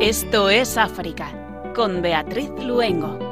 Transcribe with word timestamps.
Esto 0.00 0.48
es 0.50 0.78
África, 0.78 1.30
con 1.74 2.00
Beatriz 2.00 2.50
Luengo. 2.64 3.29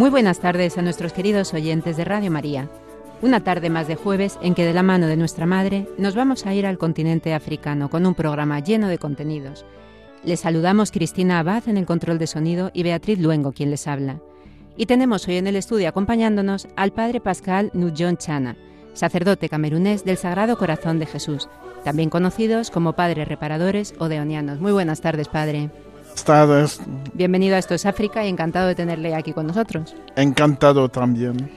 Muy 0.00 0.08
buenas 0.08 0.38
tardes 0.38 0.78
a 0.78 0.82
nuestros 0.82 1.12
queridos 1.12 1.52
oyentes 1.52 1.98
de 1.98 2.06
Radio 2.06 2.30
María. 2.30 2.70
Una 3.20 3.44
tarde 3.44 3.68
más 3.68 3.86
de 3.86 3.96
jueves 3.96 4.38
en 4.40 4.54
que 4.54 4.64
de 4.64 4.72
la 4.72 4.82
mano 4.82 5.06
de 5.08 5.18
nuestra 5.18 5.44
Madre 5.44 5.86
nos 5.98 6.14
vamos 6.14 6.46
a 6.46 6.54
ir 6.54 6.64
al 6.64 6.78
continente 6.78 7.34
africano 7.34 7.90
con 7.90 8.06
un 8.06 8.14
programa 8.14 8.60
lleno 8.60 8.88
de 8.88 8.96
contenidos. 8.96 9.66
Les 10.24 10.40
saludamos 10.40 10.90
Cristina 10.90 11.38
Abad 11.38 11.68
en 11.68 11.76
el 11.76 11.84
control 11.84 12.18
de 12.18 12.28
sonido 12.28 12.70
y 12.72 12.82
Beatriz 12.82 13.18
Luengo 13.18 13.52
quien 13.52 13.70
les 13.70 13.86
habla. 13.86 14.22
Y 14.74 14.86
tenemos 14.86 15.28
hoy 15.28 15.36
en 15.36 15.48
el 15.48 15.56
estudio 15.56 15.90
acompañándonos 15.90 16.66
al 16.76 16.92
Padre 16.92 17.20
Pascal 17.20 17.70
Nujon 17.74 18.16
Chana, 18.16 18.56
sacerdote 18.94 19.50
camerunés 19.50 20.06
del 20.06 20.16
Sagrado 20.16 20.56
Corazón 20.56 20.98
de 20.98 21.04
Jesús, 21.04 21.50
también 21.84 22.08
conocidos 22.08 22.70
como 22.70 22.94
Padres 22.94 23.28
Reparadores 23.28 23.92
o 23.98 24.08
Deonianos. 24.08 24.60
Muy 24.60 24.72
buenas 24.72 25.02
tardes, 25.02 25.28
Padre. 25.28 25.68
Tardes. 26.14 26.80
Bienvenido 27.14 27.56
a 27.56 27.58
Esto 27.58 27.74
es 27.74 27.86
África 27.86 28.24
y 28.24 28.28
encantado 28.28 28.68
de 28.68 28.74
tenerle 28.74 29.14
aquí 29.14 29.32
con 29.32 29.46
nosotros. 29.46 29.94
Encantado 30.16 30.88
también. 30.88 31.50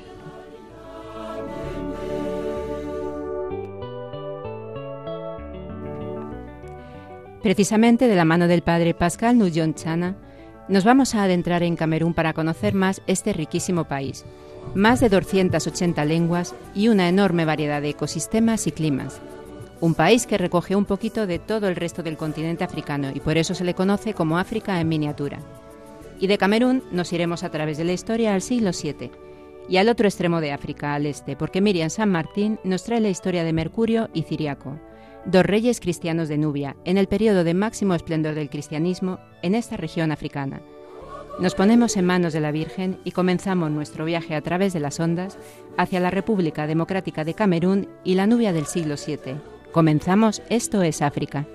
Precisamente 7.43 8.07
de 8.07 8.15
la 8.15 8.23
mano 8.23 8.47
del 8.47 8.61
padre 8.61 8.93
Pascal 8.93 9.37
Nujon 9.37 9.73
Chana, 9.73 10.15
nos 10.69 10.85
vamos 10.85 11.13
a 11.13 11.23
adentrar 11.23 11.61
en 11.61 11.75
Camerún 11.75 12.13
para 12.13 12.31
conocer 12.31 12.73
más 12.73 13.01
este 13.05 13.33
riquísimo 13.33 13.83
país. 13.83 14.23
Más 14.75 15.01
de 15.01 15.09
280 15.09 16.05
lenguas 16.05 16.55
y 16.73 16.87
una 16.87 17.09
enorme 17.09 17.43
variedad 17.43 17.81
de 17.81 17.89
ecosistemas 17.89 18.65
y 18.65 18.71
climas, 18.71 19.19
un 19.83 19.95
país 19.95 20.25
que 20.25 20.37
recoge 20.37 20.77
un 20.77 20.85
poquito 20.85 21.27
de 21.27 21.39
todo 21.39 21.67
el 21.67 21.75
resto 21.75 22.03
del 22.03 22.15
continente 22.15 22.63
africano 22.63 23.11
y 23.13 23.19
por 23.19 23.37
eso 23.37 23.53
se 23.53 23.65
le 23.65 23.73
conoce 23.73 24.13
como 24.13 24.37
África 24.37 24.79
en 24.79 24.87
miniatura. 24.87 25.39
Y 26.21 26.27
de 26.27 26.37
Camerún 26.37 26.83
nos 26.93 27.11
iremos 27.11 27.43
a 27.43 27.49
través 27.49 27.77
de 27.77 27.83
la 27.83 27.91
historia 27.91 28.33
al 28.33 28.41
siglo 28.41 28.71
VII 28.71 29.11
y 29.67 29.75
al 29.75 29.89
otro 29.89 30.07
extremo 30.07 30.39
de 30.39 30.53
África, 30.53 30.93
al 30.93 31.05
este, 31.05 31.35
porque 31.35 31.59
Miriam 31.59 31.89
San 31.89 32.09
Martín 32.09 32.59
nos 32.63 32.85
trae 32.85 33.01
la 33.01 33.09
historia 33.09 33.43
de 33.43 33.51
Mercurio 33.51 34.09
y 34.13 34.23
Ciriaco, 34.23 34.79
dos 35.25 35.45
reyes 35.45 35.81
cristianos 35.81 36.29
de 36.29 36.37
Nubia, 36.37 36.77
en 36.85 36.97
el 36.97 37.07
periodo 37.07 37.43
de 37.43 37.53
máximo 37.53 37.93
esplendor 37.93 38.35
del 38.35 38.49
cristianismo 38.49 39.19
en 39.41 39.53
esta 39.53 39.75
región 39.75 40.13
africana. 40.13 40.61
Nos 41.39 41.55
ponemos 41.55 41.97
en 41.97 42.05
manos 42.05 42.31
de 42.31 42.39
la 42.39 42.53
Virgen 42.53 42.99
y 43.03 43.11
comenzamos 43.11 43.69
nuestro 43.69 44.05
viaje 44.05 44.33
a 44.35 44.41
través 44.41 44.71
de 44.71 44.79
las 44.79 45.01
ondas 45.01 45.37
hacia 45.75 45.99
la 45.99 46.09
República 46.09 46.67
Democrática 46.67 47.25
de 47.25 47.33
Camerún 47.33 47.89
y 48.05 48.15
la 48.15 48.27
Nubia 48.27 48.53
del 48.53 48.65
siglo 48.65 48.95
VII, 48.95 49.52
Comenzamos 49.73 50.43
Esto 50.49 50.83
es 50.83 51.01
África. 51.01 51.47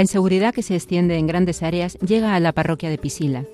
La 0.00 0.04
inseguridad 0.04 0.54
que 0.54 0.62
se 0.62 0.74
extiende 0.74 1.18
en 1.18 1.26
grandes 1.26 1.62
áreas 1.62 1.98
llega 1.98 2.34
a 2.34 2.40
la 2.40 2.52
parroquia 2.52 2.88
de 2.88 2.96
Pisila. 2.96 3.44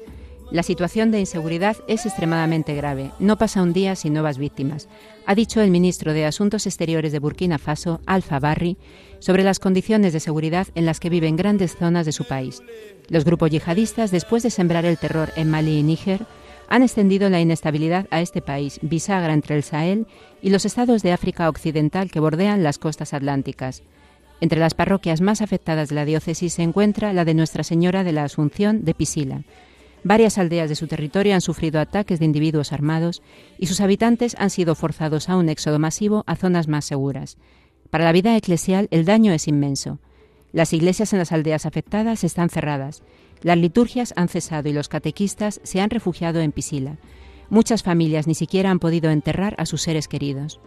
La 0.52 0.62
situación 0.62 1.10
de 1.10 1.18
inseguridad 1.18 1.76
es 1.88 2.06
extremadamente 2.06 2.72
grave. 2.76 3.10
No 3.18 3.36
pasa 3.36 3.62
un 3.62 3.72
día 3.72 3.96
sin 3.96 4.12
nuevas 4.12 4.38
víctimas, 4.38 4.88
ha 5.26 5.34
dicho 5.34 5.60
el 5.60 5.72
ministro 5.72 6.12
de 6.12 6.24
Asuntos 6.24 6.66
Exteriores 6.66 7.10
de 7.10 7.18
Burkina 7.18 7.58
Faso, 7.58 8.00
Alfa 8.06 8.38
Barri, 8.38 8.76
sobre 9.18 9.42
las 9.42 9.58
condiciones 9.58 10.12
de 10.12 10.20
seguridad 10.20 10.68
en 10.76 10.86
las 10.86 11.00
que 11.00 11.10
viven 11.10 11.34
grandes 11.34 11.74
zonas 11.74 12.06
de 12.06 12.12
su 12.12 12.22
país. 12.22 12.62
Los 13.08 13.24
grupos 13.24 13.50
yihadistas, 13.50 14.12
después 14.12 14.44
de 14.44 14.50
sembrar 14.50 14.84
el 14.84 14.98
terror 14.98 15.32
en 15.34 15.50
Mali 15.50 15.80
y 15.80 15.82
Níger, 15.82 16.26
han 16.68 16.84
extendido 16.84 17.28
la 17.28 17.40
inestabilidad 17.40 18.06
a 18.12 18.20
este 18.20 18.40
país, 18.40 18.78
bisagra 18.82 19.34
entre 19.34 19.56
el 19.56 19.64
Sahel 19.64 20.06
y 20.40 20.50
los 20.50 20.64
estados 20.64 21.02
de 21.02 21.10
África 21.10 21.48
Occidental 21.48 22.08
que 22.08 22.20
bordean 22.20 22.62
las 22.62 22.78
costas 22.78 23.14
atlánticas. 23.14 23.82
Entre 24.40 24.60
las 24.60 24.74
parroquias 24.74 25.20
más 25.20 25.40
afectadas 25.40 25.88
de 25.88 25.94
la 25.94 26.04
diócesis 26.04 26.54
se 26.54 26.62
encuentra 26.62 27.12
la 27.12 27.24
de 27.24 27.34
Nuestra 27.34 27.64
Señora 27.64 28.04
de 28.04 28.12
la 28.12 28.24
Asunción 28.24 28.84
de 28.84 28.94
Pisila. 28.94 29.42
Varias 30.04 30.38
aldeas 30.38 30.68
de 30.68 30.76
su 30.76 30.86
territorio 30.86 31.34
han 31.34 31.40
sufrido 31.40 31.80
ataques 31.80 32.18
de 32.18 32.26
individuos 32.26 32.72
armados 32.72 33.22
y 33.58 33.66
sus 33.66 33.80
habitantes 33.80 34.36
han 34.38 34.50
sido 34.50 34.74
forzados 34.74 35.28
a 35.28 35.36
un 35.36 35.48
éxodo 35.48 35.78
masivo 35.78 36.22
a 36.26 36.36
zonas 36.36 36.68
más 36.68 36.84
seguras. 36.84 37.38
Para 37.90 38.04
la 38.04 38.12
vida 38.12 38.36
eclesial 38.36 38.88
el 38.90 39.04
daño 39.04 39.32
es 39.32 39.48
inmenso. 39.48 39.98
Las 40.52 40.72
iglesias 40.72 41.12
en 41.12 41.18
las 41.18 41.32
aldeas 41.32 41.66
afectadas 41.66 42.22
están 42.22 42.50
cerradas, 42.50 43.02
las 43.42 43.58
liturgias 43.58 44.12
han 44.16 44.28
cesado 44.28 44.68
y 44.68 44.72
los 44.72 44.88
catequistas 44.88 45.60
se 45.64 45.80
han 45.80 45.90
refugiado 45.90 46.40
en 46.40 46.52
Pisila. 46.52 46.98
Muchas 47.48 47.82
familias 47.82 48.26
ni 48.26 48.34
siquiera 48.34 48.70
han 48.70 48.78
podido 48.78 49.10
enterrar 49.10 49.54
a 49.58 49.66
sus 49.66 49.82
seres 49.82 50.08
queridos. 50.08 50.60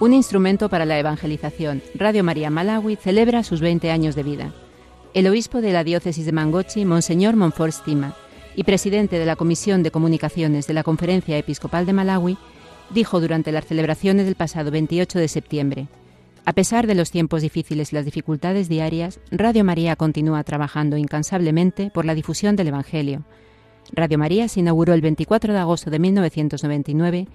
Un 0.00 0.14
instrumento 0.14 0.70
para 0.70 0.86
la 0.86 0.98
evangelización. 0.98 1.82
Radio 1.94 2.24
María 2.24 2.48
Malawi 2.48 2.96
celebra 2.96 3.44
sus 3.44 3.60
20 3.60 3.90
años 3.90 4.14
de 4.14 4.22
vida. 4.22 4.54
El 5.12 5.26
obispo 5.26 5.60
de 5.60 5.72
la 5.72 5.84
diócesis 5.84 6.24
de 6.24 6.32
Mangochi, 6.32 6.86
Monseñor 6.86 7.36
Monfort 7.36 7.72
Stima, 7.72 8.16
y 8.56 8.64
presidente 8.64 9.18
de 9.18 9.26
la 9.26 9.36
Comisión 9.36 9.82
de 9.82 9.90
Comunicaciones 9.90 10.66
de 10.66 10.72
la 10.72 10.84
Conferencia 10.84 11.36
Episcopal 11.36 11.84
de 11.84 11.92
Malawi, 11.92 12.38
dijo 12.88 13.20
durante 13.20 13.52
las 13.52 13.66
celebraciones 13.66 14.24
del 14.24 14.36
pasado 14.36 14.70
28 14.70 15.18
de 15.18 15.28
septiembre, 15.28 15.88
a 16.46 16.54
pesar 16.54 16.86
de 16.86 16.94
los 16.94 17.10
tiempos 17.10 17.42
difíciles 17.42 17.92
y 17.92 17.96
las 17.96 18.06
dificultades 18.06 18.70
diarias, 18.70 19.20
Radio 19.30 19.62
María 19.64 19.96
continúa 19.96 20.42
trabajando 20.42 20.96
incansablemente 20.96 21.90
por 21.92 22.06
la 22.06 22.14
difusión 22.14 22.56
del 22.56 22.68
Evangelio. 22.68 23.24
Radio 23.92 24.18
María 24.18 24.48
se 24.48 24.60
inauguró 24.60 24.94
el 24.94 25.02
24 25.02 25.52
de 25.52 25.58
agosto 25.58 25.90
de 25.90 25.98
1999 25.98 27.28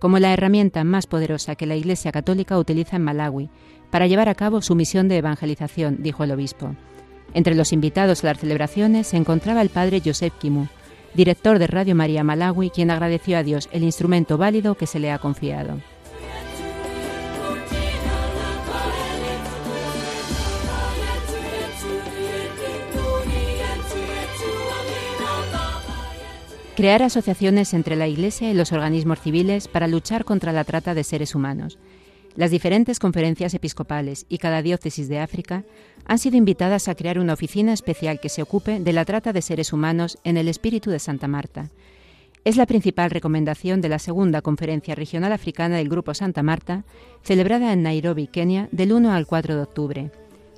como 0.00 0.18
la 0.18 0.32
herramienta 0.32 0.82
más 0.82 1.06
poderosa 1.06 1.54
que 1.54 1.66
la 1.66 1.76
Iglesia 1.76 2.10
Católica 2.10 2.58
utiliza 2.58 2.96
en 2.96 3.02
Malawi 3.02 3.50
para 3.90 4.08
llevar 4.08 4.28
a 4.28 4.34
cabo 4.34 4.62
su 4.62 4.74
misión 4.74 5.08
de 5.08 5.18
evangelización, 5.18 5.98
dijo 6.00 6.24
el 6.24 6.32
obispo. 6.32 6.74
Entre 7.34 7.54
los 7.54 7.72
invitados 7.72 8.24
a 8.24 8.28
las 8.28 8.38
celebraciones 8.38 9.06
se 9.06 9.18
encontraba 9.18 9.62
el 9.62 9.68
padre 9.68 10.02
Joseph 10.04 10.32
Kimu, 10.40 10.66
director 11.14 11.58
de 11.58 11.66
Radio 11.66 11.94
María 11.94 12.24
Malawi, 12.24 12.70
quien 12.70 12.90
agradeció 12.90 13.36
a 13.38 13.42
Dios 13.42 13.68
el 13.72 13.84
instrumento 13.84 14.38
válido 14.38 14.74
que 14.74 14.86
se 14.86 14.98
le 14.98 15.12
ha 15.12 15.18
confiado. 15.18 15.76
Crear 26.80 27.02
asociaciones 27.02 27.74
entre 27.74 27.94
la 27.94 28.08
Iglesia 28.08 28.50
y 28.50 28.54
los 28.54 28.72
organismos 28.72 29.20
civiles 29.20 29.68
para 29.68 29.86
luchar 29.86 30.24
contra 30.24 30.50
la 30.50 30.64
trata 30.64 30.94
de 30.94 31.04
seres 31.04 31.34
humanos. 31.34 31.78
Las 32.36 32.50
diferentes 32.50 32.98
conferencias 32.98 33.52
episcopales 33.52 34.24
y 34.30 34.38
cada 34.38 34.62
diócesis 34.62 35.06
de 35.10 35.18
África 35.18 35.64
han 36.06 36.18
sido 36.18 36.38
invitadas 36.38 36.88
a 36.88 36.94
crear 36.94 37.18
una 37.18 37.34
oficina 37.34 37.74
especial 37.74 38.18
que 38.18 38.30
se 38.30 38.40
ocupe 38.40 38.80
de 38.80 38.92
la 38.94 39.04
trata 39.04 39.34
de 39.34 39.42
seres 39.42 39.74
humanos 39.74 40.16
en 40.24 40.38
el 40.38 40.48
espíritu 40.48 40.88
de 40.88 41.00
Santa 41.00 41.28
Marta. 41.28 41.68
Es 42.46 42.56
la 42.56 42.64
principal 42.64 43.10
recomendación 43.10 43.82
de 43.82 43.90
la 43.90 43.98
segunda 43.98 44.40
conferencia 44.40 44.94
regional 44.94 45.34
africana 45.34 45.76
del 45.76 45.90
Grupo 45.90 46.14
Santa 46.14 46.42
Marta, 46.42 46.84
celebrada 47.22 47.74
en 47.74 47.82
Nairobi, 47.82 48.26
Kenia, 48.26 48.70
del 48.72 48.94
1 48.94 49.12
al 49.12 49.26
4 49.26 49.54
de 49.54 49.62
octubre. 49.62 50.10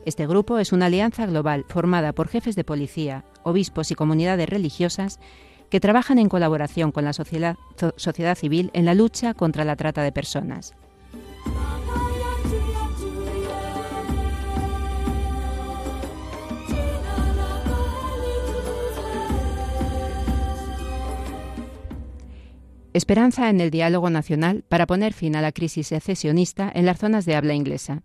Este 0.06 0.28
grupo 0.28 0.60
es 0.60 0.72
una 0.72 0.86
alianza 0.86 1.26
global 1.26 1.64
formada 1.68 2.12
por 2.12 2.28
jefes 2.28 2.54
de 2.54 2.62
policía, 2.62 3.24
obispos 3.42 3.90
y 3.90 3.96
comunidades 3.96 4.48
religiosas 4.48 5.18
que 5.72 5.80
trabajan 5.80 6.18
en 6.18 6.28
colaboración 6.28 6.92
con 6.92 7.06
la 7.06 7.14
sociedad, 7.14 7.56
sociedad 7.96 8.36
civil 8.36 8.70
en 8.74 8.84
la 8.84 8.92
lucha 8.92 9.32
contra 9.32 9.64
la 9.64 9.74
trata 9.74 10.02
de 10.02 10.12
personas. 10.12 10.74
Esperanza 22.92 23.48
en 23.48 23.62
el 23.62 23.70
diálogo 23.70 24.10
nacional 24.10 24.64
para 24.68 24.86
poner 24.86 25.14
fin 25.14 25.36
a 25.36 25.40
la 25.40 25.52
crisis 25.52 25.86
secesionista 25.86 26.70
en 26.74 26.84
las 26.84 26.98
zonas 26.98 27.24
de 27.24 27.34
habla 27.34 27.54
inglesa. 27.54 28.02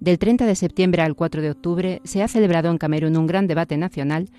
Del 0.00 0.18
30 0.18 0.46
de 0.46 0.54
septiembre 0.54 1.02
al 1.02 1.14
4 1.14 1.42
de 1.42 1.50
octubre 1.50 2.00
se 2.04 2.22
ha 2.22 2.28
celebrado 2.28 2.70
en 2.70 2.78
Camerún 2.78 3.18
un 3.18 3.26
gran 3.26 3.46
debate 3.46 3.76
nacional 3.76 4.30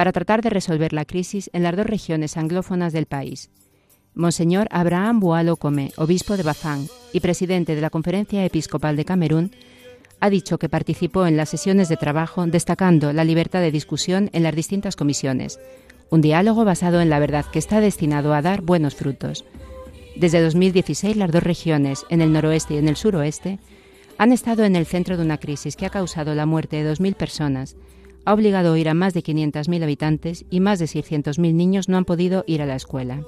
para 0.00 0.12
tratar 0.12 0.40
de 0.40 0.48
resolver 0.48 0.94
la 0.94 1.04
crisis 1.04 1.50
en 1.52 1.62
las 1.62 1.76
dos 1.76 1.84
regiones 1.84 2.38
anglófonas 2.38 2.94
del 2.94 3.04
país. 3.04 3.50
Monseñor 4.14 4.66
Abraham 4.70 5.20
Bualo 5.20 5.56
Come, 5.56 5.92
obispo 5.98 6.38
de 6.38 6.42
Bafán 6.42 6.86
y 7.12 7.20
presidente 7.20 7.74
de 7.74 7.82
la 7.82 7.90
Conferencia 7.90 8.42
Episcopal 8.42 8.96
de 8.96 9.04
Camerún, 9.04 9.50
ha 10.18 10.30
dicho 10.30 10.56
que 10.56 10.70
participó 10.70 11.26
en 11.26 11.36
las 11.36 11.50
sesiones 11.50 11.90
de 11.90 11.98
trabajo 11.98 12.46
destacando 12.46 13.12
la 13.12 13.24
libertad 13.24 13.60
de 13.60 13.70
discusión 13.70 14.30
en 14.32 14.42
las 14.42 14.56
distintas 14.56 14.96
comisiones, 14.96 15.60
un 16.08 16.22
diálogo 16.22 16.64
basado 16.64 17.02
en 17.02 17.10
la 17.10 17.18
verdad 17.18 17.44
que 17.52 17.58
está 17.58 17.82
destinado 17.82 18.32
a 18.32 18.40
dar 18.40 18.62
buenos 18.62 18.94
frutos. 18.94 19.44
Desde 20.16 20.40
2016 20.40 21.14
las 21.18 21.30
dos 21.30 21.42
regiones, 21.42 22.06
en 22.08 22.22
el 22.22 22.32
noroeste 22.32 22.72
y 22.72 22.78
en 22.78 22.88
el 22.88 22.96
suroeste, 22.96 23.58
han 24.16 24.32
estado 24.32 24.64
en 24.64 24.76
el 24.76 24.86
centro 24.86 25.18
de 25.18 25.24
una 25.24 25.36
crisis 25.36 25.76
que 25.76 25.84
ha 25.84 25.90
causado 25.90 26.34
la 26.34 26.46
muerte 26.46 26.82
de 26.82 26.90
2.000 26.90 27.16
personas, 27.16 27.76
ha 28.24 28.34
obligado 28.34 28.74
a 28.74 28.78
ir 28.78 28.88
a 28.88 28.94
más 28.94 29.14
de 29.14 29.22
500.000 29.22 29.82
habitantes 29.82 30.44
y 30.50 30.60
más 30.60 30.78
de 30.78 30.86
600.000 30.86 31.54
niños 31.54 31.88
no 31.88 31.96
han 31.96 32.04
podido 32.04 32.44
ir 32.46 32.62
a 32.62 32.66
la 32.66 32.76
escuela. 32.76 33.22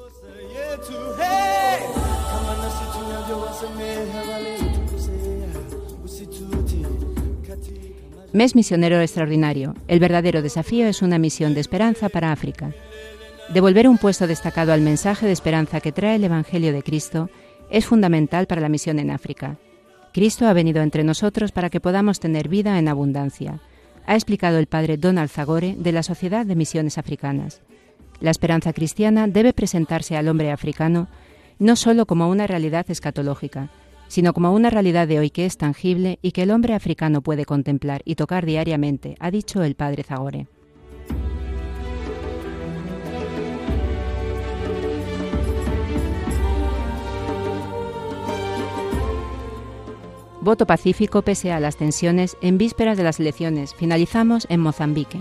Mes 8.33 8.55
misionero 8.55 9.01
extraordinario. 9.01 9.75
El 9.89 10.01
verdadero 10.01 10.41
desafío 10.41 10.87
es 10.87 11.03
una 11.03 11.19
misión 11.19 11.53
de 11.53 11.61
esperanza 11.61 12.09
para 12.09 12.33
África. 12.33 12.73
Devolver 13.53 13.87
un 13.87 13.99
puesto 13.99 14.27
destacado 14.27 14.73
al 14.73 14.81
mensaje 14.81 15.27
de 15.27 15.33
esperanza 15.33 15.81
que 15.81 15.93
trae 15.93 16.17
el 16.17 16.25
Evangelio 16.25 16.73
de 16.73 16.83
Cristo 16.83 17.29
es 17.71 17.85
fundamental 17.85 18.47
para 18.47 18.63
la 18.63 18.71
misión 18.71 18.99
en 18.99 19.11
África. 19.11 19.59
Cristo 20.15 20.47
ha 20.47 20.55
venido 20.55 20.83
entre 20.83 21.05
nosotros 21.05 21.53
para 21.53 21.69
que 21.69 21.81
podamos 21.81 22.21
tener 22.21 22.49
vida 22.49 22.79
en 22.79 22.89
abundancia, 22.89 23.61
ha 24.07 24.15
explicado 24.15 24.59
el 24.59 24.67
padre 24.67 24.97
Donald 24.97 25.31
Zagore 25.31 25.75
de 25.79 25.93
la 25.93 26.03
Sociedad 26.03 26.45
de 26.47 26.57
Misiones 26.57 26.99
Africanas. 26.99 27.63
La 28.21 28.31
esperanza 28.31 28.73
cristiana 28.73 29.27
debe 29.27 29.53
presentarse 29.53 30.17
al 30.17 30.29
hombre 30.29 30.53
africano 30.53 31.09
no 31.59 31.77
solo 31.77 32.07
como 32.07 32.29
una 32.29 32.47
realidad 32.47 32.87
escatológica, 32.89 33.71
sino 34.09 34.33
como 34.33 34.53
una 34.53 34.69
realidad 34.69 35.09
de 35.09 35.19
hoy 35.19 35.31
que 35.31 35.47
es 35.47 35.57
tangible 35.57 36.19
y 36.23 36.33
que 36.33 36.43
el 36.43 36.51
hombre 36.51 36.75
africano 36.75 37.23
puede 37.23 37.45
contemplar 37.45 38.03
y 38.05 38.17
tocar 38.17 38.45
diariamente, 38.45 39.17
ha 39.21 39.31
dicho 39.31 39.63
el 39.63 39.75
padre 39.75 40.03
Zagore. 40.03 40.49
Voto 50.43 50.67
pacífico 50.67 51.23
pese 51.23 51.53
a 51.53 51.61
las 51.61 51.77
tensiones 51.77 52.37
en 52.41 52.59
vísperas 52.59 52.99
de 52.99 53.05
las 53.05 53.21
elecciones. 53.21 53.75
Finalizamos 53.75 54.49
en 54.51 54.59
Mozambique. 54.59 55.21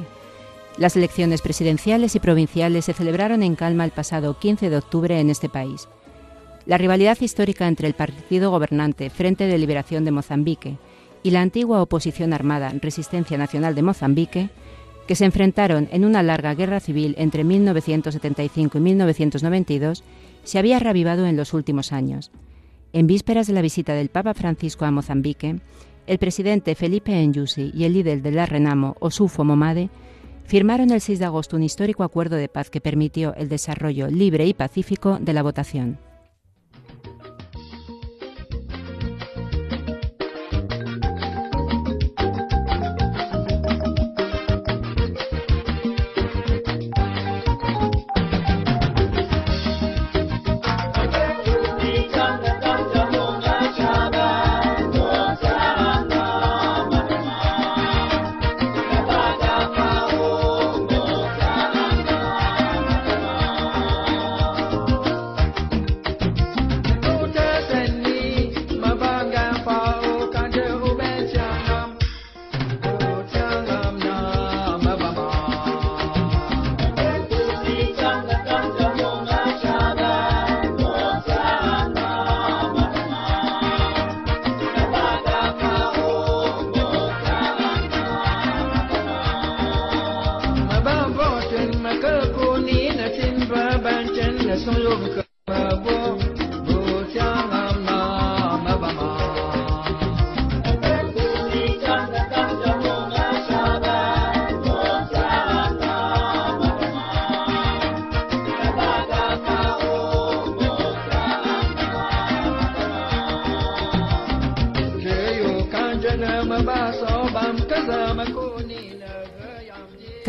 Las 0.79 0.95
elecciones 0.95 1.43
presidenciales 1.43 2.15
y 2.15 2.19
provinciales 2.19 2.85
se 2.85 2.93
celebraron 2.93 3.43
en 3.43 3.53
calma 3.53 3.85
el 3.85 3.91
pasado 3.91 4.39
15 4.39 4.71
de 4.71 4.77
octubre 4.77 5.19
en 5.19 5.29
este 5.29 5.47
país. 5.47 5.87
La 6.65 6.79
rivalidad 6.79 7.21
histórica 7.21 7.67
entre 7.67 7.87
el 7.87 7.93
partido 7.93 8.49
gobernante 8.49 9.11
Frente 9.11 9.45
de 9.45 9.59
Liberación 9.59 10.05
de 10.05 10.11
Mozambique 10.11 10.77
y 11.21 11.29
la 11.29 11.41
antigua 11.41 11.83
oposición 11.83 12.33
armada 12.33 12.73
Resistencia 12.81 13.37
Nacional 13.37 13.75
de 13.75 13.83
Mozambique, 13.83 14.49
que 15.05 15.15
se 15.15 15.25
enfrentaron 15.25 15.87
en 15.91 16.03
una 16.03 16.23
larga 16.23 16.55
guerra 16.55 16.79
civil 16.79 17.13
entre 17.19 17.43
1975 17.43 18.79
y 18.79 18.81
1992, 18.81 20.03
se 20.43 20.57
había 20.57 20.79
reavivado 20.79 21.27
en 21.27 21.37
los 21.37 21.53
últimos 21.53 21.93
años. 21.93 22.31
En 22.93 23.07
vísperas 23.07 23.47
de 23.47 23.53
la 23.53 23.61
visita 23.61 23.93
del 23.93 24.09
Papa 24.09 24.33
Francisco 24.33 24.83
a 24.83 24.91
Mozambique, 24.91 25.61
el 26.07 26.17
presidente 26.17 26.75
Felipe 26.75 27.13
Enyusi 27.13 27.71
y 27.73 27.85
el 27.85 27.93
líder 27.93 28.21
de 28.21 28.31
la 28.31 28.45
Renamo, 28.45 28.97
Osufo 28.99 29.45
Momade, 29.45 29.89
firmaron 30.45 30.91
el 30.91 30.99
6 30.99 31.19
de 31.19 31.25
agosto 31.25 31.55
un 31.55 31.63
histórico 31.63 32.03
acuerdo 32.03 32.35
de 32.35 32.49
paz 32.49 32.69
que 32.69 32.81
permitió 32.81 33.33
el 33.35 33.47
desarrollo 33.47 34.07
libre 34.07 34.45
y 34.45 34.53
pacífico 34.53 35.19
de 35.21 35.31
la 35.31 35.41
votación. 35.41 35.99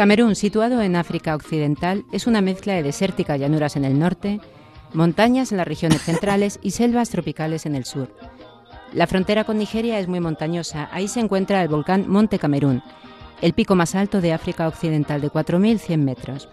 Camerún, 0.03 0.35
situado 0.35 0.83
en 0.83 0.97
África 0.97 1.37
Occidental, 1.37 2.05
es 2.11 2.27
una 2.27 2.41
mezcla 2.41 2.75
de 2.75 2.83
desértica 2.83 3.37
llanuras 3.37 3.77
en 3.77 3.85
el 3.85 4.01
norte, 4.01 4.41
montañas 4.93 5.53
en 5.53 5.59
las 5.59 5.69
regiones 5.69 6.03
centrales 6.03 6.59
y 6.61 6.73
selvas 6.73 7.11
tropicales 7.11 7.67
en 7.67 7.77
el 7.77 7.85
sur. 7.85 8.13
La 8.93 9.07
frontera 9.07 9.45
con 9.45 9.59
Nigeria 9.59 10.01
es 10.01 10.09
muy 10.09 10.19
montañosa. 10.19 10.89
Ahí 10.91 11.07
se 11.07 11.21
encuentra 11.21 11.63
el 11.63 11.69
volcán 11.69 12.09
Monte 12.09 12.41
Camerún, 12.41 12.83
el 13.43 13.53
pico 13.53 13.77
más 13.77 13.95
alto 13.95 14.21
de 14.21 14.33
África 14.33 14.67
Occidental 14.67 15.21
de 15.21 15.31
4.100 15.31 15.99
metros. 15.99 16.49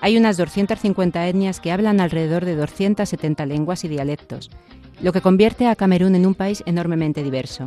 Hay 0.00 0.16
unas 0.16 0.38
250 0.38 1.28
etnias 1.28 1.60
que 1.60 1.72
hablan 1.72 2.00
alrededor 2.00 2.46
de 2.46 2.56
270 2.56 3.44
lenguas 3.44 3.84
y 3.84 3.88
dialectos, 3.88 4.50
lo 5.02 5.12
que 5.12 5.20
convierte 5.20 5.66
a 5.66 5.76
Camerún 5.76 6.14
en 6.14 6.24
un 6.24 6.34
país 6.34 6.62
enormemente 6.64 7.22
diverso. 7.22 7.66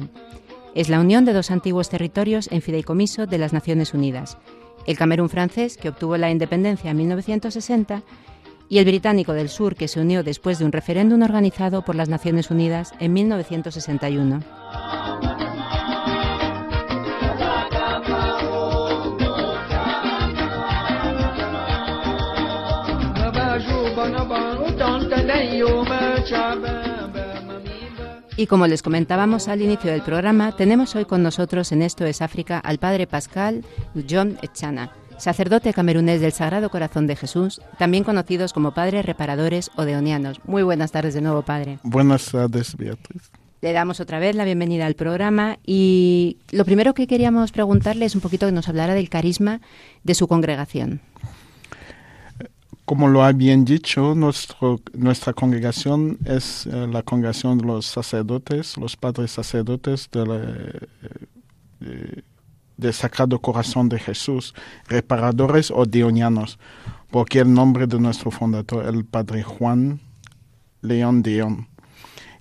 Es 0.74 0.90
la 0.90 1.00
unión 1.00 1.26
de 1.26 1.34
dos 1.34 1.52
antiguos 1.52 1.90
territorios 1.90 2.50
en 2.52 2.64
fideicomiso 2.64 3.28
de 3.28 3.38
las 3.38 3.54
Naciones 3.54 3.94
Unidas, 3.94 4.40
el 4.86 4.98
Camerún 4.98 5.30
francés, 5.30 5.78
que 5.78 5.90
obtuvo 5.90 6.18
la 6.18 6.32
independencia 6.32 6.92
en 6.92 6.98
1960, 6.98 8.04
y 8.70 8.80
el 8.80 8.86
británico 8.86 9.34
del 9.34 9.50
sur 9.50 9.76
que 9.76 9.88
se 9.88 10.00
unió 10.00 10.24
después 10.24 10.58
de 10.60 10.66
un 10.66 10.72
referéndum 10.72 11.22
organizado 11.22 11.82
por 11.82 11.96
las 11.96 12.08
Naciones 12.08 12.52
Unidas 12.52 12.94
en 13.00 13.14
1961. 13.14 14.42
Y 28.38 28.48
como 28.48 28.66
les 28.66 28.82
comentábamos 28.82 29.48
al 29.48 29.62
inicio 29.62 29.92
del 29.92 30.02
programa, 30.02 30.56
tenemos 30.56 30.96
hoy 30.96 31.06
con 31.06 31.22
nosotros 31.22 31.72
en 31.72 31.82
Esto 31.82 32.06
es 32.06 32.22
África 32.22 32.60
al 32.60 32.80
padre 32.80 33.06
Pascal 33.06 33.64
John 34.10 34.38
Echana, 34.42 34.94
sacerdote 35.18 35.74
camerunés 35.74 36.22
del 36.22 36.32
Sagrado 36.32 36.70
Corazón 36.70 37.08
de 37.08 37.18
Jesús, 37.18 37.62
también 37.78 38.06
conocidos 38.06 38.54
como 38.54 38.74
padres 38.74 39.06
reparadores 39.06 39.70
o 39.76 39.84
deonianos. 39.84 40.40
Muy 40.46 40.64
buenas 40.64 40.92
tardes 40.92 41.14
de 41.14 41.22
nuevo, 41.22 41.42
padre. 41.42 41.80
Buenas 41.84 42.32
tardes, 42.32 42.76
Beatriz. 42.78 43.30
Le 43.60 43.74
damos 43.74 44.00
otra 44.00 44.18
vez 44.18 44.36
la 44.36 44.46
bienvenida 44.46 44.88
al 44.88 44.96
programa 44.96 45.60
y 45.66 46.38
lo 46.52 46.66
primero 46.66 46.94
que 46.94 47.06
queríamos 47.08 47.52
preguntarle 47.52 48.06
es 48.06 48.16
un 48.16 48.22
poquito 48.22 48.48
que 48.48 48.54
nos 48.54 48.70
hablara 48.70 48.96
del 48.96 49.10
carisma 49.10 49.62
de 50.04 50.16
su 50.16 50.28
congregación 50.28 51.02
como 52.92 53.08
lo 53.08 53.24
ha 53.24 53.32
bien 53.32 53.64
dicho, 53.64 54.16
nuestra 54.16 55.32
congregación 55.32 56.18
es 56.26 56.66
eh, 56.66 56.88
la 56.92 57.02
congregación 57.04 57.58
de 57.58 57.64
los 57.64 57.86
sacerdotes, 57.86 58.76
los 58.76 58.98
padres 58.98 59.32
sacerdotes 59.32 60.10
del 60.12 60.90
de, 62.76 62.92
Sagrado 62.92 63.40
Corazón 63.40 63.88
de 63.88 63.98
Jesús, 63.98 64.54
reparadores 64.90 65.72
o 65.72 65.86
dionianos, 65.86 66.60
porque 67.10 67.40
el 67.40 67.54
nombre 67.54 67.88
de 67.88 67.98
nuestro 67.98 68.30
fundador, 68.30 68.86
el 68.86 69.06
padre 69.06 69.42
Juan 69.42 70.02
León 70.82 71.24
Dion. 71.24 71.71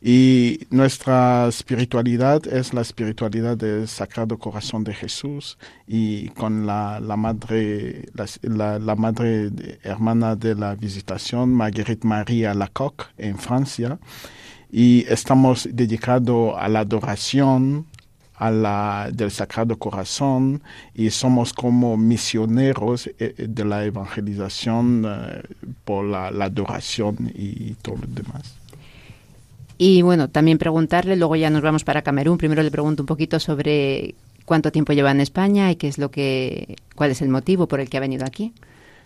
Y 0.02 0.66
nuestra 0.70 1.46
espiritualidad 1.48 2.46
es 2.46 2.72
la 2.72 2.80
espiritualidad 2.80 3.58
del 3.58 3.86
Sagrado 3.86 4.38
Corazón 4.38 4.82
de 4.82 4.94
Jesús 4.94 5.58
y 5.86 6.28
con 6.30 6.66
la, 6.66 7.00
la 7.00 7.18
madre, 7.18 8.06
la, 8.42 8.96
madre 8.96 9.50
hermana 9.82 10.36
de 10.36 10.54
la 10.54 10.74
visitación, 10.74 11.52
Marguerite 11.52 12.08
María 12.08 12.54
Lacoque, 12.54 13.04
en 13.18 13.36
Francia. 13.36 13.98
Y 14.72 15.04
estamos 15.06 15.68
dedicados 15.70 16.54
a 16.58 16.68
la 16.68 16.80
adoración 16.80 17.84
a 18.36 18.50
la, 18.50 19.10
del 19.12 19.30
Sagrado 19.30 19.78
Corazón 19.78 20.62
y 20.94 21.10
somos 21.10 21.52
como 21.52 21.98
misioneros 21.98 23.10
eh, 23.18 23.34
de 23.36 23.64
la 23.66 23.84
evangelización 23.84 25.04
eh, 25.06 25.42
por 25.84 26.06
la 26.06 26.28
adoración 26.28 27.30
y 27.34 27.74
todo 27.82 27.96
lo 27.96 28.06
demás. 28.06 28.59
Y 29.82 30.02
bueno, 30.02 30.28
también 30.28 30.58
preguntarle, 30.58 31.16
luego 31.16 31.36
ya 31.36 31.48
nos 31.48 31.62
vamos 31.62 31.84
para 31.84 32.02
Camerún. 32.02 32.36
Primero 32.36 32.62
le 32.62 32.70
pregunto 32.70 33.02
un 33.02 33.06
poquito 33.06 33.40
sobre 33.40 34.14
cuánto 34.44 34.70
tiempo 34.70 34.92
lleva 34.92 35.10
en 35.10 35.22
España 35.22 35.70
y 35.70 35.76
qué 35.76 35.88
es 35.88 35.96
lo 35.96 36.10
que, 36.10 36.76
cuál 36.94 37.12
es 37.12 37.22
el 37.22 37.30
motivo 37.30 37.66
por 37.66 37.80
el 37.80 37.88
que 37.88 37.96
ha 37.96 38.00
venido 38.00 38.26
aquí. 38.26 38.52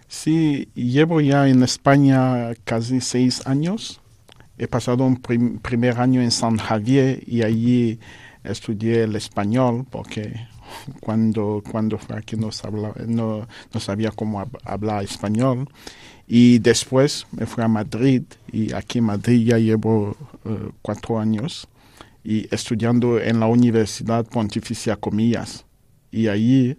Sí, 0.09 0.67
llevo 0.75 1.21
ya 1.21 1.47
en 1.47 1.63
España 1.63 2.55
casi 2.65 3.01
seis 3.01 3.47
años. 3.47 4.01
He 4.59 4.67
pasado 4.67 5.05
un 5.05 5.21
primer 5.63 6.01
año 6.01 6.21
en 6.21 6.33
San 6.33 6.57
Javier 6.57 7.23
y 7.25 7.43
allí 7.43 8.01
estudié 8.43 9.05
el 9.05 9.15
español 9.15 9.87
porque 9.89 10.49
cuando, 11.01 11.63
cuando 11.71 12.01
aquí 12.17 12.35
no, 12.35 12.51
no, 13.07 13.47
no 13.73 13.81
sabía 13.81 14.11
cómo 14.11 14.45
hablar 14.65 15.05
español. 15.05 15.69
Y 16.27 16.59
después 16.59 17.27
me 17.33 17.47
fui 17.47 17.63
a 17.63 17.69
Madrid 17.69 18.23
y 18.51 18.73
aquí 18.73 18.99
en 18.99 19.05
Madrid 19.05 19.47
ya 19.47 19.59
llevo 19.59 20.17
eh, 20.45 20.71
cuatro 20.81 21.19
años 21.19 21.69
y 22.23 22.49
estudiando 22.55 23.21
en 23.21 23.41
la 23.41 23.47
Universidad 23.47 24.25
Pontificia 24.25 24.97
Comillas. 24.97 25.67
Y 26.11 26.29
allí 26.29 26.79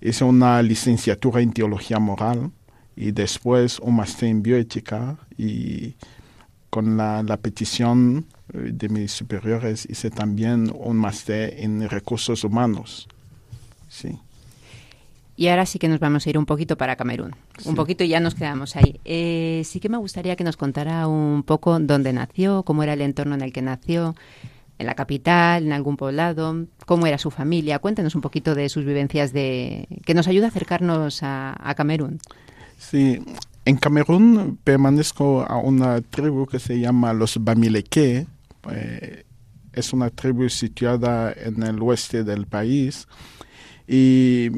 hice 0.00 0.24
una 0.24 0.62
licenciatura 0.62 1.40
en 1.40 1.52
teología 1.52 1.98
moral 1.98 2.52
y 2.94 3.10
después 3.10 3.80
un 3.80 3.96
máster 3.96 4.28
en 4.28 4.42
bioética 4.42 5.18
y 5.36 5.94
con 6.70 6.96
la, 6.96 7.22
la 7.22 7.36
petición 7.38 8.26
eh, 8.52 8.70
de 8.72 8.88
mis 8.88 9.12
superiores 9.12 9.86
hice 9.90 10.10
también 10.10 10.72
un 10.78 10.96
máster 10.96 11.54
en 11.58 11.88
recursos 11.88 12.44
humanos. 12.44 13.08
Sí. 13.88 14.18
Y 15.36 15.48
ahora 15.48 15.66
sí 15.66 15.78
que 15.78 15.88
nos 15.88 16.00
vamos 16.00 16.26
a 16.26 16.30
ir 16.30 16.38
un 16.38 16.46
poquito 16.46 16.78
para 16.78 16.96
Camerún. 16.96 17.36
Un 17.66 17.74
poquito 17.74 18.02
y 18.04 18.08
ya 18.08 18.20
nos 18.20 18.34
quedamos 18.34 18.74
ahí. 18.74 19.00
Eh, 19.04 19.62
sí 19.64 19.80
que 19.80 19.90
me 19.90 19.98
gustaría 19.98 20.34
que 20.34 20.44
nos 20.44 20.56
contara 20.56 21.06
un 21.08 21.42
poco 21.42 21.78
dónde 21.78 22.12
nació, 22.14 22.62
cómo 22.62 22.82
era 22.82 22.94
el 22.94 23.02
entorno 23.02 23.34
en 23.34 23.42
el 23.42 23.52
que 23.52 23.60
nació, 23.60 24.14
en 24.78 24.86
la 24.86 24.94
capital, 24.94 25.66
en 25.66 25.72
algún 25.72 25.98
poblado, 25.98 26.66
cómo 26.86 27.06
era 27.06 27.18
su 27.18 27.30
familia. 27.30 27.78
Cuéntenos 27.80 28.14
un 28.14 28.22
poquito 28.22 28.54
de 28.54 28.70
sus 28.70 28.86
vivencias 28.86 29.34
de 29.34 29.86
que 30.06 30.14
nos 30.14 30.26
ayuda 30.26 30.46
a 30.46 30.48
acercarnos 30.48 31.20
a, 31.22 31.74
Camerún. 31.76 32.18
Sí, 32.78 33.22
en 33.66 33.76
Camerún 33.76 34.58
permanezco 34.64 35.42
a 35.46 35.58
una 35.58 36.00
tribu 36.00 36.46
que 36.46 36.58
se 36.58 36.80
llama 36.80 37.12
los 37.12 37.42
Bamileke. 37.44 38.26
Eh, 38.72 39.24
es 39.74 39.92
una 39.92 40.08
tribu 40.08 40.48
situada 40.48 41.30
en 41.32 41.62
el 41.62 41.80
oeste 41.82 42.24
del 42.24 42.46
país 42.46 43.06
y 43.86 44.50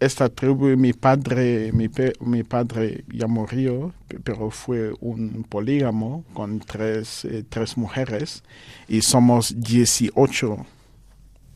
esta 0.00 0.30
tribu, 0.30 0.76
mi 0.76 0.94
padre, 0.94 1.72
mi, 1.72 1.88
mi 2.20 2.42
padre 2.42 3.04
ya 3.12 3.26
murió, 3.26 3.92
pero 4.24 4.50
fue 4.50 4.92
un 5.00 5.44
polígamo 5.46 6.24
con 6.32 6.60
tres, 6.60 7.26
eh, 7.26 7.44
tres 7.48 7.76
mujeres 7.76 8.42
y 8.88 9.02
somos 9.02 9.60
18 9.60 10.66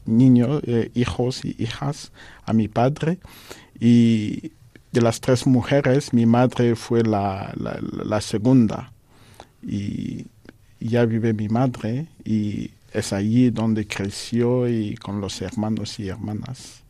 niños, 0.05 0.63
eh, 0.67 0.91
hijos 0.95 1.45
y 1.45 1.57
hijas 1.59 2.13
a 2.45 2.53
mi 2.53 2.69
padre 2.69 3.19
y 3.81 4.53
de 4.93 5.01
las 5.01 5.21
tres 5.21 5.47
mujeres 5.47 6.13
mi 6.13 6.27
madre 6.27 6.77
fue 6.77 7.03
la, 7.03 7.53
la, 7.57 7.81
la 7.81 8.21
segunda 8.21 8.93
y 9.63 10.27
ya 10.79 11.07
vive 11.07 11.33
mi 11.33 11.49
madre 11.49 12.07
y 12.25 12.71
es 12.93 13.13
allí 13.15 13.51
donde 13.51 13.87
creció 13.87 14.69
y 14.69 14.97
con 14.97 15.21
los 15.21 15.41
hermanos 15.41 15.99
y 15.99 16.09
hermanas. 16.09 16.84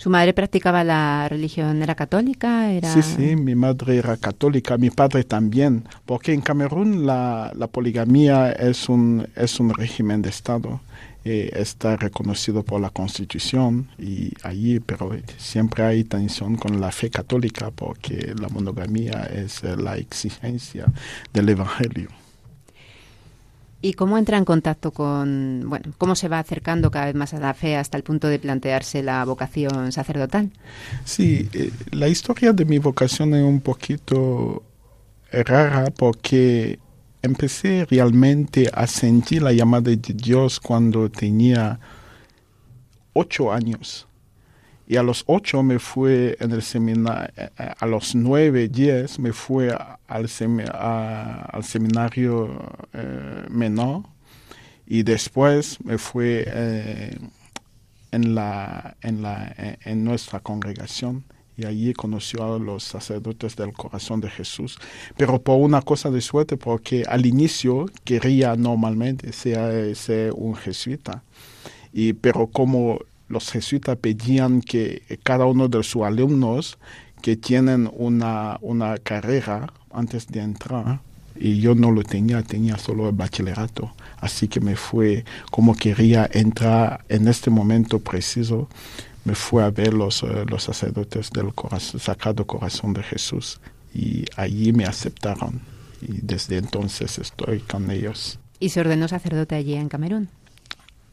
¿Su 0.00 0.08
madre 0.08 0.32
practicaba 0.32 0.82
la 0.82 1.28
religión? 1.28 1.82
¿Era 1.82 1.94
católica? 1.94 2.72
Era... 2.72 2.90
Sí, 2.90 3.02
sí, 3.02 3.36
mi 3.36 3.54
madre 3.54 3.98
era 3.98 4.16
católica, 4.16 4.78
mi 4.78 4.88
padre 4.88 5.24
también, 5.24 5.84
porque 6.06 6.32
en 6.32 6.40
Camerún 6.40 7.04
la, 7.04 7.52
la 7.54 7.66
poligamía 7.66 8.50
es 8.50 8.88
un, 8.88 9.28
es 9.36 9.60
un 9.60 9.74
régimen 9.74 10.22
de 10.22 10.30
Estado. 10.30 10.80
Eh, 11.22 11.50
está 11.52 11.96
reconocido 11.96 12.62
por 12.62 12.80
la 12.80 12.88
Constitución 12.88 13.88
y 13.98 14.32
allí, 14.42 14.80
pero 14.80 15.10
siempre 15.36 15.84
hay 15.84 16.04
tensión 16.04 16.56
con 16.56 16.80
la 16.80 16.92
fe 16.92 17.10
católica 17.10 17.70
porque 17.70 18.34
la 18.40 18.48
monogamía 18.48 19.24
es 19.24 19.62
la 19.62 19.98
exigencia 19.98 20.86
del 21.34 21.50
Evangelio. 21.50 22.08
¿Y 23.82 23.94
cómo 23.94 24.18
entra 24.18 24.36
en 24.36 24.44
contacto 24.44 24.92
con, 24.92 25.64
bueno, 25.66 25.92
cómo 25.96 26.14
se 26.14 26.28
va 26.28 26.38
acercando 26.38 26.90
cada 26.90 27.06
vez 27.06 27.14
más 27.14 27.32
a 27.32 27.40
la 27.40 27.54
fe 27.54 27.76
hasta 27.76 27.96
el 27.96 28.02
punto 28.02 28.28
de 28.28 28.38
plantearse 28.38 29.02
la 29.02 29.24
vocación 29.24 29.90
sacerdotal? 29.92 30.50
Sí, 31.04 31.48
eh, 31.54 31.70
la 31.90 32.08
historia 32.08 32.52
de 32.52 32.66
mi 32.66 32.78
vocación 32.78 33.34
es 33.34 33.42
un 33.42 33.60
poquito 33.60 34.62
rara 35.32 35.90
porque 35.96 36.78
empecé 37.22 37.86
realmente 37.88 38.70
a 38.72 38.86
sentir 38.86 39.42
la 39.42 39.52
llamada 39.52 39.90
de 39.90 39.96
Dios 39.96 40.60
cuando 40.60 41.10
tenía 41.10 41.80
ocho 43.14 43.52
años. 43.52 44.06
Y 44.90 44.96
a 44.96 45.04
los 45.04 45.22
ocho 45.28 45.62
me 45.62 45.78
fui 45.78 46.34
en 46.40 46.50
el 46.50 46.62
seminario, 46.62 47.30
eh, 47.36 47.48
eh, 47.60 47.70
a 47.78 47.86
los 47.86 48.16
nueve, 48.16 48.66
diez, 48.66 49.20
me 49.20 49.32
fui 49.32 49.68
al, 49.68 49.88
al 50.08 51.64
seminario 51.64 52.50
eh, 52.92 53.44
menor 53.50 54.02
y 54.88 55.04
después 55.04 55.78
me 55.84 55.96
fui 55.96 56.42
en, 56.44 58.34
la, 58.34 58.96
en, 59.00 59.22
la, 59.22 59.54
en 59.84 60.02
nuestra 60.02 60.40
congregación 60.40 61.22
y 61.56 61.66
allí 61.66 61.92
conoció 61.92 62.56
a 62.56 62.58
los 62.58 62.82
sacerdotes 62.82 63.54
del 63.54 63.72
corazón 63.72 64.20
de 64.20 64.28
Jesús, 64.28 64.76
pero 65.16 65.40
por 65.40 65.60
una 65.60 65.82
cosa 65.82 66.10
de 66.10 66.20
suerte, 66.20 66.56
porque 66.56 67.04
al 67.06 67.26
inicio 67.26 67.86
quería 68.02 68.56
normalmente 68.56 69.32
ser, 69.32 69.94
ser 69.94 70.32
un 70.34 70.56
jesuita, 70.56 71.22
y, 71.92 72.12
pero 72.14 72.48
como 72.48 72.98
los 73.30 73.50
jesuitas 73.50 73.96
pedían 73.96 74.60
que 74.60 75.02
cada 75.22 75.46
uno 75.46 75.68
de 75.68 75.82
sus 75.82 76.02
alumnos 76.02 76.78
que 77.22 77.36
tienen 77.36 77.88
una, 77.92 78.58
una 78.60 78.98
carrera 78.98 79.72
antes 79.92 80.26
de 80.26 80.40
entrar, 80.40 81.00
y 81.36 81.60
yo 81.60 81.74
no 81.74 81.90
lo 81.90 82.02
tenía, 82.02 82.42
tenía 82.42 82.76
solo 82.76 83.08
el 83.08 83.14
bachillerato. 83.14 83.92
Así 84.18 84.48
que 84.48 84.60
me 84.60 84.76
fue, 84.76 85.24
como 85.50 85.74
quería 85.74 86.28
entrar 86.30 87.04
en 87.08 87.28
este 87.28 87.50
momento 87.50 87.98
preciso, 88.00 88.68
me 89.24 89.34
fue 89.34 89.62
a 89.62 89.70
ver 89.70 89.94
los, 89.94 90.22
eh, 90.22 90.44
los 90.46 90.64
sacerdotes 90.64 91.30
del 91.30 91.54
corazón, 91.54 92.00
Sagrado 92.00 92.46
Corazón 92.46 92.92
de 92.92 93.02
Jesús. 93.02 93.60
y 93.92 94.24
allí 94.36 94.72
me 94.72 94.84
aceptaron 94.84 95.60
y 96.00 96.20
desde 96.22 96.58
entonces 96.58 97.18
estoy 97.18 97.60
con 97.60 97.90
ellos. 97.90 98.38
¿Y 98.58 98.68
se 98.70 98.80
ordenó 98.80 99.08
sacerdote 99.08 99.54
allí 99.54 99.74
en 99.74 99.88
Camerún? 99.88 100.28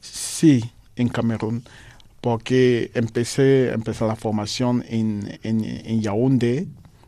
Sí, 0.02 0.64
en 0.96 1.10
Camerún, 1.10 1.64
porque 2.22 2.92
empecé, 2.94 3.72
empecé 3.72 4.06
la 4.06 4.16
formación 4.16 4.84
en, 4.88 5.40
en, 5.44 5.64
en 5.64 6.02
Yaoundé, 6.02 6.68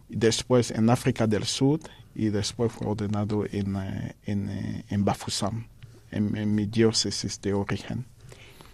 después 0.10 0.72
en 0.72 0.90
África 0.90 1.28
del 1.28 1.46
Sur 1.46 1.80
y 2.16 2.30
después 2.30 2.72
fue 2.72 2.88
ordenado 2.88 3.46
en, 3.52 3.76
eh, 3.76 4.16
en, 4.26 4.50
eh, 4.50 4.86
en 4.90 5.06
Bafusam, 5.06 5.68
en, 6.12 6.36
en 6.36 6.56
mi 6.56 6.66
diócesis 6.66 7.40
de 7.42 7.54
origen. 7.54 8.06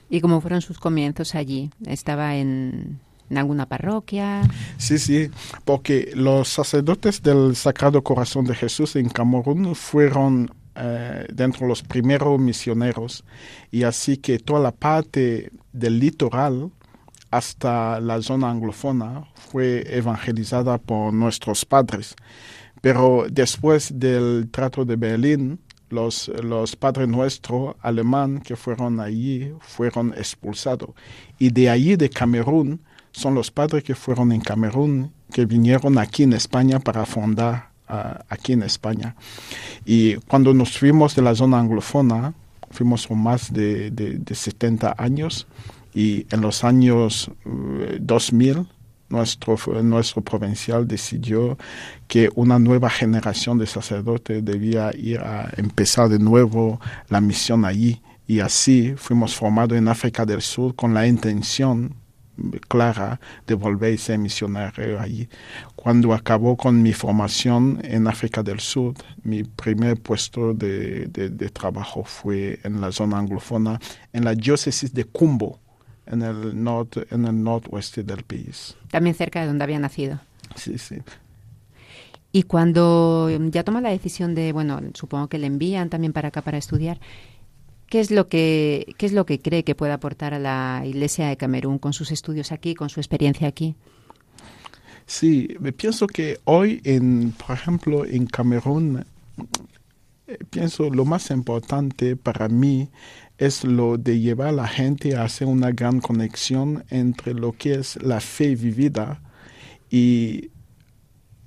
¿Y 0.09 0.21
cómo 0.21 0.41
fueron 0.41 0.61
sus 0.61 0.79
comienzos 0.79 1.35
allí? 1.35 1.71
¿Estaba 1.85 2.35
en, 2.35 2.99
en 3.29 3.37
alguna 3.37 3.67
parroquia? 3.67 4.41
Sí, 4.77 4.97
sí, 4.97 5.29
porque 5.63 6.11
los 6.15 6.49
sacerdotes 6.49 7.21
del 7.21 7.55
Sagrado 7.55 8.03
Corazón 8.03 8.45
de 8.45 8.55
Jesús 8.55 8.95
en 8.95 9.09
Camerún 9.09 9.75
fueron 9.75 10.51
eh, 10.75 11.25
dentro 11.33 11.61
de 11.61 11.69
los 11.69 11.81
primeros 11.81 12.39
misioneros 12.39 13.23
y 13.71 13.83
así 13.83 14.17
que 14.17 14.39
toda 14.39 14.59
la 14.59 14.71
parte 14.71 15.51
del 15.75 15.99
litoral 15.99 16.71
hasta 17.31 17.99
la 17.99 18.21
zona 18.21 18.49
anglofona 18.49 19.25
fue 19.33 19.83
evangelizada 19.89 20.77
por 20.77 21.13
nuestros 21.13 21.65
padres. 21.65 22.15
Pero 22.81 23.25
después 23.29 23.91
del 23.99 24.49
Trato 24.51 24.85
de 24.85 24.95
Berlín, 24.95 25.59
los, 25.89 26.29
los 26.43 26.75
padres 26.75 27.07
nuestros 27.07 27.75
alemán 27.81 28.39
que 28.39 28.55
fueron 28.55 28.99
allí 28.99 29.51
fueron 29.61 30.13
expulsados. 30.17 30.89
Y 31.39 31.49
de 31.49 31.69
allí, 31.69 31.95
de 31.95 32.09
Camerún, 32.09 32.81
son 33.11 33.35
los 33.35 33.51
padres 33.51 33.83
que 33.83 33.95
fueron 33.95 34.31
en 34.31 34.41
Camerún, 34.41 35.11
que 35.31 35.45
vinieron 35.45 35.97
aquí 35.97 36.23
en 36.23 36.33
España 36.33 36.79
para 36.79 37.05
fundar 37.05 37.69
uh, 37.89 38.19
aquí 38.29 38.53
en 38.53 38.63
España. 38.63 39.15
Y 39.85 40.15
cuando 40.27 40.53
nos 40.53 40.77
fuimos 40.77 41.15
de 41.15 41.21
la 41.21 41.35
zona 41.35 41.59
anglofona, 41.59 42.33
fuimos 42.75 43.07
por 43.07 43.17
más 43.17 43.51
de, 43.51 43.89
de, 43.91 44.17
de 44.19 44.35
70 44.35 44.95
años, 44.97 45.47
y 45.93 46.27
en 46.29 46.41
los 46.41 46.63
años 46.63 47.31
uh, 47.45 47.97
2000, 47.99 48.67
nuestro, 49.09 49.55
nuestro 49.81 50.21
provincial 50.21 50.87
decidió 50.87 51.57
que 52.07 52.29
una 52.35 52.59
nueva 52.59 52.89
generación 52.89 53.57
de 53.57 53.65
sacerdotes 53.65 54.43
debía 54.43 54.91
ir 54.95 55.19
a 55.19 55.51
empezar 55.57 56.09
de 56.09 56.19
nuevo 56.19 56.79
la 57.07 57.21
misión 57.21 57.65
allí. 57.65 58.01
Y 58.27 58.39
así 58.39 58.93
fuimos 58.97 59.35
formados 59.35 59.77
en 59.77 59.87
África 59.87 60.25
del 60.25 60.41
Sur 60.41 60.75
con 60.75 60.93
la 60.93 61.07
intención 61.07 61.95
clara 62.67 63.19
de 63.47 63.53
volver 63.55 63.93
a 63.93 63.97
ser 63.97 64.17
misionario 64.17 64.99
allí. 64.99 65.27
Cuando 65.75 66.13
acabó 66.13 66.55
con 66.57 66.81
mi 66.81 66.93
formación 66.93 67.79
en 67.83 68.07
África 68.07 68.43
del 68.43 68.59
Sur, 68.59 68.93
mi 69.23 69.43
primer 69.43 69.99
puesto 69.99 70.53
de, 70.53 71.07
de, 71.07 71.29
de 71.29 71.49
trabajo 71.49 72.03
fue 72.03 72.59
en 72.63 72.81
la 72.81 72.91
zona 72.91 73.17
anglofona, 73.17 73.79
en 74.13 74.25
la 74.25 74.35
diócesis 74.35 74.93
de 74.93 75.05
Cumbo, 75.05 75.59
en 76.05 76.21
el, 76.21 76.63
norte, 76.63 77.05
en 77.11 77.25
el 77.25 77.43
noroeste 77.43 78.03
del 78.03 78.23
país. 78.23 78.75
También 78.91 79.15
cerca 79.15 79.41
de 79.41 79.47
donde 79.47 79.63
había 79.63 79.79
nacido. 79.79 80.19
Sí, 80.55 80.77
sí. 80.77 80.97
Y 82.31 82.43
cuando 82.43 83.29
ya 83.49 83.63
toma 83.63 83.79
la 83.81 83.89
decisión 83.89 84.35
de, 84.35 84.51
bueno, 84.51 84.81
supongo 84.93 85.27
que 85.29 85.37
le 85.37 85.47
envían 85.47 85.89
también 85.89 86.11
para 86.11 86.27
acá 86.27 86.41
para 86.41 86.57
estudiar, 86.57 86.99
¿qué 87.89 87.99
es 87.99 88.11
lo 88.11 88.27
que, 88.27 88.93
qué 88.97 89.05
es 89.05 89.13
lo 89.13 89.25
que 89.25 89.39
cree 89.39 89.63
que 89.63 89.75
puede 89.75 89.93
aportar 89.93 90.33
a 90.33 90.39
la 90.39 90.83
Iglesia 90.85 91.27
de 91.27 91.37
Camerún 91.37 91.79
con 91.79 91.93
sus 91.93 92.11
estudios 92.11 92.51
aquí, 92.51 92.75
con 92.75 92.89
su 92.89 92.99
experiencia 92.99 93.47
aquí? 93.47 93.75
Sí, 95.05 95.55
pienso 95.77 96.07
que 96.07 96.39
hoy, 96.45 96.81
en, 96.83 97.31
por 97.31 97.55
ejemplo, 97.55 98.05
en 98.05 98.25
Camerún, 98.25 99.05
eh, 100.27 100.37
pienso 100.49 100.89
lo 100.89 101.05
más 101.05 101.29
importante 101.29 102.15
para 102.15 102.49
mí 102.49 102.89
es 103.37 103.63
lo 103.63 103.97
de 103.97 104.19
llevar 104.19 104.47
a 104.47 104.53
la 104.53 104.67
gente 104.67 105.15
a 105.15 105.23
hacer 105.23 105.47
una 105.47 105.71
gran 105.71 105.99
conexión 105.99 106.83
entre 106.89 107.33
lo 107.33 107.51
que 107.51 107.75
es 107.75 108.01
la 108.01 108.19
fe 108.19 108.55
vivida 108.55 109.21
y 109.91 110.49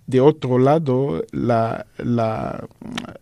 de 0.09 0.21
otro 0.21 0.59
lado 0.59 1.23
la, 1.33 1.87
la, 1.99 2.67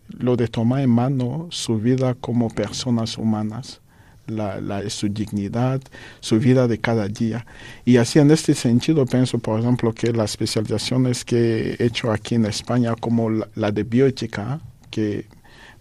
lo 0.08 0.36
de 0.36 0.48
tomar 0.48 0.80
en 0.80 0.90
mano 0.90 1.48
su 1.50 1.78
vida 1.78 2.14
como 2.14 2.48
personas 2.48 3.18
humanas. 3.18 3.82
La, 4.28 4.82
su 4.90 5.08
dignidad, 5.08 5.80
su 6.18 6.40
vida 6.40 6.66
de 6.66 6.78
cada 6.78 7.06
día. 7.06 7.46
Y 7.84 7.98
así 7.98 8.18
en 8.18 8.32
este 8.32 8.54
sentido 8.54 9.06
pienso, 9.06 9.38
por 9.38 9.60
ejemplo, 9.60 9.92
que 9.92 10.12
las 10.12 10.32
especializaciones 10.32 11.24
que 11.24 11.76
he 11.78 11.84
hecho 11.84 12.10
aquí 12.10 12.34
en 12.34 12.46
España, 12.46 12.96
como 12.96 13.30
la, 13.30 13.70
de 13.70 13.84
bioética, 13.84 14.58
que 14.90 15.26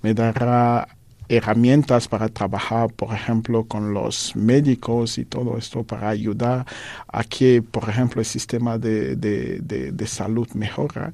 me 0.04 0.14
dará 0.14 0.95
herramientas 1.30 2.08
para 2.08 2.30
trabajar, 2.30 2.92
por 2.94 3.14
ejemplo, 3.14 3.66
con 3.66 3.94
los 3.94 4.36
médicos 4.36 5.18
y 5.18 5.26
todo 5.26 5.58
esto 5.58 5.84
para 5.84 6.10
ayudar 6.10 6.66
a 7.08 7.24
que, 7.24 7.62
por 7.62 7.90
ejemplo, 7.90 8.22
el 8.22 8.26
sistema 8.26 8.78
de, 8.78 9.16
de, 9.16 9.60
de, 9.92 10.08
salud 10.08 10.48
mejora. 10.54 11.14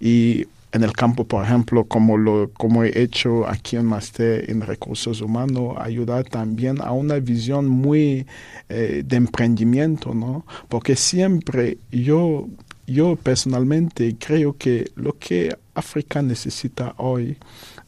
Y 0.00 0.46
en 0.72 0.84
el 0.84 0.92
campo, 0.92 1.24
por 1.24 1.44
ejemplo, 1.44 1.84
como 1.84 2.16
lo 2.16 2.50
como 2.52 2.84
he 2.84 3.02
hecho 3.02 3.48
aquí 3.48 3.76
en 3.76 3.86
Máster 3.86 4.50
en 4.50 4.60
Recursos 4.60 5.20
Humanos, 5.20 5.76
ayudar 5.78 6.24
también 6.24 6.80
a 6.80 6.92
una 6.92 7.16
visión 7.16 7.68
muy 7.68 8.26
eh, 8.68 9.02
de 9.04 9.16
emprendimiento, 9.16 10.14
¿no? 10.14 10.44
Porque 10.68 10.94
siempre 10.94 11.78
yo, 11.90 12.48
yo 12.86 13.16
personalmente 13.16 14.16
creo 14.18 14.56
que 14.56 14.90
lo 14.94 15.18
que 15.18 15.56
África 15.74 16.20
necesita 16.22 16.94
hoy 16.98 17.38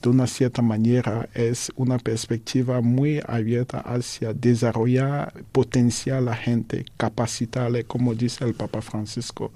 de 0.02 0.08
una 0.08 0.26
cierta 0.26 0.62
manera 0.62 1.28
es 1.34 1.70
una 1.76 1.98
perspectiva 1.98 2.80
muy 2.80 3.20
abierta 3.26 3.80
hacia 3.80 4.32
desarrollar, 4.32 5.32
potenciar 5.52 6.18
a 6.18 6.22
la 6.22 6.34
gente, 6.34 6.84
capacitarle, 6.96 7.84
como 7.84 8.14
dice 8.14 8.44
el 8.44 8.54
Papa 8.54 8.80
Francisco, 8.80 9.52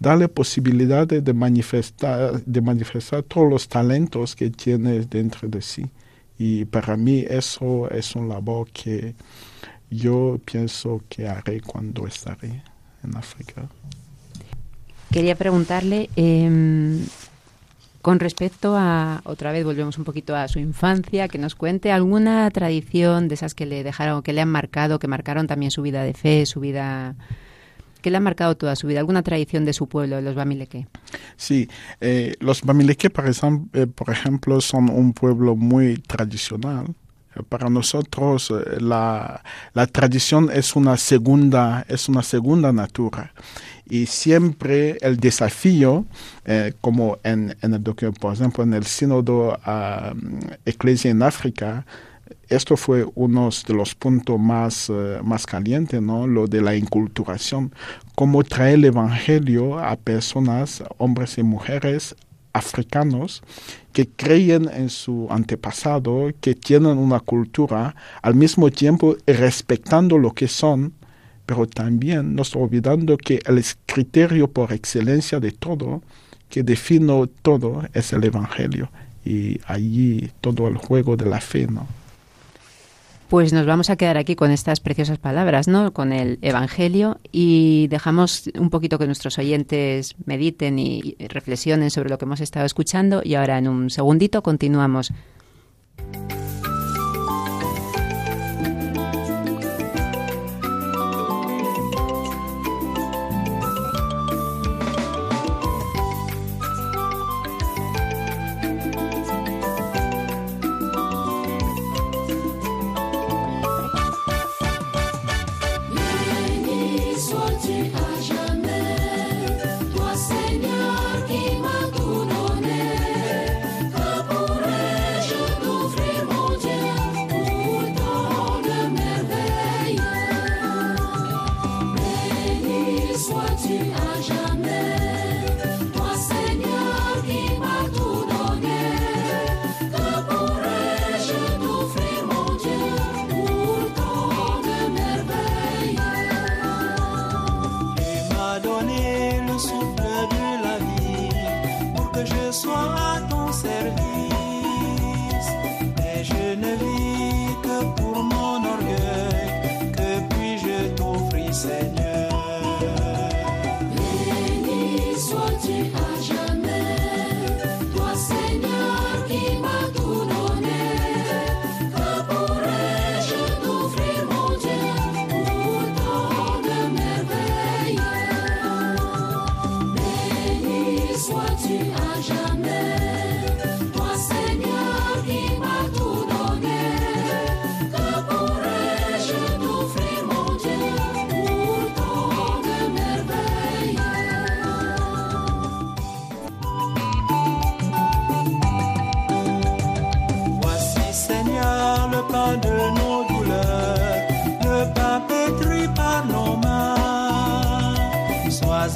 darle 0.00 0.28
posibilidades 0.28 1.24
de 1.24 1.32
manifestar, 1.32 2.42
de 2.44 2.60
manifestar 2.60 3.22
todos 3.22 3.48
los 3.48 3.68
talentos 3.68 4.34
que 4.34 4.50
tiene 4.50 5.00
dentro 5.00 5.48
de 5.48 5.62
sí. 5.62 5.86
Y 6.38 6.64
para 6.64 6.96
mí 6.96 7.24
eso 7.28 7.88
es 7.90 8.14
un 8.16 8.28
labor 8.28 8.68
que 8.72 9.14
yo 9.88 10.38
pienso 10.44 11.02
que 11.08 11.28
haré 11.28 11.60
cuando 11.60 12.06
estaré 12.06 12.62
en 13.04 13.16
África. 13.16 13.68
Quería 15.12 15.36
preguntarle, 15.36 16.10
eh, 16.16 16.98
con 18.06 18.20
respecto 18.20 18.76
a, 18.76 19.20
otra 19.24 19.50
vez 19.50 19.64
volvemos 19.64 19.98
un 19.98 20.04
poquito 20.04 20.36
a 20.36 20.46
su 20.46 20.60
infancia, 20.60 21.26
que 21.26 21.38
nos 21.38 21.56
cuente 21.56 21.90
alguna 21.90 22.48
tradición 22.52 23.26
de 23.26 23.34
esas 23.34 23.52
que 23.52 23.66
le 23.66 23.82
dejaron, 23.82 24.22
que 24.22 24.32
le 24.32 24.42
han 24.42 24.48
marcado, 24.48 25.00
que 25.00 25.08
marcaron 25.08 25.48
también 25.48 25.72
su 25.72 25.82
vida 25.82 26.04
de 26.04 26.14
fe, 26.14 26.46
su 26.46 26.60
vida 26.60 27.16
que 28.02 28.12
le 28.12 28.18
ha 28.18 28.20
marcado 28.20 28.56
toda 28.56 28.76
su 28.76 28.86
vida, 28.86 29.00
alguna 29.00 29.24
tradición 29.24 29.64
de 29.64 29.72
su 29.72 29.88
pueblo, 29.88 30.20
los 30.20 30.36
Bamileque. 30.36 30.86
Sí, 31.36 31.68
eh, 32.00 32.36
los 32.38 32.62
Bamileque, 32.62 33.10
por, 33.10 33.24
eh, 33.26 33.86
por 33.88 34.10
ejemplo, 34.10 34.60
son 34.60 34.88
un 34.88 35.12
pueblo 35.12 35.56
muy 35.56 35.96
tradicional. 35.96 36.86
Para 37.48 37.68
nosotros 37.68 38.52
eh, 38.52 38.80
la, 38.80 39.42
la 39.74 39.86
tradición 39.88 40.48
es 40.52 40.76
una 40.76 40.96
segunda, 40.96 41.84
es 41.88 42.08
una 42.08 42.22
segunda 42.22 42.72
natura 42.72 43.32
y 43.88 44.06
siempre 44.06 44.98
el 45.00 45.16
desafío, 45.16 46.06
eh, 46.44 46.72
como 46.80 47.18
en, 47.22 47.56
en, 47.62 47.74
el 47.74 47.82
por 47.82 48.34
ejemplo, 48.34 48.64
en 48.64 48.74
el 48.74 48.84
sínodo 48.84 49.58
uh, 49.66 50.16
Eclesia 50.64 51.10
en 51.10 51.22
África, 51.22 51.86
esto 52.48 52.76
fue 52.76 53.06
uno 53.14 53.50
de 53.66 53.74
los 53.74 53.94
puntos 53.94 54.38
más, 54.38 54.88
uh, 54.88 55.22
más 55.22 55.46
calientes, 55.46 56.02
¿no? 56.02 56.26
Lo 56.26 56.46
de 56.46 56.62
la 56.62 56.74
inculturación, 56.74 57.72
cómo 58.14 58.42
traer 58.42 58.74
el 58.74 58.86
evangelio 58.86 59.78
a 59.78 59.96
personas, 59.96 60.82
hombres 60.98 61.38
y 61.38 61.42
mujeres 61.42 62.16
africanos 62.52 63.42
que 63.92 64.08
creen 64.08 64.68
en 64.72 64.88
su 64.90 65.26
antepasado, 65.30 66.30
que 66.40 66.54
tienen 66.54 66.98
una 66.98 67.20
cultura, 67.20 67.94
al 68.22 68.34
mismo 68.34 68.70
tiempo 68.70 69.16
respetando 69.26 70.18
lo 70.18 70.32
que 70.32 70.48
son, 70.48 70.92
pero 71.46 71.66
también 71.66 72.34
nos 72.34 72.54
olvidando 72.56 73.16
que 73.16 73.40
el 73.46 73.64
criterio 73.86 74.50
por 74.50 74.72
excelencia 74.72 75.40
de 75.40 75.52
todo, 75.52 76.02
que 76.50 76.62
define 76.62 77.28
todo, 77.42 77.84
es 77.94 78.12
el 78.12 78.24
Evangelio. 78.24 78.90
Y 79.24 79.60
allí 79.66 80.30
todo 80.40 80.68
el 80.68 80.76
juego 80.76 81.16
de 81.16 81.26
la 81.26 81.40
fe, 81.40 81.66
¿no? 81.66 81.86
Pues 83.28 83.52
nos 83.52 83.66
vamos 83.66 83.90
a 83.90 83.96
quedar 83.96 84.18
aquí 84.18 84.36
con 84.36 84.52
estas 84.52 84.78
preciosas 84.78 85.18
palabras, 85.18 85.66
¿no? 85.66 85.92
Con 85.92 86.12
el 86.12 86.38
Evangelio 86.42 87.18
y 87.32 87.88
dejamos 87.88 88.48
un 88.56 88.70
poquito 88.70 89.00
que 89.00 89.06
nuestros 89.06 89.38
oyentes 89.38 90.14
mediten 90.26 90.78
y 90.78 91.16
reflexionen 91.18 91.90
sobre 91.90 92.08
lo 92.08 92.18
que 92.18 92.24
hemos 92.24 92.40
estado 92.40 92.66
escuchando 92.66 93.22
y 93.24 93.34
ahora 93.34 93.58
en 93.58 93.66
un 93.66 93.90
segundito 93.90 94.42
continuamos. 94.44 95.12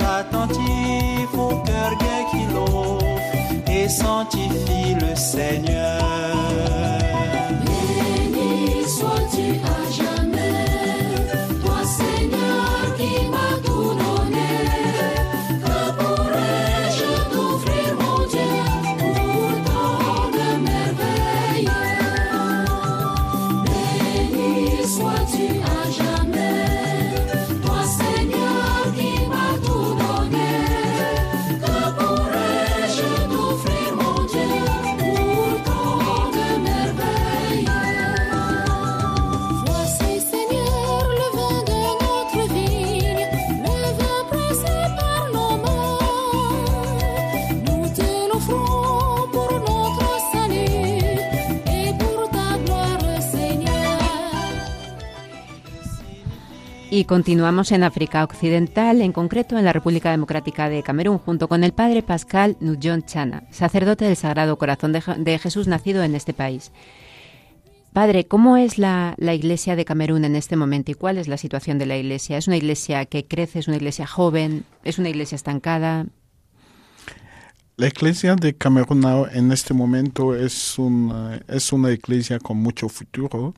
attentif 0.02 1.28
au 1.34 1.56
cœur 1.64 1.90
gai 1.98 2.22
qu'il 2.30 2.50
et 3.72 3.88
sanctifie 3.88 4.94
le 4.94 5.14
Seigneur. 5.14 6.02
Béni 7.64 8.84
soit 8.88 9.39
Y 57.00 57.06
continuamos 57.06 57.72
en 57.72 57.82
África 57.82 58.22
Occidental, 58.22 59.00
en 59.00 59.12
concreto 59.12 59.56
en 59.56 59.64
la 59.64 59.72
República 59.72 60.10
Democrática 60.10 60.68
de 60.68 60.82
Camerún, 60.82 61.16
junto 61.16 61.48
con 61.48 61.64
el 61.64 61.72
padre 61.72 62.02
Pascal 62.02 62.58
Nujon 62.60 63.06
Chana, 63.06 63.44
sacerdote 63.50 64.04
del 64.04 64.16
Sagrado 64.16 64.58
Corazón 64.58 64.92
de, 64.92 65.38
Jesús 65.38 65.66
nacido 65.66 66.02
en 66.02 66.14
este 66.14 66.34
país. 66.34 66.72
Padre, 67.94 68.26
¿cómo 68.26 68.58
es 68.58 68.76
la, 68.76 69.16
Iglesia 69.18 69.76
de 69.76 69.86
Camerún 69.86 70.26
en 70.26 70.36
este 70.36 70.56
momento 70.56 70.90
y 70.90 70.94
cuál 70.94 71.16
es 71.16 71.26
la 71.26 71.38
situación 71.38 71.78
de 71.78 71.86
la 71.86 71.96
Iglesia? 71.96 72.36
¿Es 72.36 72.48
una 72.48 72.58
Iglesia 72.58 73.06
que 73.06 73.24
crece, 73.24 73.60
es 73.60 73.68
una 73.68 73.78
Iglesia 73.78 74.06
joven, 74.06 74.66
es 74.84 74.98
una 74.98 75.08
Iglesia 75.08 75.36
estancada? 75.36 76.04
La 77.78 77.86
Iglesia 77.86 78.36
de 78.36 78.54
Camerún 78.54 79.06
en 79.32 79.52
este 79.52 79.72
momento 79.72 80.36
es 80.36 80.78
una, 80.78 81.40
es 81.48 81.72
una 81.72 81.92
Iglesia 81.92 82.38
con 82.38 82.58
mucho 82.58 82.90
futuro, 82.90 83.54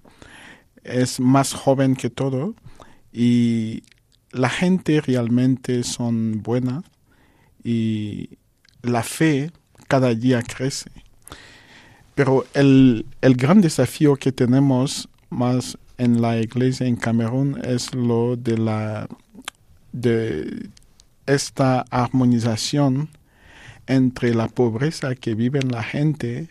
es 0.84 1.18
más 1.18 1.54
joven 1.54 1.96
que 1.96 2.08
todo 2.08 2.54
y 3.12 3.82
la 4.30 4.48
gente 4.48 5.00
realmente 5.00 5.82
son 5.84 6.42
buena 6.42 6.82
y 7.62 8.30
la 8.82 9.02
fe 9.02 9.50
cada 9.88 10.14
día 10.14 10.42
crece. 10.42 10.90
Pero 12.14 12.46
el, 12.54 13.06
el 13.20 13.34
gran 13.36 13.60
desafío 13.60 14.16
que 14.16 14.32
tenemos 14.32 15.08
más 15.30 15.78
en 15.98 16.20
la 16.20 16.38
iglesia 16.38 16.86
en 16.86 16.96
Camerún 16.96 17.60
es 17.64 17.94
lo 17.94 18.36
de 18.36 18.58
la 18.58 19.08
de 19.92 20.70
esta 21.26 21.84
armonización 21.90 23.10
entre 23.86 24.34
la 24.34 24.48
pobreza 24.48 25.14
que 25.14 25.34
vive 25.34 25.60
la 25.62 25.82
gente, 25.82 26.48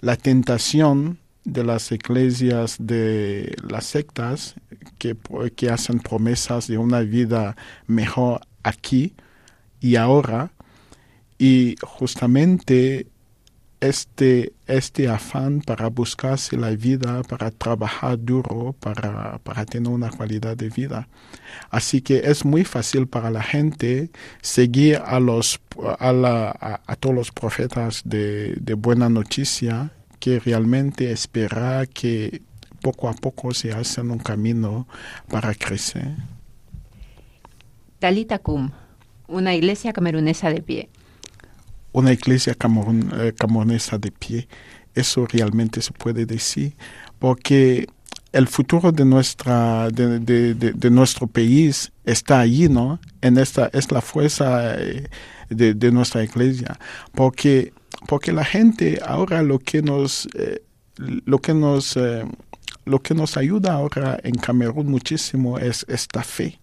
la 0.00 0.16
tentación 0.16 1.18
de 1.44 1.64
las 1.64 1.92
iglesias 1.92 2.76
de 2.80 3.56
las 3.68 3.86
sectas 3.86 4.56
que, 4.98 5.16
que 5.54 5.70
hacen 5.70 5.98
promesas 6.00 6.66
de 6.66 6.78
una 6.78 7.00
vida 7.00 7.56
mejor 7.86 8.40
aquí 8.62 9.14
y 9.80 9.96
ahora 9.96 10.52
y 11.38 11.76
justamente 11.82 13.08
este, 13.80 14.54
este 14.66 15.08
afán 15.08 15.60
para 15.60 15.88
buscarse 15.88 16.56
la 16.56 16.70
vida, 16.70 17.22
para 17.22 17.50
trabajar 17.50 18.18
duro, 18.18 18.74
para, 18.80 19.38
para 19.38 19.64
tener 19.66 19.92
una 19.92 20.10
calidad 20.10 20.56
de 20.56 20.70
vida. 20.70 21.08
Así 21.70 22.00
que 22.00 22.18
es 22.24 22.44
muy 22.44 22.64
fácil 22.64 23.06
para 23.06 23.30
la 23.30 23.42
gente 23.42 24.10
seguir 24.40 25.00
a, 25.04 25.20
los, 25.20 25.60
a, 25.98 26.12
la, 26.12 26.80
a, 26.86 26.96
todos 26.96 27.14
los 27.14 27.32
profetas 27.32 28.02
de, 28.04 28.54
de 28.60 28.74
buena 28.74 29.08
noticia 29.08 29.90
que 30.20 30.40
realmente 30.40 31.12
espera 31.12 31.86
que 31.86 32.42
poco 32.80 33.08
a 33.08 33.14
poco 33.14 33.52
se 33.54 33.72
hacen 33.72 34.10
un 34.10 34.18
camino 34.18 34.86
para 35.28 35.54
crecer. 35.54 36.14
Talita 37.98 38.38
Kum, 38.38 38.70
una 39.28 39.54
iglesia 39.54 39.92
camerunesa 39.92 40.50
de 40.50 40.62
pie. 40.62 40.88
Una 41.92 42.12
iglesia 42.12 42.52
eh, 42.52 43.32
camerunesa 43.36 43.98
de 43.98 44.10
pie, 44.10 44.48
eso 44.94 45.26
realmente 45.26 45.80
se 45.80 45.92
puede 45.92 46.26
decir, 46.26 46.74
porque 47.18 47.86
el 48.32 48.48
futuro 48.48 48.92
de 48.92 49.04
nuestra 49.04 49.88
de, 49.90 50.18
de, 50.18 50.54
de, 50.54 50.90
nuestro 50.90 51.26
país 51.26 51.90
está 52.04 52.40
allí, 52.40 52.68
¿no? 52.68 53.00
En 53.22 53.38
esta 53.38 53.70
es 53.72 53.90
la 53.90 54.02
fuerza 54.02 54.74
eh, 54.78 55.08
de, 55.48 55.90
nuestra 55.90 56.22
iglesia, 56.22 56.78
porque 57.14 57.72
porque 58.06 58.32
la 58.32 58.44
gente 58.44 59.00
ahora 59.04 59.42
lo 59.42 59.58
que 59.58 59.80
nos 59.80 60.28
eh, 60.34 60.62
lo 60.96 61.38
que 61.38 61.54
nos 61.54 61.96
eh, 61.96 62.24
lo 62.86 63.02
que 63.02 63.14
nos 63.14 63.36
ayuda 63.36 63.74
ahora 63.74 64.18
en 64.22 64.36
Camerún 64.36 64.88
muchísimo 64.88 65.58
es 65.58 65.84
esta 65.88 66.22
fe 66.22 66.60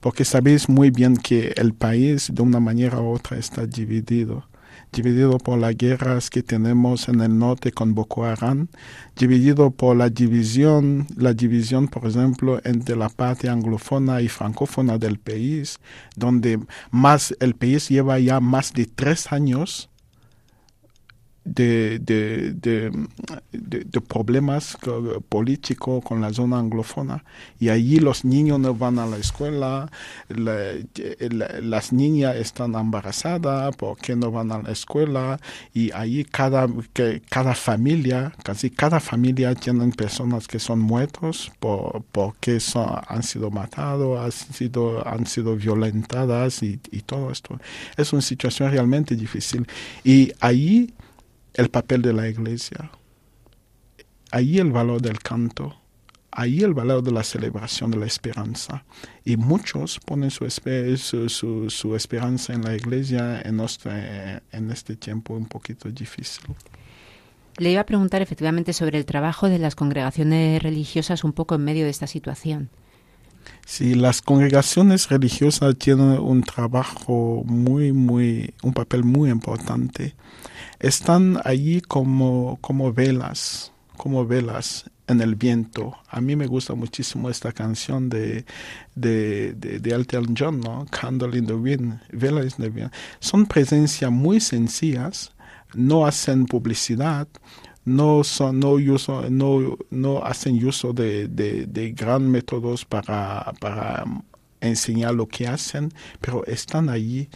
porque 0.00 0.24
sabéis 0.24 0.68
muy 0.68 0.90
bien 0.90 1.16
que 1.16 1.52
el 1.56 1.74
país 1.74 2.30
de 2.32 2.42
una 2.42 2.60
manera 2.60 3.00
u 3.00 3.12
otra 3.12 3.38
está 3.38 3.66
dividido. 3.66 4.44
Dividido 4.92 5.38
por 5.38 5.58
las 5.58 5.76
guerras 5.76 6.30
que 6.30 6.42
tenemos 6.42 7.08
en 7.08 7.20
el 7.20 7.36
norte 7.36 7.72
con 7.72 7.94
Boko 7.94 8.24
Haram, 8.24 8.68
dividido 9.16 9.70
por 9.70 9.96
la 9.96 10.08
división, 10.10 11.06
la 11.16 11.34
división, 11.34 11.88
por 11.88 12.06
ejemplo, 12.06 12.60
entre 12.64 12.94
la 12.94 13.08
parte 13.08 13.48
anglofona 13.48 14.20
y 14.20 14.28
francófona 14.28 14.96
del 14.96 15.18
país, 15.18 15.80
donde 16.14 16.60
más 16.90 17.34
el 17.40 17.54
país 17.54 17.88
lleva 17.88 18.18
ya 18.18 18.40
más 18.40 18.72
de 18.72 18.86
tres 18.86 19.32
años 19.32 19.90
de, 21.56 21.98
de, 21.98 22.92
de, 23.52 24.00
problemas 24.02 24.76
políticos 25.28 26.04
con 26.04 26.20
la 26.20 26.32
zona 26.32 26.58
anglófona 26.58 27.24
y 27.58 27.70
allí 27.70 27.98
los 27.98 28.24
niños 28.24 28.60
no 28.60 28.74
van 28.74 28.98
a 28.98 29.06
la 29.06 29.16
escuela, 29.16 29.90
las 30.28 31.92
niñas 31.92 32.36
están 32.36 32.74
embarazadas 32.74 33.74
porque 33.76 34.14
no 34.14 34.30
van 34.30 34.52
a 34.52 34.62
la 34.62 34.70
escuela 34.70 35.40
y 35.72 35.90
allí 35.92 36.24
cada, 36.24 36.68
que, 36.92 37.22
cada 37.28 37.54
familia, 37.54 38.32
casi 38.44 38.70
cada 38.70 39.00
familia 39.00 39.54
tienen 39.54 39.92
personas 39.92 40.46
que 40.46 40.58
son 40.58 40.80
muertos 40.80 41.50
por, 41.58 42.02
porque 42.12 42.60
son, 42.60 43.00
han 43.08 43.22
sido 43.22 43.50
matados, 43.50 44.20
han 44.20 44.54
sido, 44.54 45.06
han 45.08 45.26
sido 45.26 45.56
violentadas 45.56 46.62
y, 46.62 46.78
y 46.90 47.00
todo 47.00 47.30
esto. 47.30 47.58
Es 47.96 48.12
una 48.12 48.22
situación 48.22 48.70
realmente 48.70 49.16
difícil. 49.16 49.66
Y 50.04 50.32
allí 50.40 50.92
el 51.56 51.70
papel 51.70 52.02
de 52.02 52.12
la 52.12 52.28
iglesia, 52.28 52.90
ahí 54.30 54.58
el 54.58 54.72
valor 54.72 55.00
del 55.00 55.18
canto, 55.18 55.74
ahí 56.30 56.62
el 56.62 56.74
valor 56.74 57.02
de 57.02 57.12
la 57.12 57.24
celebración 57.24 57.90
de 57.90 57.96
la 57.96 58.06
esperanza. 58.06 58.84
Y 59.24 59.36
muchos 59.36 59.98
ponen 60.00 60.30
su, 60.30 60.48
su, 60.48 61.70
su, 61.70 61.96
esperanza 61.96 62.52
en 62.52 62.62
la 62.62 62.74
iglesia 62.76 63.40
en, 63.42 63.60
en 64.52 64.70
este 64.70 64.96
tiempo 64.96 65.34
un 65.34 65.46
poquito 65.46 65.90
difícil. 65.90 66.44
Le 67.56 67.70
iba 67.70 67.80
a 67.80 67.86
preguntar 67.86 68.20
efectivamente 68.20 68.74
sobre 68.74 68.98
el 68.98 69.06
trabajo 69.06 69.48
de 69.48 69.58
las 69.58 69.74
congregaciones 69.74 70.62
religiosas 70.62 71.24
un 71.24 71.32
poco 71.32 71.54
en 71.54 71.64
medio 71.64 71.84
de 71.84 71.90
esta 71.90 72.06
situación. 72.06 72.68
Sí, 73.64 73.94
las 73.94 74.20
congregaciones 74.20 75.08
religiosas 75.08 75.76
tienen 75.78 76.18
un 76.18 76.42
trabajo 76.42 77.42
muy, 77.46 77.92
muy, 77.92 78.52
un 78.62 78.74
papel 78.74 79.04
muy 79.04 79.30
importante 79.30 80.14
están 80.78 81.40
allí 81.44 81.80
como, 81.80 82.58
como 82.60 82.92
velas, 82.92 83.72
como 83.96 84.26
velas 84.26 84.90
en 85.06 85.20
el 85.20 85.34
viento. 85.34 85.96
A 86.08 86.20
mí 86.20 86.36
me 86.36 86.46
gusta 86.46 86.74
muchísimo 86.74 87.30
esta 87.30 87.52
canción 87.52 88.08
de, 88.08 88.44
de, 88.94 89.54
de, 89.54 89.90
Elton 89.90 90.34
John, 90.36 90.60
¿no? 90.60 90.86
Candle 90.90 91.38
in 91.38 91.46
the 91.46 91.54
Wind, 91.54 92.00
Velas 92.12 92.58
in 92.58 92.64
the 92.64 92.70
Wind. 92.70 92.90
Son 93.20 93.46
presencias 93.46 94.10
muy 94.10 94.40
sencillas, 94.40 95.32
no 95.74 96.06
hacen 96.06 96.46
publicidad, 96.46 97.28
no, 97.84 98.24
son, 98.24 98.58
no, 98.58 98.72
uso, 98.72 99.30
no, 99.30 99.78
no 99.90 100.24
hacen 100.24 100.64
uso 100.66 100.92
de, 100.92 101.28
de, 101.28 101.66
de 101.66 101.92
gran 101.92 102.28
métodos 102.28 102.84
para, 102.84 103.52
para 103.60 104.04
enseñar 104.60 105.14
lo 105.14 105.28
que 105.28 105.46
hacen, 105.46 105.92
pero 106.20 106.44
están 106.46 106.88
allí 106.88 107.28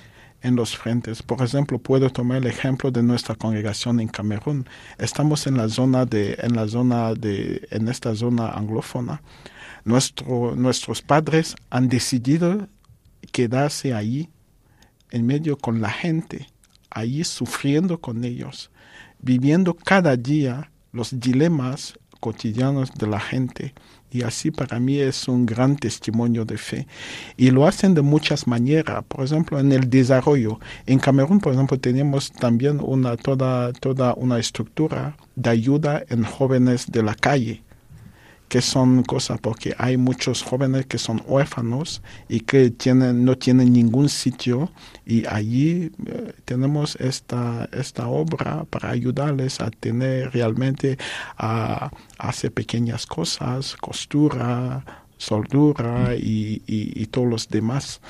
en 0.43 0.57
los 0.57 0.77
frentes. 0.77 1.23
Por 1.23 1.43
ejemplo, 1.43 1.79
puedo 1.79 2.11
tomar 2.11 2.39
el 2.39 2.47
ejemplo 2.47 2.91
de 2.91 3.03
nuestra 3.03 3.35
congregación 3.35 4.01
en 4.01 4.09
Camerún. 4.09 4.67
Estamos 4.99 5.47
en 5.47 5.57
la 5.57 5.69
zona 5.69 6.07
de, 6.07 6.37
en 6.41 6.57
la 6.57 6.67
zona 6.67 7.15
de, 7.15 7.67
en 7.71 7.89
esta 7.89 8.15
zona 8.15 8.49
anglófona. 8.49 9.23
Nuestro, 9.85 10.55
nuestros 10.57 11.03
padres 11.03 11.57
han 11.71 11.89
decidido 11.89 12.69
quedarse 13.33 13.95
ahí, 13.95 14.29
en 15.11 15.27
medio 15.27 15.57
con 15.59 15.81
la 15.81 15.91
gente, 15.91 16.47
ahí 16.91 17.25
sufriendo 17.25 18.01
con 18.01 18.25
ellos, 18.25 18.71
viviendo 19.21 19.75
cada 19.75 20.17
día 20.17 20.71
los 20.93 21.19
dilemas 21.19 21.99
cotidianos 22.21 22.93
de 22.95 23.07
la 23.07 23.21
gente 23.21 23.75
y 24.11 24.23
así 24.23 24.51
para 24.51 24.81
mí 24.81 24.99
es 24.99 25.29
un 25.29 25.47
gran 25.47 25.77
testimonio 25.77 26.45
de 26.45 26.59
fe. 26.59 26.87
Y 27.37 27.51
lo 27.51 27.67
hacen 27.67 27.95
de 27.95 28.03
muchas 28.03 28.47
maneras. 28.47 29.05
Por 29.09 29.25
ejemplo, 29.25 29.59
en 29.59 29.73
el 29.73 29.89
desarrollo. 29.89 30.59
En 30.87 30.99
Camerún, 30.99 31.41
por 31.41 31.53
ejemplo, 31.53 31.79
tenemos 31.79 32.33
también 32.33 32.81
una, 32.83 33.17
toda, 33.17 33.73
toda 33.73 34.15
una 34.15 34.39
estructura 34.39 35.17
de 35.37 35.51
ayuda 35.51 36.03
en 36.09 36.25
jóvenes 36.25 36.91
de 36.91 37.03
la 37.03 37.15
calle 37.15 37.63
que 38.51 38.61
son 38.61 39.05
cosas 39.05 39.39
porque 39.41 39.77
hay 39.79 39.97
muchos 39.97 40.43
jóvenes 40.43 40.85
que 40.87 40.99
son 40.99 41.23
huérfanos 41.25 42.03
y 42.29 42.41
que 42.41 42.71
tienen, 42.71 43.25
no 43.25 43.39
tienen 43.39 43.73
ningún 43.73 44.09
sitio 44.09 44.73
y 45.07 45.25
allí 45.27 45.93
eh, 46.07 46.33
tenemos 46.45 46.97
esta, 46.97 47.69
esta 47.73 48.09
obra 48.09 48.65
para 48.69 48.91
ayudarles 48.91 49.61
a 49.61 49.71
tener 49.71 50.33
realmente 50.33 50.99
a, 51.39 51.91
a 52.19 52.29
hacer 52.29 52.53
pequeñas 52.53 53.07
cosas, 53.07 53.77
costura, 53.77 54.85
soldura 55.17 56.17
y, 56.17 56.63
y, 56.67 57.01
y, 57.01 57.07
todos 57.07 57.29
los 57.29 57.49
demás. 57.49 58.01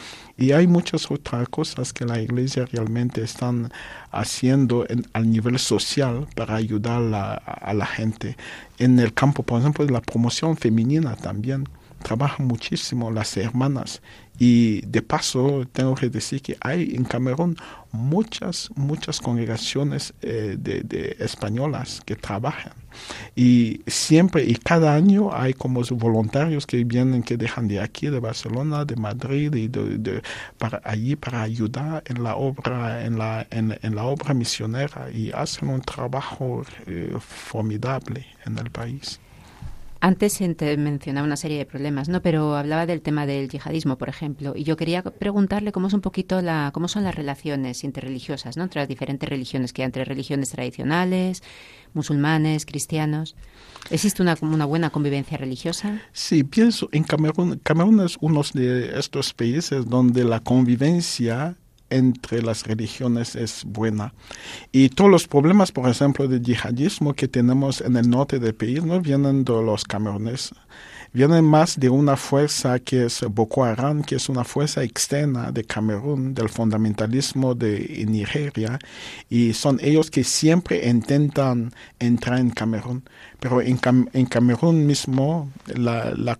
Y 0.40 0.52
hay 0.52 0.66
muchas 0.66 1.10
otras 1.10 1.50
cosas 1.50 1.92
que 1.92 2.06
la 2.06 2.18
iglesia 2.18 2.64
realmente 2.64 3.20
están 3.22 3.70
haciendo 4.10 4.86
en, 4.88 5.06
al 5.12 5.30
nivel 5.30 5.58
social 5.58 6.26
para 6.34 6.54
ayudar 6.56 7.02
a 7.44 7.74
la 7.74 7.84
gente. 7.84 8.38
En 8.78 8.98
el 9.00 9.12
campo, 9.12 9.42
por 9.42 9.60
ejemplo, 9.60 9.84
de 9.84 9.92
la 9.92 10.00
promoción 10.00 10.56
femenina 10.56 11.14
también 11.14 11.68
trabajan 12.02 12.46
muchísimo 12.46 13.10
las 13.10 13.36
hermanas 13.36 14.00
y 14.40 14.80
de 14.86 15.02
paso 15.02 15.66
tengo 15.70 15.94
que 15.94 16.08
decir 16.08 16.40
que 16.40 16.56
hay 16.62 16.94
en 16.94 17.04
Camerún 17.04 17.58
muchas, 17.92 18.70
muchas 18.74 19.20
congregaciones 19.20 20.14
eh, 20.22 20.56
de, 20.58 21.14
españolas 21.20 22.00
que 22.06 22.16
trabajan 22.16 22.72
y 23.36 23.82
siempre 23.86 24.42
y 24.44 24.54
cada 24.54 24.94
año 24.94 25.30
hay 25.30 25.52
como 25.52 25.82
voluntarios 25.90 26.66
que 26.66 26.82
vienen, 26.84 27.22
que 27.22 27.36
dejan 27.36 27.68
de 27.68 27.80
aquí, 27.80 28.08
de 28.08 28.18
Barcelona, 28.18 28.86
de 28.86 28.96
Madrid 28.96 29.54
y 29.54 29.68
de, 29.68 30.22
para 30.56 30.80
allí 30.84 31.16
para 31.16 31.42
ayudar 31.42 32.02
en 32.06 32.22
la 32.22 32.36
obra, 32.36 33.04
en 33.04 33.18
la, 33.18 33.46
en, 33.50 33.94
la 33.94 34.04
obra 34.04 34.32
misionera 34.32 35.10
y 35.12 35.32
hacen 35.32 35.68
un 35.68 35.82
trabajo 35.82 36.64
eh, 36.86 37.14
formidable 37.20 38.24
en 38.46 38.56
el 38.56 38.70
país. 38.70 39.20
Antes 40.02 40.40
mencionaba 40.78 41.26
una 41.26 41.36
serie 41.36 41.58
de 41.58 41.66
problemas, 41.66 42.08
¿no? 42.08 42.22
Pero 42.22 42.56
hablaba 42.56 42.86
del 42.86 43.02
tema 43.02 43.26
del 43.26 43.50
yihadismo, 43.50 43.98
por 43.98 44.08
ejemplo, 44.08 44.54
y 44.56 44.64
yo 44.64 44.78
quería 44.78 45.02
preguntarle 45.02 45.72
cómo 45.72 45.88
es 45.88 45.92
un 45.92 46.00
poquito 46.00 46.40
la, 46.40 46.70
cómo 46.72 46.88
son 46.88 47.04
las 47.04 47.14
relaciones 47.14 47.84
interreligiosas, 47.84 48.56
¿no? 48.56 48.62
Entre 48.62 48.80
las 48.80 48.88
diferentes 48.88 49.28
religiones 49.28 49.74
que 49.74 49.82
hay, 49.82 49.86
entre 49.86 50.06
religiones 50.06 50.50
tradicionales, 50.50 51.42
musulmanes, 51.92 52.64
cristianos. 52.64 53.36
¿Existe 53.90 54.22
una, 54.22 54.38
una 54.40 54.64
buena 54.64 54.88
convivencia 54.88 55.36
religiosa? 55.36 56.00
Sí, 56.12 56.44
pienso 56.44 56.88
en 56.92 57.04
Camerún. 57.04 57.60
Camerún 57.62 58.00
es 58.00 58.16
uno 58.20 58.40
de 58.54 58.98
estos 58.98 59.34
países 59.34 59.84
donde 59.86 60.24
la 60.24 60.40
convivencia 60.40 61.56
entre 61.90 62.42
las 62.42 62.66
religiones 62.66 63.36
es 63.36 63.64
buena. 63.64 64.14
Y 64.72 64.88
todos 64.88 65.10
los 65.10 65.28
problemas, 65.28 65.72
por 65.72 65.88
ejemplo, 65.88 66.28
de 66.28 66.40
yihadismo 66.40 67.14
que 67.14 67.28
tenemos 67.28 67.80
en 67.80 67.96
el 67.96 68.08
norte 68.08 68.38
del 68.38 68.54
país 68.54 68.84
no 68.84 69.00
vienen 69.00 69.44
de 69.44 69.62
los 69.62 69.84
cameruneses 69.84 70.52
vienen 71.12 71.44
más 71.44 71.78
de 71.78 71.90
una 71.90 72.16
fuerza 72.16 72.78
que 72.78 73.06
es 73.06 73.22
Boko 73.28 73.64
Haram, 73.64 74.02
que 74.02 74.16
es 74.16 74.28
una 74.28 74.44
fuerza 74.44 74.82
externa 74.82 75.50
de 75.50 75.64
Camerún, 75.64 76.34
del 76.34 76.48
fundamentalismo 76.48 77.54
de 77.54 78.04
Nigeria, 78.08 78.78
y 79.28 79.52
son 79.52 79.78
ellos 79.82 80.10
que 80.10 80.24
siempre 80.24 80.88
intentan 80.88 81.72
entrar 81.98 82.38
en 82.38 82.50
Camerún. 82.50 83.02
Pero 83.40 83.60
en, 83.62 83.78
Camerún 84.26 84.86
mismo 84.86 85.50
la, 85.66 86.36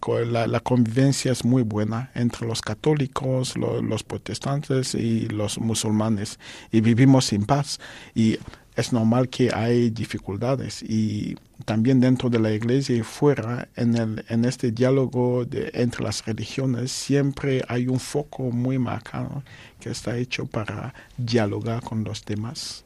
convivencia 0.63 1.33
es 1.33 1.45
muy 1.45 1.63
buena 1.63 2.11
entre 2.15 2.47
los 2.47 2.61
católicos, 2.61 3.55
los 3.57 4.05
protestantes 4.05 4.95
y 4.95 5.29
los 5.29 5.59
musulmanes, 5.59 6.39
y 6.71 6.81
vivimos 6.81 7.33
en 7.33 7.45
paz. 7.45 7.81
Y 8.15 8.39
es 8.81 8.93
normal 8.93 9.29
que 9.29 9.51
hay 9.55 9.91
dificultades 9.91 10.83
y 10.83 11.37
también 11.65 12.01
dentro 12.01 12.31
de 12.31 12.39
la 12.39 12.51
iglesia 12.51 12.97
y 12.97 13.03
fuera, 13.03 13.69
en, 13.77 13.97
el, 13.97 14.25
en 14.29 14.45
este 14.45 14.73
diálogo 14.73 15.45
de, 15.45 15.71
entre 15.75 16.03
las 16.03 16.25
religiones, 16.25 16.91
siempre 16.91 17.63
hay 17.69 17.87
un 17.87 18.01
foco 18.01 18.51
muy 18.51 18.79
marcado 18.79 19.43
que 19.79 19.91
está 19.91 20.17
hecho 20.17 20.47
para 20.47 20.95
dialogar 21.17 21.83
con 21.83 22.03
los 22.05 22.25
demás. 22.25 22.85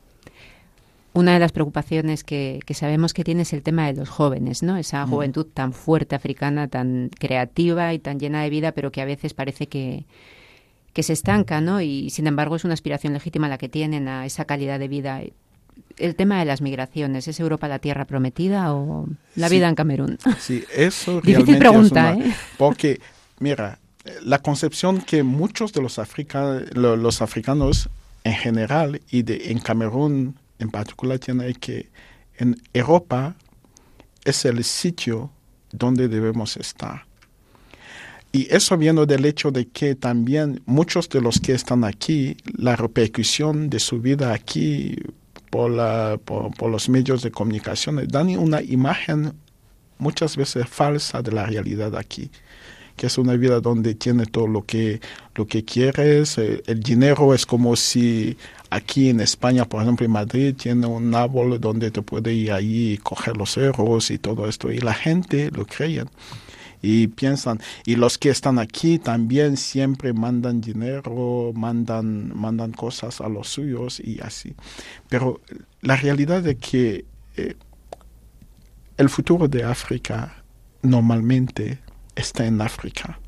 Una 1.13 1.35
de 1.35 1.39
las 1.39 1.53
preocupaciones 1.53 2.25
que, 2.25 2.61
que, 2.67 2.75
sabemos 2.75 3.15
que 3.15 3.23
tiene 3.23 3.43
es 3.43 3.53
el 3.53 3.63
tema 3.63 3.87
de 3.87 3.93
los 3.93 4.09
jóvenes, 4.09 4.65
¿no? 4.65 4.77
Esa 4.77 5.07
mm. 5.07 5.11
juventud 5.11 5.47
tan 5.47 5.73
fuerte 5.73 6.17
africana, 6.17 6.67
tan 6.67 7.09
creativa 7.17 7.95
y 7.95 8.01
tan 8.01 8.19
llena 8.19 8.43
de 8.43 8.51
vida, 8.51 8.73
pero 8.73 8.91
que 8.91 9.01
a 9.01 9.05
veces 9.05 9.33
parece 9.33 9.69
que, 9.69 10.07
que 10.93 11.03
se 11.03 11.13
estanca, 11.13 11.61
¿no? 11.61 11.81
Y 11.81 12.11
sin 12.11 12.27
embargo 12.27 12.57
es 12.57 12.65
una 12.65 12.75
aspiración 12.75 13.13
legítima 13.13 13.49
la 13.49 13.59
que 13.59 13.69
tienen 13.69 14.09
a 14.09 14.27
esa 14.27 14.45
calidad 14.45 14.79
de 14.79 14.89
vida 14.89 15.23
el 15.97 16.17
tema 16.17 16.39
de 16.39 16.45
las 16.45 16.61
migraciones, 16.61 17.29
¿es 17.29 17.41
Europa 17.41 17.69
la 17.69 17.79
tierra 17.79 18.05
prometida 18.05 18.75
o 18.75 19.09
la 19.37 19.49
vida 19.49 19.69
en 19.69 19.75
Camerún? 19.75 20.19
Sí, 20.41 20.65
eso 20.75 21.21
Difícil 21.21 21.59
pregunta, 21.59 22.15
¿eh? 22.15 22.35
Porque, 22.59 23.01
mira, 23.39 23.79
la 24.23 24.41
concepción 24.41 25.01
que 25.01 25.23
muchos 25.23 25.73
de 25.73 25.83
los, 25.83 25.99
los 26.75 27.23
africanos 27.23 27.89
en 28.25 28.35
general 28.35 29.01
y 29.11 29.23
de, 29.23 29.51
en 29.51 29.59
Camerún 29.61 30.37
en 30.59 30.71
particular 30.71 31.19
tienen 31.19 31.49
es 31.49 31.59
que 31.59 31.89
en 32.37 32.61
Europa 32.73 33.37
es 34.25 34.45
el 34.45 34.65
sitio 34.65 35.31
donde 35.71 36.09
debemos 36.09 36.57
estar. 36.57 37.07
Y 38.33 38.53
eso 38.53 38.77
viene 38.77 39.07
del 39.07 39.25
hecho 39.27 39.53
de 39.53 39.69
que 39.69 39.95
también 39.95 40.61
muchos 40.67 41.09
de 41.09 41.21
los 41.21 41.39
que 41.39 41.53
están 41.53 41.85
aquí, 41.85 42.37
la 42.57 42.75
repercusión 42.75 43.71
de 43.71 43.79
su 43.79 44.01
vida 44.01 44.33
aquí 44.33 44.97
por, 45.55 45.71
la, 45.71 46.19
por, 46.25 46.69
los 46.69 46.89
medios 46.89 47.23
de 47.23 47.31
comunicación, 47.31 48.05
dan 48.09 48.37
una 48.37 48.61
imagen 48.61 49.35
muchas 49.99 50.37
veces 50.37 50.69
falsa 50.69 51.23
de 51.23 51.31
la 51.31 51.47
realidad 51.47 51.97
aquí 51.97 52.29
que 52.97 53.07
es 53.07 53.19
una 53.19 53.35
vida 53.35 53.61
donde 53.61 53.95
tiene 53.95 54.27
todo 54.27 54.47
lo 54.47 54.63
que, 54.63 55.01
lo 55.35 55.47
que 55.49 55.65
quieres. 55.65 56.39
Eh, 56.39 56.63
el 56.67 56.79
dinero 56.79 57.35
es 57.35 57.45
como 57.45 57.75
si 57.75 58.37
aquí 58.71 59.09
en 59.09 59.21
España, 59.21 59.65
por 59.65 59.83
ejemplo, 59.83 60.07
en 60.07 60.13
Madrid, 60.13 60.55
tiene 60.57 60.87
un 60.87 61.13
árbol 61.13 61.61
donde 61.61 61.91
te 61.91 62.03
puede 62.03 62.33
ir 62.33 62.53
ahí 62.53 62.93
y 62.93 62.99
coger 62.99 63.37
los 63.37 63.51
cerros 63.53 64.13
y 64.13 64.19
todo 64.19 64.49
esto. 64.49 64.71
Y 64.71 64.79
la 64.79 64.95
gente 64.95 65.51
lo 65.51 65.67
creen 65.67 66.09
y 66.85 67.07
piensan, 67.07 67.61
y 67.87 67.97
los 67.97 68.19
que 68.19 68.29
están 68.29 68.59
aquí 68.59 68.99
también 68.99 69.57
siempre 69.57 70.13
mandan 70.13 70.61
dinero, 70.61 71.51
mandan, 71.55 72.37
mandan 72.37 72.73
cosas 72.73 73.23
a 73.23 73.29
los 73.31 73.49
suyos 73.49 74.01
y 74.01 74.21
así. 74.21 74.55
Pero 75.09 75.41
la 75.81 75.97
realidad 75.97 76.47
es 76.47 76.57
que 76.57 77.07
eh, 77.37 77.57
el 78.99 79.09
futuro 79.09 79.49
de 79.49 79.65
África 79.65 80.45
normalmente 80.83 81.79
está 82.15 82.45
en 82.45 82.61
África 82.61 83.19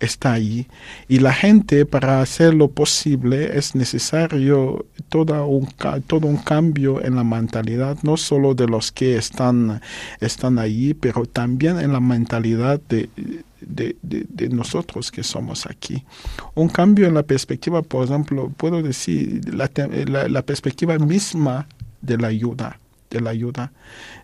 está 0.00 0.32
ahí. 0.34 0.66
Y 1.08 1.18
la 1.18 1.32
gente, 1.32 1.86
para 1.86 2.20
hacer 2.20 2.54
lo 2.54 2.68
posible, 2.68 3.56
es 3.56 3.74
necesario 3.74 4.86
todo 5.08 5.46
un, 5.46 5.68
todo 6.06 6.26
un 6.26 6.36
cambio 6.38 7.04
en 7.04 7.16
la 7.16 7.24
mentalidad, 7.24 7.98
no 8.02 8.16
solo 8.16 8.54
de 8.54 8.66
los 8.66 8.92
que 8.92 9.16
están, 9.16 9.80
están 10.20 10.58
allí, 10.58 10.94
pero 10.94 11.24
también 11.26 11.78
en 11.78 11.92
la 11.92 12.00
mentalidad 12.00 12.80
de, 12.88 13.08
de, 13.60 14.48
nosotros 14.50 15.10
que 15.10 15.22
somos 15.22 15.66
aquí. 15.66 16.04
Un 16.54 16.68
cambio 16.68 17.06
en 17.06 17.14
la 17.14 17.22
perspectiva, 17.22 17.82
por 17.82 18.04
ejemplo, 18.04 18.50
puedo 18.56 18.82
decir, 18.82 19.40
la, 19.52 19.70
la, 20.28 20.42
perspectiva 20.42 20.98
misma 20.98 21.66
de 22.02 22.18
la 22.18 22.28
ayuda. 22.28 22.78
De 23.10 23.20
la 23.20 23.30
ayuda. 23.30 23.72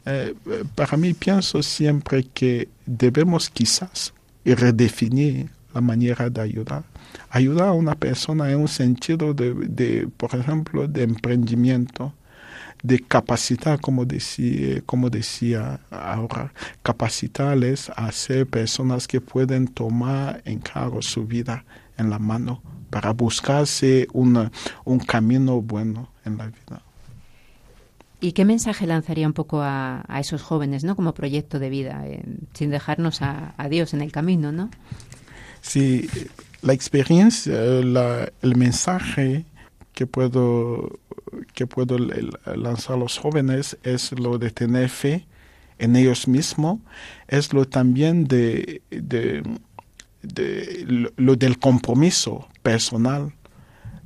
Eh, 0.05 0.35
para 0.75 0.97
mí 0.97 1.15
pienso 1.15 1.63
siempre 1.63 2.25
que 2.25 2.69
debemos 2.87 3.49
quizás 3.49 4.13
redefinir 4.45 5.51
la 5.75 5.81
manera 5.81 6.31
de 6.31 6.41
ayudar. 6.41 6.85
Ayudar 7.31 7.69
a 7.69 7.73
una 7.73 7.95
persona 7.95 8.51
en 8.51 8.61
un 8.61 8.69
sentido 8.69 9.35
de, 9.35 10.09
por 10.17 10.35
ejemplo, 10.35 10.87
de 10.87 11.03
emprendimiento, 11.03 12.15
de 12.83 13.01
capacitar, 13.01 13.81
como 13.81 14.05
decía, 14.05 14.81
como 14.87 15.11
decía 15.11 15.81
ahora, 15.91 16.53
capacitarles 16.83 17.91
a 17.95 18.11
ser 18.13 18.47
personas 18.47 19.07
que 19.07 19.21
pueden 19.21 19.69
tomar 19.69 20.43
en 20.45 20.59
cargo 20.61 21.03
su 21.03 21.27
vida 21.27 21.65
en 21.99 22.11
la 22.11 22.19
mano 22.19 22.63
para 22.89 23.13
buscarse 23.13 24.09
un 24.13 24.51
camino 25.07 25.61
bueno 25.61 26.09
en 26.25 26.39
la 26.39 26.47
vida. 26.47 26.83
¿Y 28.23 28.33
qué 28.33 28.45
mensaje 28.45 28.87
lanzaría 28.87 29.27
un 29.27 29.33
poco 29.33 29.63
a, 29.63 30.05
esos 30.19 30.43
jóvenes, 30.43 30.85
¿no? 30.85 30.95
Como 30.95 31.15
proyecto 31.15 31.59
de 31.59 31.71
vida, 31.71 32.05
sin 32.53 32.71
dejarnos 32.71 33.23
a, 33.23 33.55
a 33.57 33.69
Dios 33.71 33.95
en 33.95 34.03
el 34.03 34.13
camino, 34.13 34.53
¿no? 34.53 34.69
Sí, 35.61 36.09
la 36.63 36.73
experiencia, 36.73 37.63
el 37.63 38.57
mensaje 38.57 39.45
que 39.95 40.07
puedo, 40.07 40.99
que 41.55 41.67
puedo 41.67 41.99
lanzar 41.99 42.97
a 42.97 42.99
los 42.99 43.19
jóvenes 43.19 43.77
es 43.83 44.13
lo 44.19 44.39
de 44.39 44.51
tener 44.51 44.89
fe 44.89 45.27
en 45.79 45.97
ellos 45.97 46.29
mismos, 46.29 46.79
es 47.29 47.53
lo 47.53 47.67
también 47.67 48.25
de, 48.25 48.83
de, 48.91 49.43
lo, 51.17 51.37
del 51.37 51.59
compromiso 51.59 52.49
personal, 52.63 53.33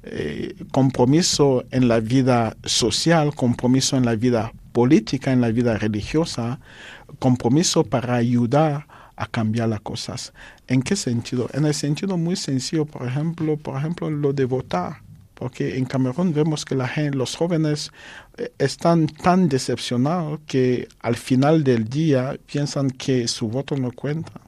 eh, 0.04 0.54
compromiso 0.70 1.64
en 1.70 1.88
la 1.88 1.98
vida 2.00 2.56
social, 2.64 3.34
compromiso 3.34 3.96
en 3.96 4.04
la 4.04 4.14
vida 4.14 4.52
política, 4.72 5.32
en 5.32 5.40
la 5.40 5.50
vida 5.50 5.76
religiosa, 5.78 6.60
compromiso 7.18 7.84
para 7.84 8.14
ayudar 8.16 8.86
a 9.16 9.26
cambiar 9.26 9.68
las 9.68 9.80
cosas. 9.80 10.32
¿En 10.66 10.82
qué 10.82 10.96
sentido? 10.96 11.48
En 11.52 11.64
el 11.66 11.74
sentido 11.74 12.16
muy 12.16 12.36
sencillo, 12.36 12.84
por 12.84 13.06
ejemplo, 13.06 13.56
por 13.56 13.76
ejemplo, 13.76 14.10
lo 14.10 14.32
de 14.32 14.44
votar. 14.44 15.02
Porque 15.34 15.76
en 15.76 15.84
Camerún 15.84 16.32
vemos 16.32 16.64
que 16.64 16.76
la 16.76 16.86
gente, 16.86 17.16
los 17.16 17.34
jóvenes 17.36 17.90
eh, 18.36 18.52
están 18.58 19.08
tan 19.08 19.48
decepcionados 19.48 20.40
que 20.46 20.88
al 21.00 21.16
final 21.16 21.64
del 21.64 21.88
día 21.88 22.38
piensan 22.46 22.90
que 22.90 23.26
su 23.26 23.48
voto 23.48 23.76
no 23.76 23.90
cuenta. 23.90 24.40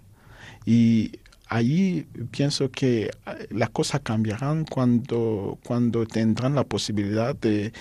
Y 0.64 1.12
ahí 1.48 2.06
pienso 2.30 2.70
que 2.70 3.04
eh, 3.04 3.10
las 3.50 3.70
cosas 3.70 4.00
cambiarán 4.02 4.64
cuando, 4.64 5.58
cuando 5.64 6.06
tendrán 6.06 6.54
la 6.54 6.64
posibilidad 6.64 7.34
de, 7.34 7.72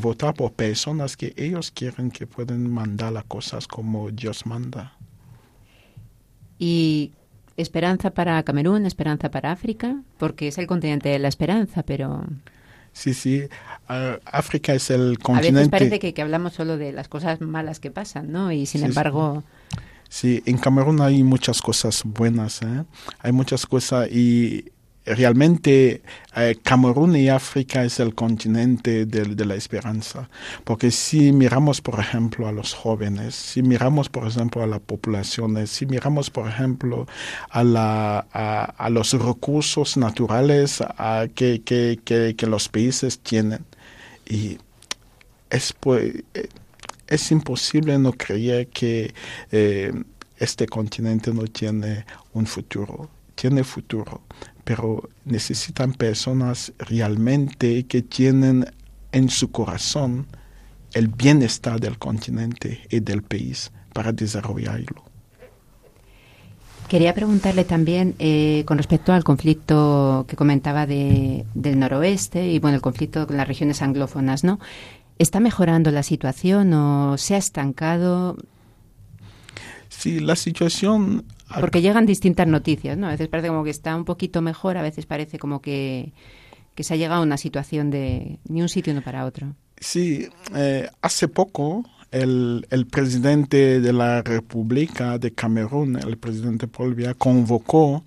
votar 0.00 0.34
por 0.34 0.52
personas 0.52 1.16
que 1.16 1.32
ellos 1.36 1.70
quieren 1.70 2.10
que 2.10 2.26
pueden 2.26 2.70
mandar 2.70 3.12
las 3.12 3.24
cosas 3.24 3.66
como 3.66 4.10
Dios 4.10 4.46
manda. 4.46 4.96
Y 6.60 7.12
esperanza 7.56 8.10
para 8.10 8.42
Camerún, 8.42 8.84
esperanza 8.84 9.30
para 9.30 9.50
África, 9.50 9.96
porque 10.18 10.48
es 10.48 10.58
el 10.58 10.66
continente 10.66 11.08
de 11.08 11.18
la 11.18 11.28
esperanza, 11.28 11.82
pero... 11.82 12.22
Sí, 12.92 13.14
sí. 13.14 13.44
África 13.86 14.74
es 14.74 14.90
el 14.90 15.18
continente... 15.18 15.48
A 15.48 15.60
veces 15.60 15.68
parece 15.70 15.98
que, 15.98 16.12
que, 16.12 16.22
hablamos 16.22 16.52
solo 16.52 16.76
de 16.76 16.92
las 16.92 17.08
cosas 17.08 17.40
malas 17.40 17.80
que 17.80 17.90
pasan, 17.90 18.30
¿no? 18.30 18.52
Y 18.52 18.66
sin 18.66 18.84
embargo... 18.84 19.42
Sí. 20.08 20.42
en 20.44 20.58
Camerún 20.58 21.00
hay 21.00 21.22
muchas 21.22 21.62
cosas 21.62 22.02
buenas, 22.04 22.60
¿eh? 22.62 22.84
Hay 23.20 23.32
muchas 23.32 23.64
cosas 23.64 24.10
y 24.10 24.70
realmente 25.06 26.02
eh, 26.36 26.56
Camerún 26.62 27.16
y 27.16 27.28
África 27.28 27.84
es 27.84 28.00
el 28.00 28.14
continente 28.14 29.06
de, 29.06 29.44
la 29.44 29.54
esperanza. 29.54 30.28
Porque 30.64 30.90
si 30.90 31.32
miramos, 31.32 31.80
por 31.80 31.98
ejemplo, 31.98 32.46
a 32.48 32.52
los 32.52 32.74
jóvenes, 32.74 33.34
si 33.34 33.62
miramos, 33.62 34.08
por 34.08 34.26
ejemplo, 34.26 34.62
a 34.62 34.66
las 34.66 34.80
poblaciones, 34.80 35.70
si 35.70 35.86
miramos, 35.86 36.30
por 36.30 36.48
ejemplo, 36.48 37.06
a, 37.50 37.64
la, 37.64 38.18
a, 38.32 38.90
los 38.90 39.12
recursos 39.12 39.96
naturales 39.96 40.82
que, 41.34 42.36
los 42.46 42.68
países 42.68 43.18
tienen, 43.20 43.64
y 44.28 44.58
es, 45.50 45.72
pues, 45.72 46.22
es 47.06 47.30
imposible 47.32 47.98
no 47.98 48.12
creer 48.12 48.68
que 48.68 49.12
eh, 49.50 49.92
este 50.38 50.66
continente 50.66 51.32
no 51.32 51.44
tiene 51.44 52.06
un 52.32 52.46
futuro. 52.46 53.10
Tiene 53.40 53.64
futuro 53.64 54.22
pero 54.70 55.08
necesitan 55.24 55.92
personas 55.92 56.72
realmente 56.78 57.86
que 57.86 58.02
tienen 58.02 58.66
en 59.10 59.28
su 59.28 59.50
corazón 59.50 60.28
el 60.92 61.08
bienestar 61.08 61.80
del 61.80 61.98
continente 61.98 62.80
y 62.88 63.00
del 63.00 63.22
país 63.22 63.72
para 63.92 64.12
desarrollarlo. 64.12 65.02
Quería 66.88 67.14
preguntarle 67.14 67.64
también 67.64 68.14
eh, 68.20 68.62
con 68.64 68.78
respecto 68.78 69.12
al 69.12 69.24
conflicto 69.24 70.24
que 70.28 70.36
comentaba 70.36 70.86
de, 70.86 71.44
del 71.54 71.76
noroeste 71.76 72.46
y 72.46 72.60
bueno 72.60 72.76
el 72.76 72.82
conflicto 72.82 73.26
con 73.26 73.38
las 73.38 73.48
regiones 73.48 73.82
anglófonas, 73.82 74.44
¿no? 74.44 74.60
¿Está 75.18 75.40
mejorando 75.40 75.90
la 75.90 76.04
situación 76.04 76.72
o 76.74 77.18
se 77.18 77.34
ha 77.34 77.38
estancado? 77.38 78.36
Sí, 79.88 80.20
la 80.20 80.36
situación 80.36 81.24
porque 81.58 81.82
llegan 81.82 82.06
distintas 82.06 82.46
noticias, 82.46 82.96
¿no? 82.96 83.06
A 83.08 83.10
veces 83.10 83.28
parece 83.28 83.48
como 83.48 83.64
que 83.64 83.70
está 83.70 83.96
un 83.96 84.04
poquito 84.04 84.42
mejor, 84.42 84.76
a 84.76 84.82
veces 84.82 85.06
parece 85.06 85.38
como 85.38 85.60
que, 85.60 86.12
se 86.78 86.94
ha 86.94 86.96
llegado 86.96 87.20
a 87.20 87.24
una 87.24 87.36
situación 87.36 87.90
de 87.90 88.38
ni 88.48 88.62
un 88.62 88.70
sitio 88.70 88.94
ni 88.94 89.00
para 89.00 89.26
otro. 89.26 89.54
Sí, 89.78 90.28
eh, 90.54 90.88
hace 91.02 91.28
poco 91.28 91.84
el, 92.10 92.66
el, 92.70 92.86
presidente 92.86 93.80
de 93.80 93.92
la 93.92 94.22
República 94.22 95.18
de 95.18 95.30
Camerún, 95.32 95.96
el 95.96 96.16
presidente 96.16 96.68
Paul 96.68 96.94
Biya, 96.94 97.12
convocó 97.12 98.02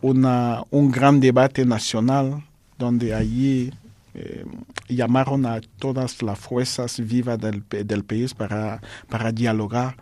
una, 0.00 0.62
un 0.70 0.90
gran 0.90 1.20
debate 1.20 1.66
nacional 1.66 2.42
donde 2.78 3.14
allí 3.14 3.70
eh, 4.14 4.44
llamaron 4.88 5.44
a 5.44 5.60
todas 5.78 6.22
las 6.22 6.38
fuerzas 6.38 6.98
vivas 7.06 7.38
del, 7.38 7.64
del 7.68 8.04
país 8.04 8.32
para, 8.32 8.80
para 9.10 9.30
dialogar. 9.30 9.96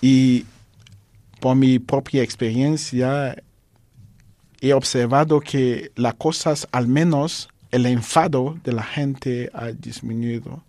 Y 0.00 0.46
por 1.40 1.56
mi 1.56 1.78
propia 1.78 2.22
experiencia, 2.22 3.36
he 4.60 4.72
observado 4.72 5.40
que 5.40 5.90
las 5.96 6.14
cosas, 6.14 6.68
al 6.70 6.86
menos 6.86 7.48
el 7.70 7.86
enfado 7.86 8.58
de 8.64 8.72
la 8.72 8.82
gente 8.82 9.50
ha 9.54 9.72
disminuido 9.72 10.62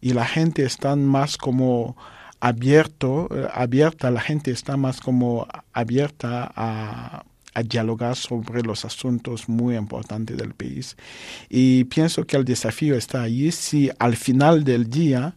y 0.00 0.12
la 0.12 0.26
gente 0.26 0.64
está 0.64 0.96
más 0.96 1.36
como 1.36 1.96
abierto, 2.40 3.28
eh, 3.30 3.48
abierta, 3.52 4.10
la 4.10 4.20
gente 4.20 4.50
está 4.50 4.76
más 4.76 5.00
como 5.00 5.46
abierta 5.72 6.50
a, 6.54 7.24
a 7.54 7.62
dialogar 7.62 8.16
sobre 8.16 8.62
los 8.62 8.84
asuntos 8.84 9.48
muy 9.48 9.76
importantes 9.76 10.36
del 10.36 10.54
país. 10.54 10.96
Y 11.48 11.84
pienso 11.84 12.24
que 12.24 12.36
el 12.36 12.44
desafío 12.44 12.96
está 12.96 13.22
ahí 13.22 13.50
si 13.50 13.90
al 13.98 14.16
final 14.16 14.64
del 14.64 14.88
día 14.88 15.34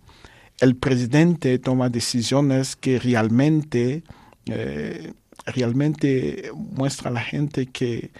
el 0.59 0.75
presidente 0.75 1.57
toma 1.57 1.89
decisiones 1.89 2.75
que 2.75 2.99
realmente 2.99 4.03
eh, 4.47 5.13
realmente 5.45 6.51
muestra 6.55 7.09
a 7.09 7.13
la 7.13 7.21
gente 7.21 7.67
que 7.67 8.11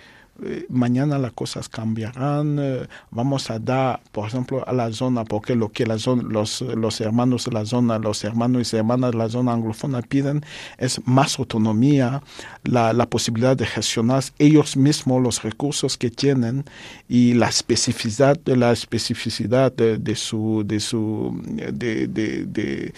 eh, 0.44 0.66
mañana 0.70 1.18
las 1.18 1.34
cosas 1.34 1.70
cambiarán, 1.70 2.58
eh, 2.60 2.88
vamos 3.12 3.50
a 3.50 3.60
dar, 3.60 4.02
por 4.12 4.28
ejemplo, 4.28 4.68
a 4.68 4.74
la 4.74 4.92
zona, 4.92 5.24
porque 5.24 5.56
lo 5.56 5.72
que 5.72 5.86
la 5.86 5.98
zona, 5.98 6.24
los, 6.24 6.62
los 6.62 7.02
hermanos 7.02 7.46
de 7.46 7.52
la 7.52 7.66
zona, 7.66 8.00
los 8.00 8.24
hermanos 8.24 8.74
y 8.74 8.78
hermanas 8.78 9.12
de 9.12 9.18
la 9.18 9.30
zona 9.30 9.54
anglofona 9.54 10.02
piden 10.02 10.44
es 10.78 11.02
más 11.06 11.40
autonomía, 11.40 12.22
la, 12.64 12.94
la 12.94 13.08
posibilidad 13.10 13.56
de 13.56 13.66
gestionar 13.66 14.12
ellos 14.40 14.76
mismos 14.78 15.22
los 15.22 15.44
recursos 15.44 15.98
que 15.98 16.10
tienen 16.10 16.66
y 17.08 17.34
la 17.34 17.48
especificidad 17.48 18.40
de 18.40 18.56
la 18.56 18.72
especificidad 18.72 19.72
de, 19.74 20.16
su 20.16 20.64
de 20.66 20.80
su 20.80 21.40
de, 21.72 22.08
de, 22.08 22.92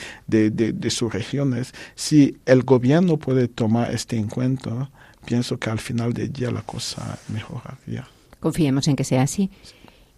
de, 0.72 0.90
sus 0.90 1.14
regiones. 1.14 1.74
Si 1.96 2.38
el 2.46 2.64
gobierno 2.64 3.18
puede 3.18 3.48
tomar 3.48 3.92
este 3.92 4.18
encuentro, 4.18 4.90
pienso 5.26 5.58
que 5.58 5.70
al 5.70 5.80
final 5.80 6.14
del 6.14 6.32
día 6.32 6.52
la 6.52 6.62
cosa 6.62 7.18
mejoraría. 7.30 8.08
Confiemos 8.40 8.88
en 8.88 8.96
que 8.96 9.04
sea 9.04 9.24
así. 9.24 9.50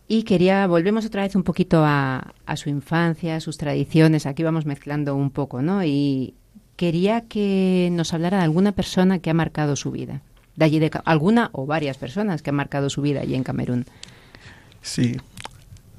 Y 0.08 0.24
quería, 0.24 0.68
volvemos 0.68 1.06
otra 1.06 1.24
vez 1.24 1.36
un 1.36 1.44
poquito 1.44 1.84
a, 1.84 2.34
a, 2.46 2.58
su 2.58 2.70
infancia, 2.70 3.38
a 3.38 3.40
sus 3.40 3.58
tradiciones, 3.58 4.28
aquí 4.28 4.44
vamos 4.44 4.66
mezclando 4.66 5.16
un 5.16 5.32
poco, 5.32 5.64
¿no? 5.64 5.84
Y 5.84 6.36
quería 6.76 7.22
que 7.22 7.90
nos 7.92 8.14
hablara 8.14 8.38
de 8.38 8.44
alguna 8.44 8.72
persona 8.74 9.20
que 9.20 9.30
ha 9.30 9.34
marcado 9.34 9.76
su 9.76 9.92
vida, 9.92 10.22
de 10.56 10.66
allí 10.66 10.80
de 10.80 10.92
alguna 11.06 11.50
o 11.54 11.66
varias 11.66 11.98
personas 11.98 12.42
que 12.42 12.52
han 12.52 12.56
marcado 12.56 12.90
su 12.90 13.02
vida 13.02 13.22
allí 13.22 13.34
en 13.34 13.44
Camerún. 13.44 13.86
Sí, 14.82 15.18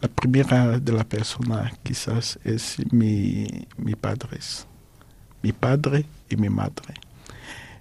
la 0.01 0.09
primera 0.09 0.79
de 0.79 0.93
la 0.93 1.05
persona 1.05 1.73
quizás 1.83 2.39
es 2.45 2.77
mi, 2.93 3.67
mi 3.77 3.95
padre, 3.97 4.39
mi 5.43 5.53
padre 5.53 6.05
y 6.29 6.37
mi 6.37 6.49
madre. 6.49 6.95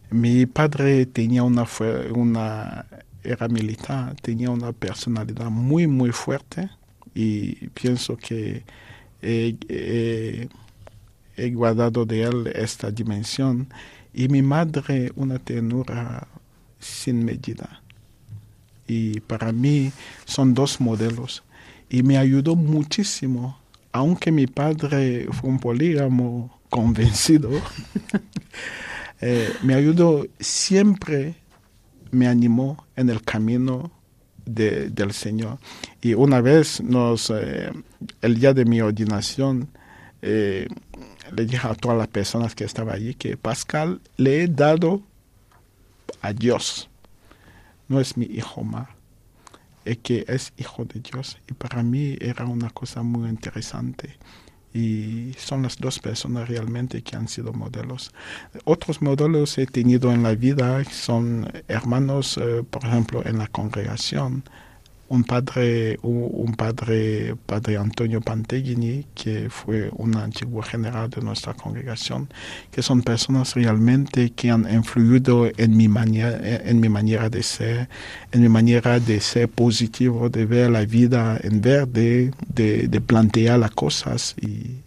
Mi 0.09 0.45
padre 0.45 1.05
tenía 1.05 1.43
una, 1.43 1.65
una, 2.13 2.85
era 3.23 3.47
militar, 3.47 4.15
tenía 4.21 4.49
una 4.49 4.71
personalidad 4.71 5.49
muy, 5.49 5.87
muy 5.87 6.11
fuerte 6.11 6.69
y 7.13 7.67
pienso 7.69 8.17
que 8.17 8.63
he, 9.21 10.47
guardado 11.53 12.05
de 12.05 12.23
él 12.23 12.47
esta 12.53 12.91
dimensión. 12.91 13.67
Y 14.13 14.27
mi 14.29 14.41
madre 14.41 15.11
una 15.15 15.39
ternura 15.39 16.27
sin 16.79 17.25
medida. 17.25 17.81
Y 18.87 19.19
para 19.21 19.51
mí 19.51 19.91
son 20.25 20.53
dos 20.53 20.79
modelos. 20.79 21.43
Y 21.89 22.03
me 22.03 22.17
ayudó 22.17 22.55
muchísimo, 22.55 23.57
aunque 23.91 24.31
mi 24.31 24.47
padre 24.47 25.27
fue 25.31 25.49
un 25.49 25.59
polígamo 25.59 26.59
convencido. 26.69 27.49
Eh, 29.27 29.51
me 29.63 29.73
ayudó, 29.73 30.27
siempre 30.39 31.33
me 32.11 32.27
animó 32.27 32.85
en 32.95 33.09
el 33.09 33.23
camino 33.23 33.91
de, 34.45 34.91
del 34.91 35.13
Señor. 35.13 35.57
Y 35.99 36.13
una 36.13 36.41
vez, 36.41 36.79
eh, 37.31 37.71
el 38.21 38.39
día 38.39 38.53
de 38.53 38.65
mi 38.65 38.81
ordinación, 38.81 39.67
eh, 40.21 40.67
le 41.35 41.45
dije 41.47 41.67
a 41.67 41.73
todas 41.73 41.97
las 41.97 42.07
personas 42.07 42.53
que 42.53 42.65
estaban 42.65 42.93
allí 42.93 43.15
que 43.15 43.35
Pascal 43.35 43.99
le 44.15 44.43
he 44.43 44.47
dado 44.47 45.01
a 46.21 46.31
Dios. 46.31 46.87
No 47.87 47.99
es 47.99 48.17
mi 48.17 48.25
hijo 48.25 48.63
más, 48.63 48.89
es 49.85 49.97
que 50.03 50.23
es 50.27 50.53
hijo 50.55 50.85
de 50.85 50.99
Dios. 50.99 51.39
Y 51.49 51.53
para 51.53 51.81
mí 51.81 52.15
era 52.21 52.45
una 52.45 52.69
cosa 52.69 53.01
muy 53.01 53.27
interesante 53.27 54.17
y 54.75 55.31
son 55.37 55.63
las 55.63 55.77
dos 55.77 55.99
personas 55.99 56.49
realmente 56.49 57.01
que 57.01 57.15
han 57.15 57.29
sido 57.29 57.53
modelos. 57.53 58.11
Otros 58.65 59.01
modelos 59.01 59.57
he 59.57 59.67
tenido 59.67 60.11
en 60.11 60.21
la 60.21 60.35
vida 60.35 60.83
son 60.91 61.49
hermanos, 61.69 62.37
eh, 62.37 62.61
por 62.69 62.83
ejemplo, 62.83 63.23
en 63.25 63.37
la 63.37 63.47
congregación 63.47 64.43
un 65.07 65.23
padre, 65.23 65.97
un 66.01 66.53
padre, 66.55 67.35
padre 67.45 67.77
Antonio 67.77 68.21
Pantegini, 68.21 69.05
que 69.13 69.49
fue 69.49 69.89
un 69.93 70.15
antiguo 70.17 70.61
general 70.61 71.09
de 71.09 71.21
nuestra 71.21 71.53
congregación, 71.53 72.27
que 72.71 72.81
son 72.81 73.01
personas 73.01 73.53
realmente 73.55 74.31
que 74.31 74.49
han 74.49 74.71
influido 74.71 75.47
en 75.57 75.77
mi 75.77 75.87
manera, 75.87 76.39
en 76.41 76.79
mi 76.79 76.89
manera 76.89 77.29
de 77.29 77.43
ser, 77.43 77.89
en 78.31 78.41
mi 78.41 78.49
manera 78.49 78.99
de 78.99 79.19
ser 79.19 79.47
positivo, 79.49 80.29
de 80.29 80.45
ver 80.45 80.71
la 80.71 80.85
vida 80.85 81.39
en 81.41 81.61
verde, 81.61 82.31
de, 82.47 82.87
de 82.87 83.01
plantear 83.01 83.59
las 83.59 83.71
cosas 83.71 84.35
y 84.41 84.84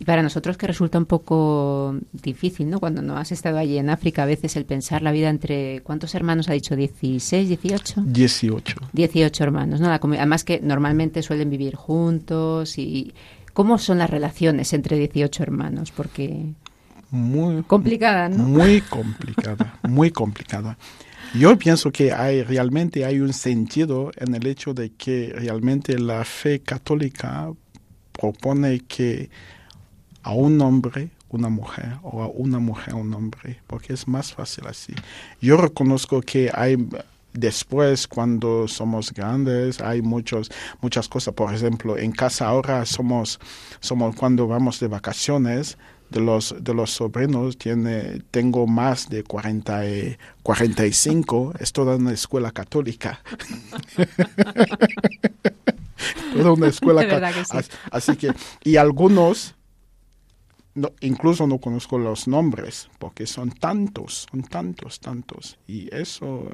y 0.00 0.04
para 0.06 0.22
nosotros 0.22 0.56
que 0.56 0.66
resulta 0.66 0.96
un 0.96 1.04
poco 1.04 1.94
difícil, 2.14 2.70
¿no? 2.70 2.80
Cuando 2.80 3.02
no 3.02 3.18
has 3.18 3.32
estado 3.32 3.58
allí 3.58 3.76
en 3.76 3.90
África, 3.90 4.22
a 4.22 4.26
veces 4.26 4.56
el 4.56 4.64
pensar 4.64 5.02
la 5.02 5.12
vida 5.12 5.28
entre... 5.28 5.82
¿Cuántos 5.82 6.14
hermanos 6.14 6.48
ha 6.48 6.54
dicho? 6.54 6.74
¿16, 6.74 7.46
18? 7.46 8.04
18. 8.06 8.76
18 8.94 9.44
hermanos, 9.44 9.78
¿no? 9.78 9.88
además 9.90 10.44
que 10.44 10.58
normalmente 10.62 11.22
suelen 11.22 11.50
vivir 11.50 11.76
juntos 11.76 12.78
y... 12.78 13.12
¿Cómo 13.52 13.76
son 13.76 13.98
las 13.98 14.08
relaciones 14.08 14.72
entre 14.72 14.96
18 14.96 15.42
hermanos? 15.42 15.92
Porque... 15.92 16.54
Muy 17.10 17.62
complicada, 17.64 18.30
¿no? 18.30 18.44
Muy 18.44 18.80
complicada, 18.88 19.78
muy 19.82 20.10
complicada. 20.10 20.78
Yo 21.34 21.58
pienso 21.58 21.92
que 21.92 22.12
hay 22.12 22.42
realmente 22.42 23.04
hay 23.04 23.20
un 23.20 23.34
sentido 23.34 24.12
en 24.16 24.34
el 24.34 24.46
hecho 24.46 24.72
de 24.72 24.92
que 24.92 25.30
realmente 25.36 25.98
la 25.98 26.24
fe 26.24 26.60
católica 26.60 27.52
propone 28.12 28.80
que 28.80 29.28
a 30.22 30.32
un 30.32 30.60
hombre 30.60 31.10
una 31.30 31.48
mujer 31.48 31.96
o 32.02 32.22
a 32.22 32.26
una 32.26 32.58
mujer 32.58 32.94
un 32.94 33.14
hombre, 33.14 33.60
porque 33.66 33.92
es 33.92 34.06
más 34.08 34.32
fácil 34.32 34.66
así. 34.66 34.92
Yo 35.40 35.56
reconozco 35.56 36.20
que 36.20 36.50
hay 36.52 36.76
después 37.32 38.08
cuando 38.08 38.66
somos 38.66 39.12
grandes 39.12 39.80
hay 39.80 40.02
muchos 40.02 40.50
muchas 40.80 41.08
cosas. 41.08 41.32
Por 41.34 41.54
ejemplo 41.54 41.96
en 41.96 42.12
casa 42.12 42.48
ahora 42.48 42.84
somos 42.84 43.38
somos 43.78 44.16
cuando 44.16 44.48
vamos 44.48 44.80
de 44.80 44.88
vacaciones 44.88 45.78
de 46.10 46.20
los 46.20 46.54
de 46.58 46.74
los 46.74 46.90
sobrinos 46.90 47.56
tiene 47.56 48.22
tengo 48.32 48.66
más 48.66 49.08
de 49.08 49.22
40 49.22 49.86
y 49.88 50.18
45 50.42 51.54
es 51.60 51.72
toda 51.72 51.96
una 51.96 52.12
escuela 52.12 52.50
católica. 52.50 53.22
Toda 56.34 56.52
una 56.52 56.68
escuela 56.68 57.06
católica 57.06 57.62
así 57.90 58.16
que 58.16 58.32
y 58.64 58.76
algunos 58.76 59.54
no, 60.74 60.92
incluso 61.00 61.46
no 61.46 61.58
conozco 61.58 61.98
los 61.98 62.28
nombres, 62.28 62.88
porque 62.98 63.26
son 63.26 63.50
tantos, 63.50 64.26
son 64.30 64.42
tantos, 64.42 65.00
tantos. 65.00 65.58
Y 65.66 65.94
eso, 65.94 66.48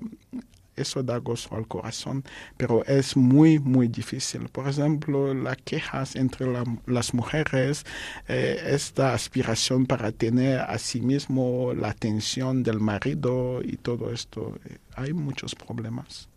eso 0.75 1.03
da 1.03 1.19
gozo 1.19 1.55
al 1.55 1.67
corazón, 1.67 2.25
pero 2.57 2.85
es 2.87 3.17
muy, 3.17 3.59
muy 3.59 3.89
difícil. 3.89 4.49
Por 4.49 4.69
ejemplo, 4.69 5.35
las 5.35 5.59
quejas 5.59 6.17
entre 6.17 6.47
las 6.87 7.15
mujeres, 7.15 7.85
eh, 8.29 8.59
esta 8.71 9.13
aspiración 9.13 9.87
para 9.87 10.13
tener 10.13 10.61
a 10.61 10.79
sí 10.79 11.01
mismo 11.01 11.75
la 11.75 11.91
atención 11.91 12.63
del 12.63 12.81
marido 12.81 13.61
y 13.63 13.77
todo 13.77 14.13
esto, 14.13 14.59
eh, 14.65 14.79
hay 14.95 15.13
muchos 15.13 15.55
problemas. 15.55 16.29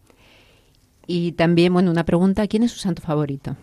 Y 1.07 1.31
también, 1.31 1.73
bueno, 1.73 1.91
una 1.91 2.03
pregunta, 2.03 2.47
¿quién 2.47 2.63
es 2.63 2.71
su 2.71 2.79
santo 2.79 3.01
favorito? 3.01 3.55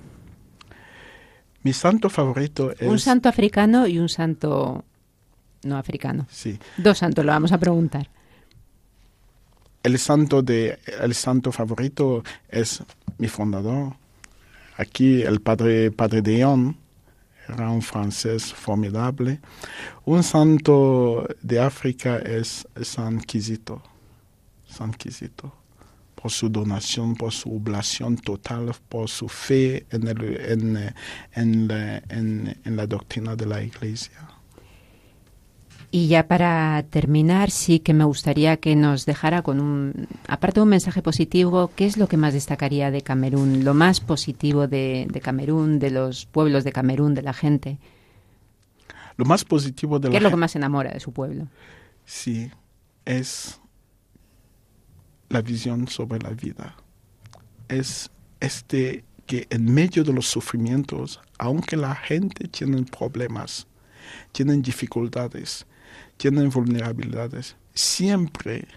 Mi 1.67 1.73
santo 1.73 2.09
favorito 2.09 2.71
es... 2.71 2.89
Un 2.89 3.01
santo 3.01 3.29
africano 3.29 3.89
y 3.89 3.99
un 3.99 4.09
santo 4.09 4.85
no 5.65 5.77
africano. 5.77 6.29
Sí. 6.31 6.57
Dos 6.77 6.99
santos, 6.99 7.25
lo 7.25 7.33
vamos 7.33 7.51
a 7.51 7.59
preguntar. 7.59 8.09
El 9.83 9.99
santo, 9.99 10.43
de, 10.43 10.79
el 11.03 11.13
santo 11.15 11.51
favorito 11.51 12.23
es 12.49 12.85
mi 13.19 13.27
fundador. 13.27 13.95
Aquí 14.77 15.23
el 15.23 15.41
padre, 15.41 15.91
padre 15.91 16.23
Dion 16.23 16.77
era 17.49 17.69
un 17.69 17.83
francés 17.83 18.55
formidable. 18.55 19.41
Un 20.05 20.23
santo 20.23 21.27
de 21.43 21.59
África 21.59 22.19
es 22.19 22.65
San 22.81 23.19
Quisito. 23.19 23.83
San 24.69 24.93
Quisito 24.93 25.66
por 26.27 26.33
su 26.33 26.49
donación, 26.49 27.15
por 27.15 27.33
su 27.33 27.55
oblación 27.55 28.17
total, 28.17 28.75
por 28.89 29.09
su 29.09 29.29
fe 29.29 29.87
en, 29.91 30.09
el, 30.09 30.41
en, 31.37 31.69
la, 31.69 32.03
en, 32.09 32.59
la 32.65 32.87
doctrina 32.89 33.37
de 33.37 33.47
la 33.47 33.63
Iglesia. 33.63 34.29
Y 35.93 36.09
ya 36.09 36.27
para 36.27 36.85
terminar, 36.91 37.53
sí 37.53 37.79
que 37.79 37.95
me 37.95 38.03
gustaría 38.03 38.57
que 38.57 38.75
nos 38.75 39.07
dejara 39.07 39.43
con 39.43 39.61
un, 39.61 40.09
aparte 40.27 40.59
de 40.59 40.63
un 40.65 40.71
mensaje 40.71 41.01
positivo, 41.01 41.71
¿qué 41.77 41.87
es 41.87 41.97
lo 41.97 42.09
que 42.09 42.17
más 42.17 42.35
destacaría 42.35 42.91
de 42.91 43.03
Camerún? 43.03 43.65
Lo 43.65 43.73
más 43.73 44.01
positivo 44.01 44.67
de, 44.67 45.07
de 45.09 45.21
Camerún, 45.21 45.79
de 45.79 45.91
los 45.91 46.27
pueblos 46.27 46.65
de 46.65 46.73
Camerún, 46.73 47.15
de 47.15 47.23
la 47.23 47.35
gente. 47.35 47.79
Lo 49.17 49.27
más 49.27 49.45
positivo 49.45 50.01
de 50.01 50.11
¿Qué 50.11 50.17
es 50.17 50.23
lo 50.25 50.31
que 50.31 50.35
más 50.35 50.57
enamora 50.57 50.91
de 50.91 50.99
su 50.99 51.13
pueblo? 51.13 51.47
Sí, 52.05 52.51
es 53.05 53.61
la 55.29 55.43
visión 55.43 55.89
sobre 55.89 56.21
la 56.21 56.31
vida. 56.31 56.77
Es 57.69 58.11
este 58.41 59.05
que 59.27 59.47
en 59.51 59.73
medio 59.73 60.05
de 60.05 60.13
los 60.13 60.27
sufrimientos, 60.27 61.21
aunque 61.39 61.77
la 61.77 61.95
gente 61.95 62.47
tiene 62.49 62.83
problemas, 62.85 63.67
tienen 64.33 64.63
dificultades, 64.63 65.67
tienen 66.17 66.51
vulnerabilidades, 66.51 67.57
siempre 67.75 68.69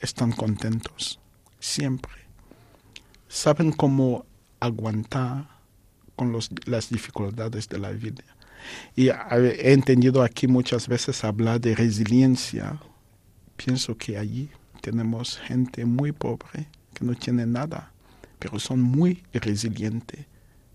están 0.00 0.32
contentos, 0.32 1.20
siempre. 1.60 2.12
Saben 3.28 3.70
cómo 3.70 4.26
aguantar 4.58 5.48
con 6.16 6.36
las 6.66 6.90
dificultades 6.90 7.68
de 7.68 7.78
la 7.78 7.90
vida. 7.90 8.24
Y 8.96 9.08
he 9.08 9.72
entendido 9.72 10.22
aquí 10.22 10.48
muchas 10.48 10.88
veces 10.88 11.24
hablar 11.24 11.60
de 11.60 11.74
resiliencia. 11.74 12.80
Pienso 13.56 13.96
que 13.96 14.18
allí 14.18 14.50
tenemos 14.80 15.38
gente 15.38 15.84
muy 15.84 16.12
pobre 16.12 16.68
que 16.94 17.04
no 17.04 17.14
tiene 17.14 17.46
nada, 17.46 17.92
pero 18.38 18.58
son 18.58 18.80
muy 18.80 19.22
resilientes 19.32 20.26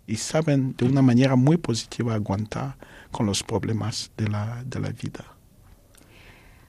y 0.07 0.17
saben 0.17 0.75
de 0.77 0.85
una 0.85 1.01
manera 1.01 1.35
muy 1.35 1.57
positiva 1.57 2.13
aguantar 2.13 2.75
con 3.11 3.25
los 3.25 3.43
problemas 3.43 4.11
de 4.17 4.27
la, 4.27 4.63
de 4.65 4.79
la 4.79 4.89
vida. 4.89 5.25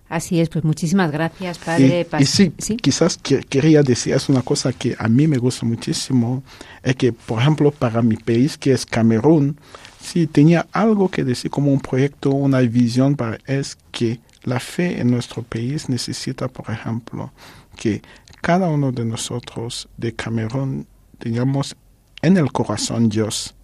Así 0.09 0.41
es, 0.41 0.49
pues 0.49 0.65
muchísimas 0.65 1.11
gracias, 1.11 1.59
padre. 1.59 2.07
Y, 2.21 2.27
sí, 2.27 2.53
quizás 2.81 3.19
quería 3.19 3.83
decir, 3.83 4.15
es 4.15 4.29
una 4.29 4.43
cosa 4.43 4.73
que 4.73 4.95
a 4.99 5.09
mí 5.09 5.27
me 5.27 5.37
gusta 5.37 5.67
muchísimo, 5.67 6.45
es 6.85 6.95
que, 6.95 7.13
por 7.13 7.41
ejemplo, 7.41 7.73
para 7.73 8.03
mi 8.03 8.17
país, 8.17 8.57
que 8.57 8.73
es 8.73 8.87
Camerún, 8.87 9.59
sí 10.01 10.29
tenía 10.29 10.69
algo 10.71 11.09
que 11.09 11.25
decir 11.25 11.51
como 11.51 11.73
un 11.73 11.81
proyecto, 11.81 12.31
una 12.31 12.61
visión 12.61 13.17
para, 13.17 13.39
es 13.47 13.77
que 13.91 14.21
la 14.47 14.61
fe 14.61 15.01
en 15.01 15.11
nuestro 15.11 15.43
país 15.43 15.89
necesita, 15.89 16.47
por 16.47 16.71
ejemplo, 16.71 17.33
que 17.75 18.01
cada 18.41 18.69
uno 18.69 18.93
de 18.93 19.05
nosotros 19.05 19.89
de 19.97 20.15
Camerún 20.15 20.87
tengamos 21.19 21.77
en 22.23 22.37
el 22.37 22.53
corazón 22.53 23.09
Dios, 23.09 23.57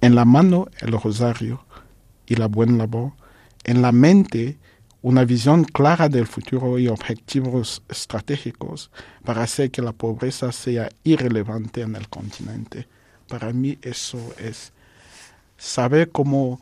en 0.00 0.16
la 0.16 0.24
mano 0.24 0.66
el 0.80 0.90
rosario 1.00 1.64
y 2.26 2.34
la 2.34 2.48
buena 2.48 2.78
labor, 2.78 3.12
en 3.62 3.80
la 3.80 3.92
mente 3.92 4.58
una 5.02 5.24
visión 5.24 5.62
clara 5.64 6.08
del 6.08 6.26
futuro 6.26 6.80
y 6.80 6.88
objetivos 6.88 7.82
estratégicos 7.88 8.90
para 9.24 9.44
hacer 9.44 9.70
que 9.70 9.82
la 9.82 9.92
pobreza 9.92 10.50
sea 10.50 10.88
irrelevante 11.04 11.82
en 11.82 11.94
el 11.94 12.08
continente. 12.08 12.88
Para 13.28 13.52
mí 13.52 13.78
eso 13.82 14.18
es 14.36 14.72
saber 15.56 16.10
cómo 16.10 16.60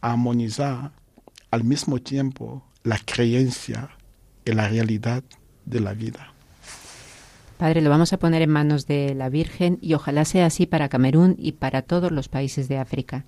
armonizar 0.00 0.92
al 1.54 1.64
mismo 1.64 2.00
tiempo 2.00 2.64
la 2.82 2.98
creencia 2.98 3.90
y 4.44 4.52
la 4.52 4.68
realidad 4.68 5.22
de 5.64 5.80
la 5.80 5.94
vida. 5.94 6.32
Padre, 7.58 7.80
lo 7.80 7.90
vamos 7.90 8.12
a 8.12 8.18
poner 8.18 8.42
en 8.42 8.50
manos 8.50 8.86
de 8.86 9.14
la 9.14 9.28
Virgen 9.28 9.78
y 9.80 9.94
ojalá 9.94 10.24
sea 10.24 10.46
así 10.46 10.66
para 10.66 10.88
Camerún 10.88 11.36
y 11.38 11.52
para 11.52 11.82
todos 11.82 12.10
los 12.10 12.28
países 12.28 12.68
de 12.68 12.78
África. 12.78 13.24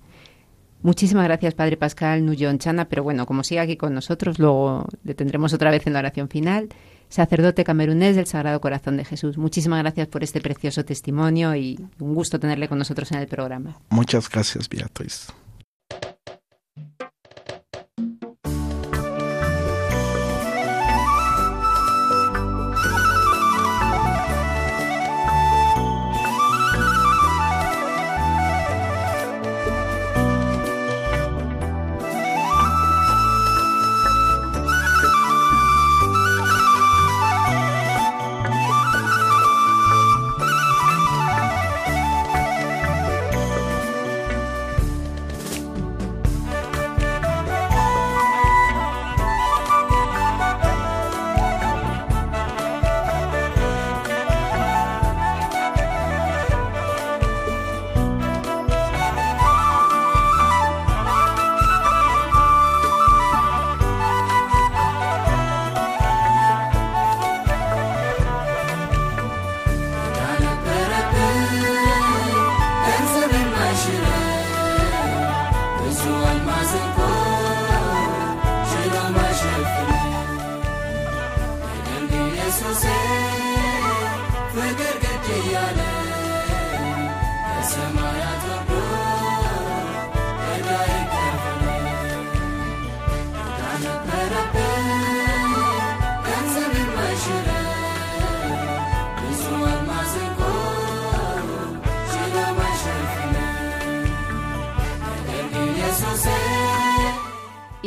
Muchísimas 0.83 1.23
gracias, 1.23 1.55
Padre 1.55 1.77
Pascal 1.77 2.25
Nuyon 2.25 2.59
Chana, 2.59 2.85
pero 2.85 3.01
bueno, 3.01 3.25
como 3.25 3.43
sigue 3.43 3.61
aquí 3.61 3.77
con 3.77 3.93
nosotros, 3.93 4.37
luego 4.37 4.85
le 5.03 5.15
tendremos 5.15 5.53
otra 5.53 5.71
vez 5.71 5.87
en 5.87 5.93
la 5.93 5.99
oración 5.99 6.27
final. 6.27 6.69
Sacerdote 7.09 7.63
camerunés 7.63 8.17
del 8.17 8.27
Sagrado 8.27 8.59
Corazón 8.59 8.97
de 8.97 9.05
Jesús. 9.05 9.37
Muchísimas 9.37 9.79
gracias 9.79 10.07
por 10.07 10.23
este 10.23 10.41
precioso 10.41 10.83
testimonio 10.83 11.55
y 11.55 11.79
un 11.99 12.13
gusto 12.13 12.39
tenerle 12.39 12.67
con 12.67 12.77
nosotros 12.77 13.09
en 13.13 13.19
el 13.19 13.27
programa. 13.27 13.79
Muchas 13.89 14.29
gracias, 14.29 14.67
Beatriz. 14.67 15.27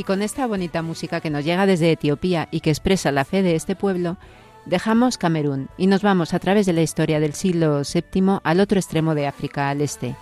Y 0.01 0.03
con 0.03 0.23
esta 0.23 0.47
bonita 0.47 0.81
música 0.81 1.21
que 1.21 1.29
nos 1.29 1.45
llega 1.45 1.67
desde 1.67 1.93
Etiopía 1.93 2.49
y 2.51 2.61
que 2.61 2.71
expresa 2.71 3.13
la 3.13 3.27
fe 3.27 3.43
de 3.43 3.55
este 3.55 3.77
pueblo, 3.77 4.17
dejamos 4.65 5.19
Camerún 5.19 5.69
y 5.77 5.89
nos 5.89 6.01
vamos 6.01 6.33
a 6.33 6.39
través 6.39 6.65
de 6.65 6.73
la 6.73 6.81
historia 6.81 7.21
del 7.21 7.35
siglo 7.35 7.83
VII 7.83 8.39
al 8.43 8.61
otro 8.61 8.81
extremo 8.81 9.15
de 9.15 9.27
África, 9.27 9.69
al 9.69 9.83
este, 9.83 10.17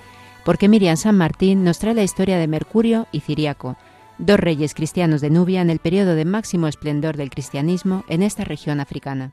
porque 0.45 0.69
Miriam 0.69 0.97
San 0.97 1.17
Martín 1.17 1.63
nos 1.63 1.79
trae 1.79 1.95
la 1.95 2.03
historia 2.03 2.39
de 2.39 2.49
Mercurio 2.49 3.07
y 3.13 3.21
Ciriaco, 3.21 3.77
dos 4.19 4.41
reyes 4.41 4.75
cristianos 4.75 5.21
de 5.21 5.31
Nubia 5.31 5.61
en 5.61 5.71
el 5.71 5.79
periodo 5.79 6.17
de 6.17 6.25
máximo 6.25 6.67
esplendor 6.67 7.17
del 7.17 7.31
cristianismo 7.31 8.03
en 8.09 8.25
esta 8.25 8.43
región 8.43 8.81
africana. 8.81 9.31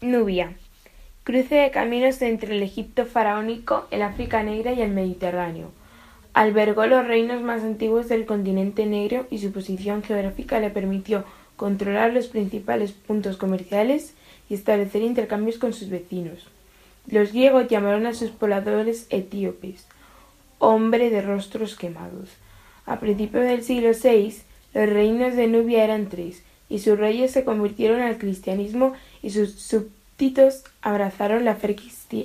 Nubia, 0.00 0.54
cruce 1.22 1.54
de 1.54 1.70
caminos 1.70 2.20
entre 2.22 2.56
el 2.56 2.62
Egipto 2.64 3.06
faraónico, 3.06 3.86
el 3.92 4.02
África 4.02 4.42
Negra 4.42 4.72
y 4.72 4.82
el 4.82 4.90
Mediterráneo 4.90 5.70
Albergó 6.36 6.86
los 6.86 7.06
reinos 7.06 7.40
más 7.40 7.62
antiguos 7.62 8.10
del 8.10 8.26
continente 8.26 8.84
negro 8.84 9.26
y 9.30 9.38
su 9.38 9.52
posición 9.52 10.02
geográfica 10.02 10.60
le 10.60 10.68
permitió 10.68 11.24
controlar 11.56 12.12
los 12.12 12.26
principales 12.26 12.92
puntos 12.92 13.38
comerciales 13.38 14.12
y 14.50 14.52
establecer 14.52 15.00
intercambios 15.00 15.56
con 15.56 15.72
sus 15.72 15.88
vecinos. 15.88 16.46
Los 17.06 17.32
griegos 17.32 17.68
llamaron 17.68 18.04
a 18.04 18.12
sus 18.12 18.32
pobladores 18.32 19.06
etíopes, 19.08 19.86
hombre 20.58 21.08
de 21.08 21.22
rostros 21.22 21.74
quemados. 21.74 22.28
A 22.84 23.00
principios 23.00 23.44
del 23.44 23.62
siglo 23.62 23.92
VI, 23.92 24.36
los 24.74 24.90
reinos 24.90 25.36
de 25.36 25.46
Nubia 25.46 25.84
eran 25.84 26.10
tres, 26.10 26.42
y 26.68 26.80
sus 26.80 26.98
reyes 26.98 27.30
se 27.30 27.44
convirtieron 27.44 28.02
al 28.02 28.18
cristianismo 28.18 28.92
y 29.22 29.30
sus 29.30 29.52
súbditos 29.52 30.64
abrazaron 30.82 31.46
la 31.46 31.54
fe, 31.54 31.76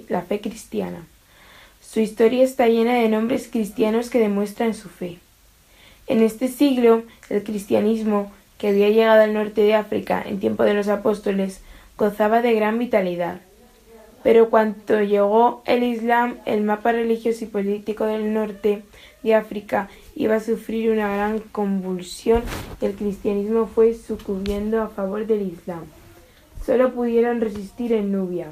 la 0.09 0.21
fe 0.21 0.41
cristiana. 0.41 1.07
Su 1.91 1.99
historia 1.99 2.45
está 2.45 2.67
llena 2.67 2.93
de 2.93 3.09
nombres 3.09 3.49
cristianos 3.51 4.09
que 4.09 4.19
demuestran 4.19 4.73
su 4.73 4.87
fe. 4.87 5.17
En 6.07 6.23
este 6.23 6.47
siglo, 6.47 7.03
el 7.29 7.43
cristianismo, 7.43 8.31
que 8.57 8.69
había 8.69 8.87
llegado 8.87 9.23
al 9.23 9.33
norte 9.33 9.59
de 9.59 9.75
África 9.75 10.23
en 10.25 10.39
tiempo 10.39 10.63
de 10.63 10.73
los 10.73 10.87
apóstoles, 10.87 11.59
gozaba 11.97 12.41
de 12.41 12.53
gran 12.53 12.79
vitalidad. 12.79 13.41
Pero 14.23 14.49
cuando 14.49 15.01
llegó 15.01 15.63
el 15.65 15.83
Islam, 15.83 16.37
el 16.45 16.61
mapa 16.61 16.93
religioso 16.93 17.43
y 17.43 17.47
político 17.47 18.05
del 18.05 18.33
norte 18.33 18.83
de 19.21 19.35
África 19.35 19.89
iba 20.15 20.35
a 20.35 20.39
sufrir 20.39 20.91
una 20.91 21.13
gran 21.13 21.39
convulsión 21.39 22.41
y 22.81 22.85
el 22.85 22.95
cristianismo 22.95 23.67
fue 23.67 23.95
sucumbiendo 23.95 24.81
a 24.81 24.87
favor 24.87 25.27
del 25.27 25.41
Islam. 25.41 25.83
Solo 26.65 26.93
pudieron 26.93 27.41
resistir 27.41 27.91
en 27.91 28.13
Nubia, 28.13 28.47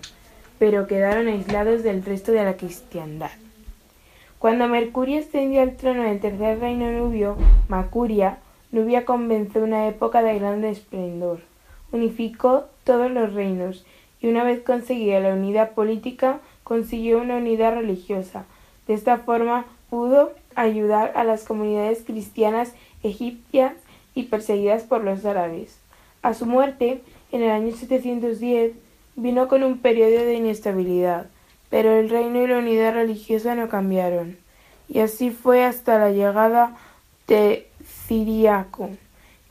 pero 0.60 0.86
quedaron 0.88 1.28
aislados 1.28 1.82
del 1.84 2.04
resto 2.04 2.32
de 2.32 2.44
la 2.44 2.58
cristiandad. 2.58 3.32
Cuando 4.38 4.68
Mercurio 4.68 5.20
ascendió 5.20 5.62
al 5.62 5.76
trono 5.76 6.04
del 6.04 6.20
tercer 6.20 6.60
reino 6.60 6.92
nubio, 6.92 7.38
Macuria, 7.68 8.38
Nubia 8.72 9.04
comenzó 9.04 9.64
una 9.64 9.88
época 9.88 10.22
de 10.22 10.38
gran 10.38 10.64
esplendor. 10.64 11.40
Unificó 11.92 12.66
todos 12.84 13.10
los 13.10 13.34
reinos 13.34 13.84
y 14.22 14.28
una 14.28 14.44
vez 14.44 14.62
conseguida 14.62 15.20
la 15.20 15.34
unidad 15.34 15.72
política, 15.72 16.40
consiguió 16.64 17.20
una 17.20 17.38
unidad 17.38 17.74
religiosa. 17.74 18.46
De 18.88 18.94
esta 18.94 19.18
forma 19.18 19.66
pudo 19.90 20.34
ayudar 20.54 21.14
a 21.16 21.24
las 21.24 21.46
comunidades 21.46 22.04
cristianas 22.06 22.74
egipcias 23.02 23.74
y 24.14 24.24
perseguidas 24.24 24.84
por 24.84 25.04
los 25.04 25.26
árabes. 25.26 25.80
A 26.22 26.36
su 26.36 26.46
muerte, 26.46 27.02
en 27.32 27.42
el 27.42 27.50
año 27.50 27.72
710, 27.72 28.74
vino 29.22 29.48
con 29.48 29.64
un 29.64 29.80
periodo 29.80 30.26
de 30.26 30.36
inestabilidad, 30.36 31.28
pero 31.70 32.00
el 32.00 32.10
reino 32.10 32.42
y 32.42 32.48
la 32.48 32.58
unidad 32.58 32.94
religiosa 32.94 33.56
no 33.56 33.70
cambiaron, 33.70 34.38
y 34.88 35.00
así 35.00 35.30
fue 35.30 35.64
hasta 35.64 36.00
la 36.00 36.12
llegada 36.12 36.76
de 37.28 37.68
Ciriaco, 37.86 38.90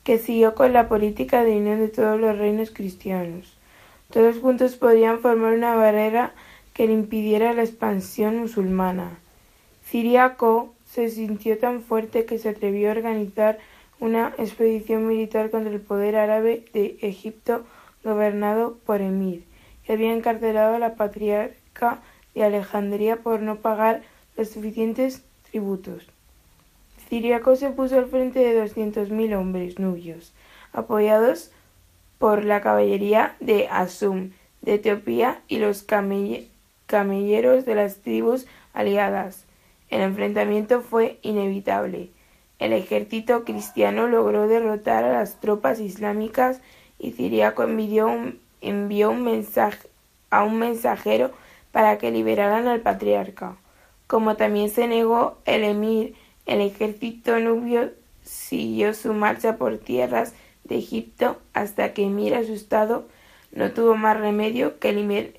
que 0.05 0.19
siguió 0.19 0.55
con 0.55 0.73
la 0.73 0.89
política 0.89 1.45
de 1.45 1.57
unión 1.57 1.79
de 1.79 1.89
todos 1.89 2.19
los 2.19 2.37
reinos 2.37 2.71
cristianos. 2.71 3.57
Todos 4.11 4.39
juntos 4.39 4.77
podían 4.77 5.21
formar 5.21 5.53
una 5.53 5.75
barrera 5.75 6.33
que 6.73 6.87
le 6.87 6.95
impidiera 6.95 7.53
la 7.53 7.63
expansión 7.63 8.39
musulmana. 8.39 9.19
Ciriaco 9.85 10.75
se 10.87 11.11
sintió 11.11 11.59
tan 11.59 11.83
fuerte 11.83 12.25
que 12.25 12.39
se 12.39 12.49
atrevió 12.49 12.89
a 12.89 12.93
organizar 12.93 13.59
una 14.01 14.33
expedición 14.39 15.07
militar 15.07 15.51
contra 15.51 15.73
el 15.73 15.81
poder 15.81 16.17
árabe 16.17 16.65
de 16.73 16.97
Egipto 17.03 17.65
gobernado 18.05 18.79
por 18.87 19.01
Emir, 19.01 19.45
había 19.93 20.13
encarcelado 20.13 20.77
a 20.77 20.79
la 20.79 20.95
patriarca 20.95 22.01
de 22.35 22.45
Alejandría 22.45 23.17
por 23.17 23.41
no 23.41 23.57
pagar 23.57 24.03
los 24.37 24.51
suficientes 24.51 25.23
tributos. 25.51 26.07
Ciriaco 27.09 27.57
se 27.57 27.71
puso 27.71 27.99
al 27.99 28.07
frente 28.07 28.39
de 28.41 28.55
doscientos 28.55 29.11
mil 29.11 29.35
hombres 29.35 29.79
nubios, 29.79 30.33
apoyados 30.73 31.51
por 32.19 32.45
la 32.45 32.61
caballería 32.61 33.35
de 33.41 33.69
Asum 33.69 34.31
de 34.61 34.75
Etiopía 34.75 35.41
y 35.49 35.59
los 35.59 35.83
camelleros 36.87 37.65
de 37.65 37.75
las 37.75 37.97
tribus 37.99 38.47
aliadas. 38.75 39.45
El 39.89 40.03
enfrentamiento 40.03 40.83
fue 40.83 41.19
inevitable. 41.23 42.11
El 42.59 42.73
ejército 42.73 43.45
cristiano 43.45 44.09
logró 44.09 44.49
derrotar 44.49 45.05
a 45.05 45.13
las 45.13 45.41
tropas 45.41 45.81
islámicas 45.81 46.61
y 46.99 47.13
Ciriaco 47.13 47.63
envió 47.63 48.09
un, 48.09 48.41
envió 48.61 49.11
un 49.11 49.25
mensaje 49.25 49.89
a 50.31 50.45
un 50.45 50.59
mensajero 50.59 51.31
para 51.73 51.99
que 51.99 52.11
liberaran 52.11 52.67
al 52.67 52.81
patriarca. 52.81 53.57
Como 54.07 54.37
también 54.37 54.71
se 54.71 54.89
negó 54.89 55.39
el 55.45 55.65
emir, 55.65 56.15
el 56.47 56.61
ejército 56.61 57.39
nubio 57.39 57.93
siguió 58.23 58.95
su 58.95 59.15
marcha 59.15 59.57
por 59.57 59.79
tierras 59.79 60.35
de 60.65 60.79
Egipto 60.79 61.39
hasta 61.55 61.93
que 61.93 62.05
Emir 62.05 62.35
asustado 62.35 63.09
no 63.53 63.73
tuvo 63.73 63.97
más 63.97 64.19
remedio 64.19 64.79
que 64.79 64.93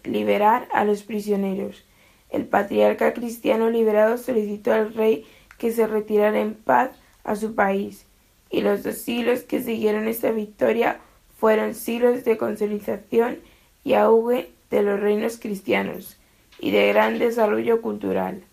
liberar 0.04 0.68
a 0.74 0.84
los 0.84 1.04
prisioneros. 1.04 1.84
El 2.30 2.46
patriarca 2.46 3.14
cristiano 3.14 3.70
liberado 3.70 4.18
solicitó 4.18 4.74
al 4.74 4.94
rey 4.94 5.26
que 5.58 5.72
se 5.72 5.88
retirara 5.88 6.40
en 6.40 6.54
paz 6.54 6.92
a 7.24 7.36
su 7.36 7.54
país, 7.54 8.06
y 8.50 8.62
los 8.62 8.84
dos 8.84 8.96
siglos 8.96 9.42
que 9.42 9.62
siguieron 9.62 10.08
esta 10.08 10.32
victoria 10.32 11.00
fueron 11.40 11.74
siglos 11.74 12.26
de 12.26 12.38
consolidación 12.38 13.40
y 13.84 13.94
auge 13.94 14.50
de 14.70 14.84
los 14.84 15.00
reinos 15.00 15.40
cristianos 15.40 16.18
y 16.60 16.72
de 16.72 16.88
gran 16.90 17.18
desarrollo 17.18 17.82
cultural. 17.82 18.44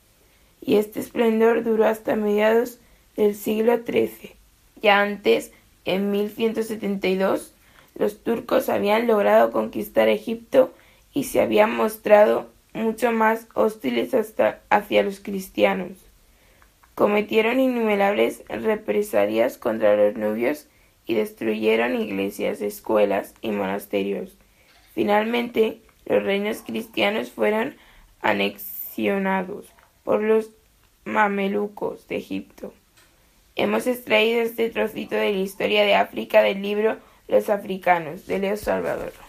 Y 0.60 0.76
este 0.76 1.00
esplendor 1.00 1.64
duró 1.64 1.86
hasta 1.86 2.16
mediados 2.16 2.78
del 3.16 3.34
siglo 3.34 3.78
XIII. 3.84 4.34
Ya 4.82 5.00
antes 5.00 5.52
en 5.84 6.10
1172 6.10 7.52
los 7.98 8.22
turcos 8.22 8.68
habían 8.68 9.06
logrado 9.06 9.50
conquistar 9.50 10.08
Egipto 10.08 10.72
y 11.12 11.24
se 11.24 11.40
habían 11.40 11.74
mostrado 11.74 12.46
mucho 12.72 13.10
más 13.10 13.46
hostiles 13.54 14.14
hasta 14.14 14.60
hacia 14.68 15.02
los 15.02 15.20
cristianos. 15.20 15.92
Cometieron 16.94 17.58
innumerables 17.58 18.44
represalias 18.48 19.58
contra 19.58 19.96
los 19.96 20.14
nubios 20.16 20.66
y 21.06 21.14
destruyeron 21.14 22.00
iglesias, 22.00 22.60
escuelas 22.60 23.34
y 23.40 23.52
monasterios. 23.52 24.36
Finalmente, 24.94 25.80
los 26.04 26.22
reinos 26.22 26.62
cristianos 26.62 27.30
fueron 27.30 27.76
anexionados 28.20 29.66
por 30.04 30.22
los 30.22 30.50
mamelucos 31.04 32.08
de 32.08 32.16
Egipto. 32.16 32.74
Hemos 33.54 33.86
extraído 33.86 34.42
este 34.42 34.68
trocito 34.70 35.14
de 35.14 35.32
la 35.32 35.38
historia 35.38 35.84
de 35.84 35.94
África 35.94 36.42
del 36.42 36.60
libro 36.60 36.98
Los 37.28 37.48
africanos 37.48 38.26
de 38.26 38.38
Leo 38.38 38.56
Salvador. 38.56 39.25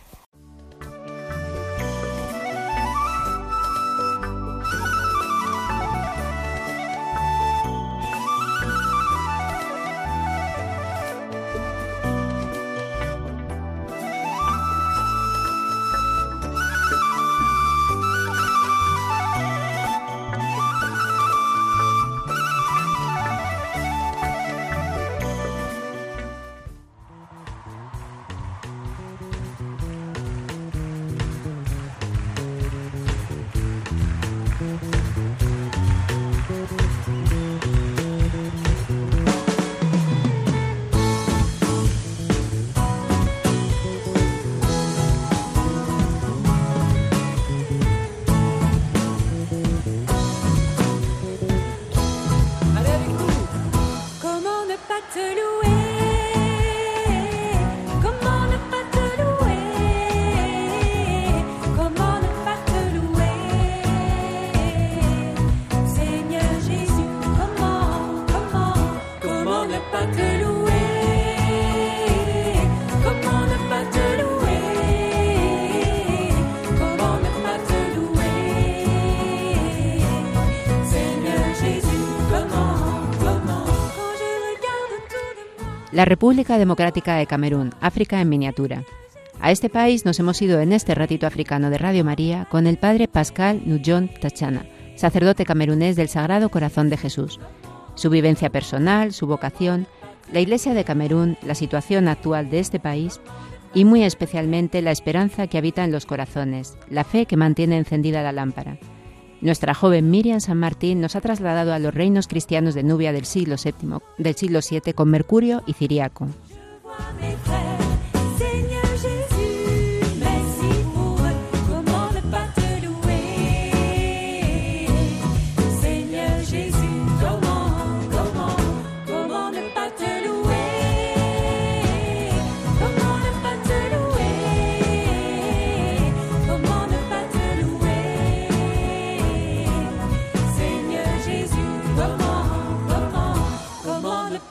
La 85.98 86.06
República 86.06 86.60
Democrática 86.60 87.16
de 87.16 87.26
Camerún, 87.26 87.74
África 87.82 88.22
en 88.22 88.30
miniatura. 88.30 88.84
A 89.42 89.50
este 89.50 89.68
país 89.68 90.06
nos 90.06 90.20
hemos 90.20 90.40
ido 90.44 90.60
en 90.60 90.72
este 90.72 90.94
ratito 90.94 91.26
africano 91.26 91.72
de 91.72 91.80
Radio 91.80 92.06
María 92.06 92.48
con 92.52 92.68
el 92.68 92.78
padre 92.78 93.08
Pascal 93.08 93.64
Nujon 93.66 94.08
Tachana, 94.22 94.68
sacerdote 94.96 95.44
camerunés 95.44 95.96
del 95.96 96.08
Sagrado 96.08 96.50
Corazón 96.50 96.92
de 96.92 96.98
Jesús. 96.98 97.40
Su 97.96 98.12
vivencia 98.12 98.52
personal, 98.52 99.12
su 99.12 99.26
vocación, 99.26 99.88
la 100.32 100.40
Iglesia 100.40 100.76
de 100.76 100.84
Camerún, 100.84 101.36
la 101.42 101.56
situación 101.56 102.08
actual 102.10 102.52
de 102.52 102.60
este 102.60 102.80
país 102.80 103.20
y 103.74 103.84
muy 103.84 104.04
especialmente 104.04 104.84
la 104.84 104.92
esperanza 104.92 105.48
que 105.48 105.58
habita 105.58 105.84
en 105.84 105.92
los 105.92 106.06
corazones, 106.06 106.78
la 106.92 107.06
fe 107.06 107.26
que 107.26 107.38
mantiene 107.38 107.76
encendida 107.76 108.22
la 108.22 108.34
lámpara. 108.34 108.78
Nuestra 109.42 109.74
joven 109.74 110.10
Miriam 110.10 110.40
San 110.40 110.58
Martín 110.58 111.00
nos 111.00 111.16
ha 111.16 111.22
trasladado 111.22 111.74
a 111.74 111.80
los 111.80 111.94
reinos 111.94 112.28
cristianos 112.28 112.74
de 112.74 112.84
Nubia 112.84 113.12
del 113.12 113.26
siglo 113.26 113.56
VII, 113.64 114.00
del 114.18 114.36
siglo 114.36 114.60
VII 114.68 114.94
con 114.94 115.10
Mercurio 115.10 115.64
y 115.68 115.74
Ciriaco. 115.74 116.28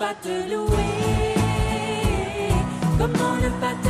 pas 0.06 0.14
te 0.22 0.34
louer. 0.50 1.34
Comment 2.98 3.34
ne 3.42 3.50
pas 3.60 3.74
te 3.82 3.85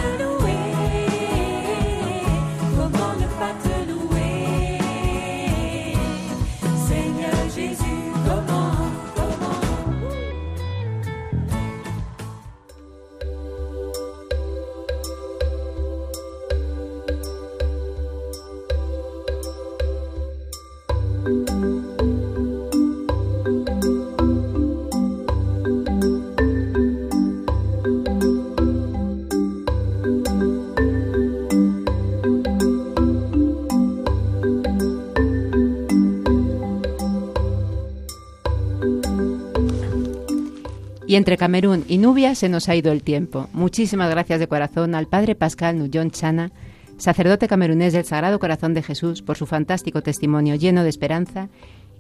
Y 41.17 41.19
entre 41.19 41.39
Camerún 41.39 41.83
y 41.89 41.97
Nubia 41.97 42.35
se 42.35 42.51
nos 42.51 42.69
ha 42.69 42.77
ido 42.77 42.93
el 42.93 43.03
tiempo. 43.03 43.49
Muchísimas 43.55 44.11
gracias 44.11 44.39
de 44.39 44.49
corazón 44.49 44.95
al 44.95 45.07
Padre 45.07 45.35
Pascal 45.35 45.79
Nullón 45.79 46.11
Chana, 46.11 46.53
sacerdote 46.99 47.49
camerunés 47.49 47.95
del 47.95 48.05
Sagrado 48.05 48.39
Corazón 48.39 48.75
de 48.75 48.83
Jesús, 48.83 49.23
por 49.23 49.39
su 49.39 49.47
fantástico 49.47 50.03
testimonio 50.03 50.57
lleno 50.57 50.83
de 50.83 50.91
esperanza 50.91 51.49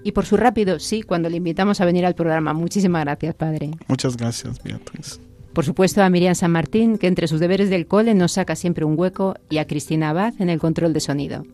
y 0.04 0.12
por 0.12 0.26
su 0.26 0.36
rápido 0.36 0.78
sí 0.78 1.00
cuando 1.00 1.30
le 1.30 1.38
invitamos 1.38 1.80
a 1.80 1.86
venir 1.86 2.04
al 2.04 2.14
programa. 2.14 2.52
Muchísimas 2.52 3.06
gracias, 3.06 3.34
Padre. 3.34 3.70
Muchas 3.88 4.18
gracias, 4.18 4.62
Beatriz. 4.62 5.18
Por 5.54 5.64
supuesto 5.64 6.02
a 6.02 6.10
Miriam 6.10 6.34
San 6.34 6.52
Martín, 6.52 6.98
que 6.98 7.06
entre 7.06 7.26
sus 7.26 7.40
deberes 7.40 7.70
del 7.70 7.86
cole 7.86 8.12
nos 8.12 8.32
saca 8.32 8.54
siempre 8.54 8.84
un 8.84 8.98
hueco, 8.98 9.36
y 9.48 9.56
a 9.56 9.66
Cristina 9.66 10.10
Abad 10.10 10.34
en 10.40 10.50
el 10.50 10.58
control 10.58 10.92
de 10.92 11.00
sonido. 11.00 11.46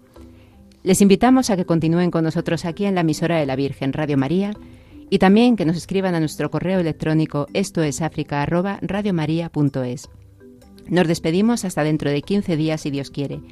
Les 0.82 1.00
invitamos 1.00 1.48
a 1.48 1.56
que 1.56 1.64
continúen 1.64 2.10
con 2.10 2.24
nosotros 2.24 2.64
aquí 2.64 2.86
en 2.86 2.96
la 2.96 3.02
emisora 3.02 3.36
de 3.36 3.46
la 3.46 3.54
Virgen, 3.54 3.92
Radio 3.92 4.18
María, 4.18 4.52
y 5.12 5.18
también 5.18 5.56
que 5.56 5.66
nos 5.66 5.76
escriban 5.76 6.14
a 6.14 6.20
nuestro 6.20 6.50
correo 6.50 6.80
electrónico 6.80 7.46
esto 7.52 7.82
es 7.82 8.00
Nos 10.88 11.06
despedimos 11.06 11.66
hasta 11.66 11.84
dentro 11.84 12.08
de 12.08 12.22
15 12.22 12.56
días 12.56 12.80
si 12.80 12.90
Dios 12.90 13.10
quiere, 13.10 13.42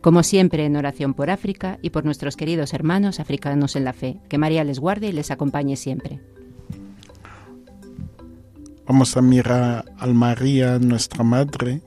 como 0.00 0.22
siempre 0.22 0.64
en 0.64 0.76
oración 0.76 1.12
por 1.12 1.28
África 1.28 1.78
y 1.82 1.90
por 1.90 2.06
nuestros 2.06 2.38
queridos 2.38 2.72
hermanos 2.72 3.20
africanos 3.20 3.76
en 3.76 3.84
la 3.84 3.92
fe. 3.92 4.16
Que 4.30 4.38
María 4.38 4.64
les 4.64 4.78
guarde 4.78 5.08
y 5.08 5.12
les 5.12 5.30
acompañe 5.30 5.76
siempre. 5.76 6.22
Vamos 8.86 9.14
a 9.14 9.20
mirar 9.20 9.84
a 9.98 10.06
María, 10.06 10.78
nuestra 10.78 11.22
Madre, 11.22 11.82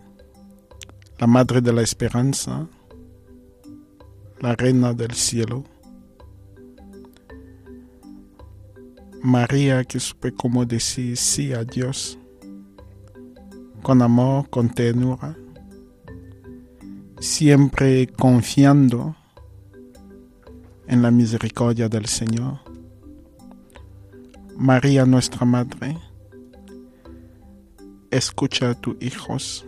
la 1.18 1.26
Madre 1.26 1.62
de 1.62 1.74
la 1.74 1.82
Esperanza, 1.82 2.68
la 4.40 4.56
Reina 4.56 4.94
del 4.94 5.14
Cielo. 5.14 5.64
María 9.26 9.86
que 9.86 10.02
supe 10.02 10.34
cómo 10.34 10.66
decir 10.66 11.16
sí 11.16 11.54
a 11.54 11.64
Dios, 11.64 12.20
con 13.82 14.02
amor, 14.02 14.50
con 14.50 14.70
ternura, 14.70 15.38
siempre 17.22 18.08
confiando 18.08 19.16
en 20.88 21.02
la 21.02 21.10
misericordia 21.10 21.88
del 21.88 22.08
Señor. 22.08 22.60
María 24.58 25.06
nuestra 25.06 25.46
Madre, 25.46 25.98
escucha 28.12 28.72
a 28.72 28.76
tus 28.76 29.02
hijos, 29.02 29.66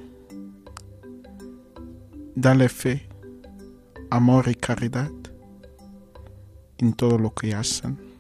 dale 2.36 2.68
fe, 2.68 3.08
amor 4.10 4.50
y 4.50 4.56
caridad 4.56 5.12
en 6.78 6.92
todo 6.92 7.18
lo 7.18 7.34
que 7.34 7.56
hacen. 7.56 8.15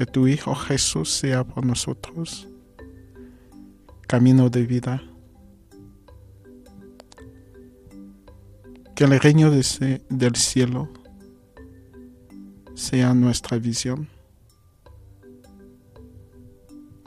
Que 0.00 0.06
tu 0.06 0.26
Hijo 0.26 0.54
Jesús 0.54 1.10
sea 1.10 1.44
por 1.44 1.66
nosotros 1.66 2.48
camino 4.08 4.48
de 4.48 4.62
vida. 4.62 5.02
Que 8.96 9.04
el 9.04 9.20
reino 9.20 9.50
del 9.50 10.36
cielo 10.36 10.88
sea 12.74 13.12
nuestra 13.12 13.58
visión. 13.58 14.08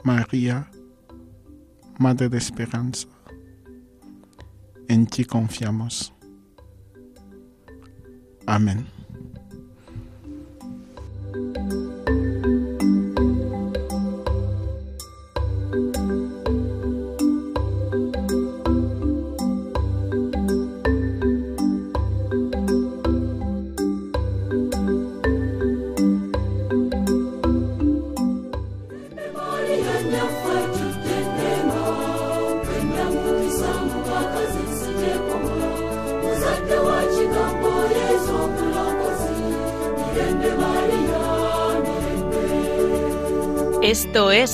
María, 0.04 0.70
Madre 1.98 2.28
de 2.28 2.38
Esperanza, 2.38 3.08
en 4.86 5.04
ti 5.08 5.24
confiamos. 5.24 6.12
Amén. 8.46 8.93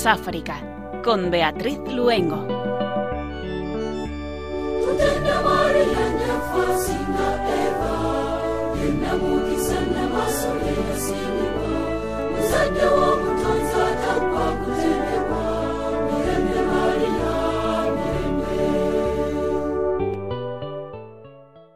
África, 0.05 1.01
con 1.03 1.29
Beatriz 1.29 1.79
Luengo. 1.93 2.61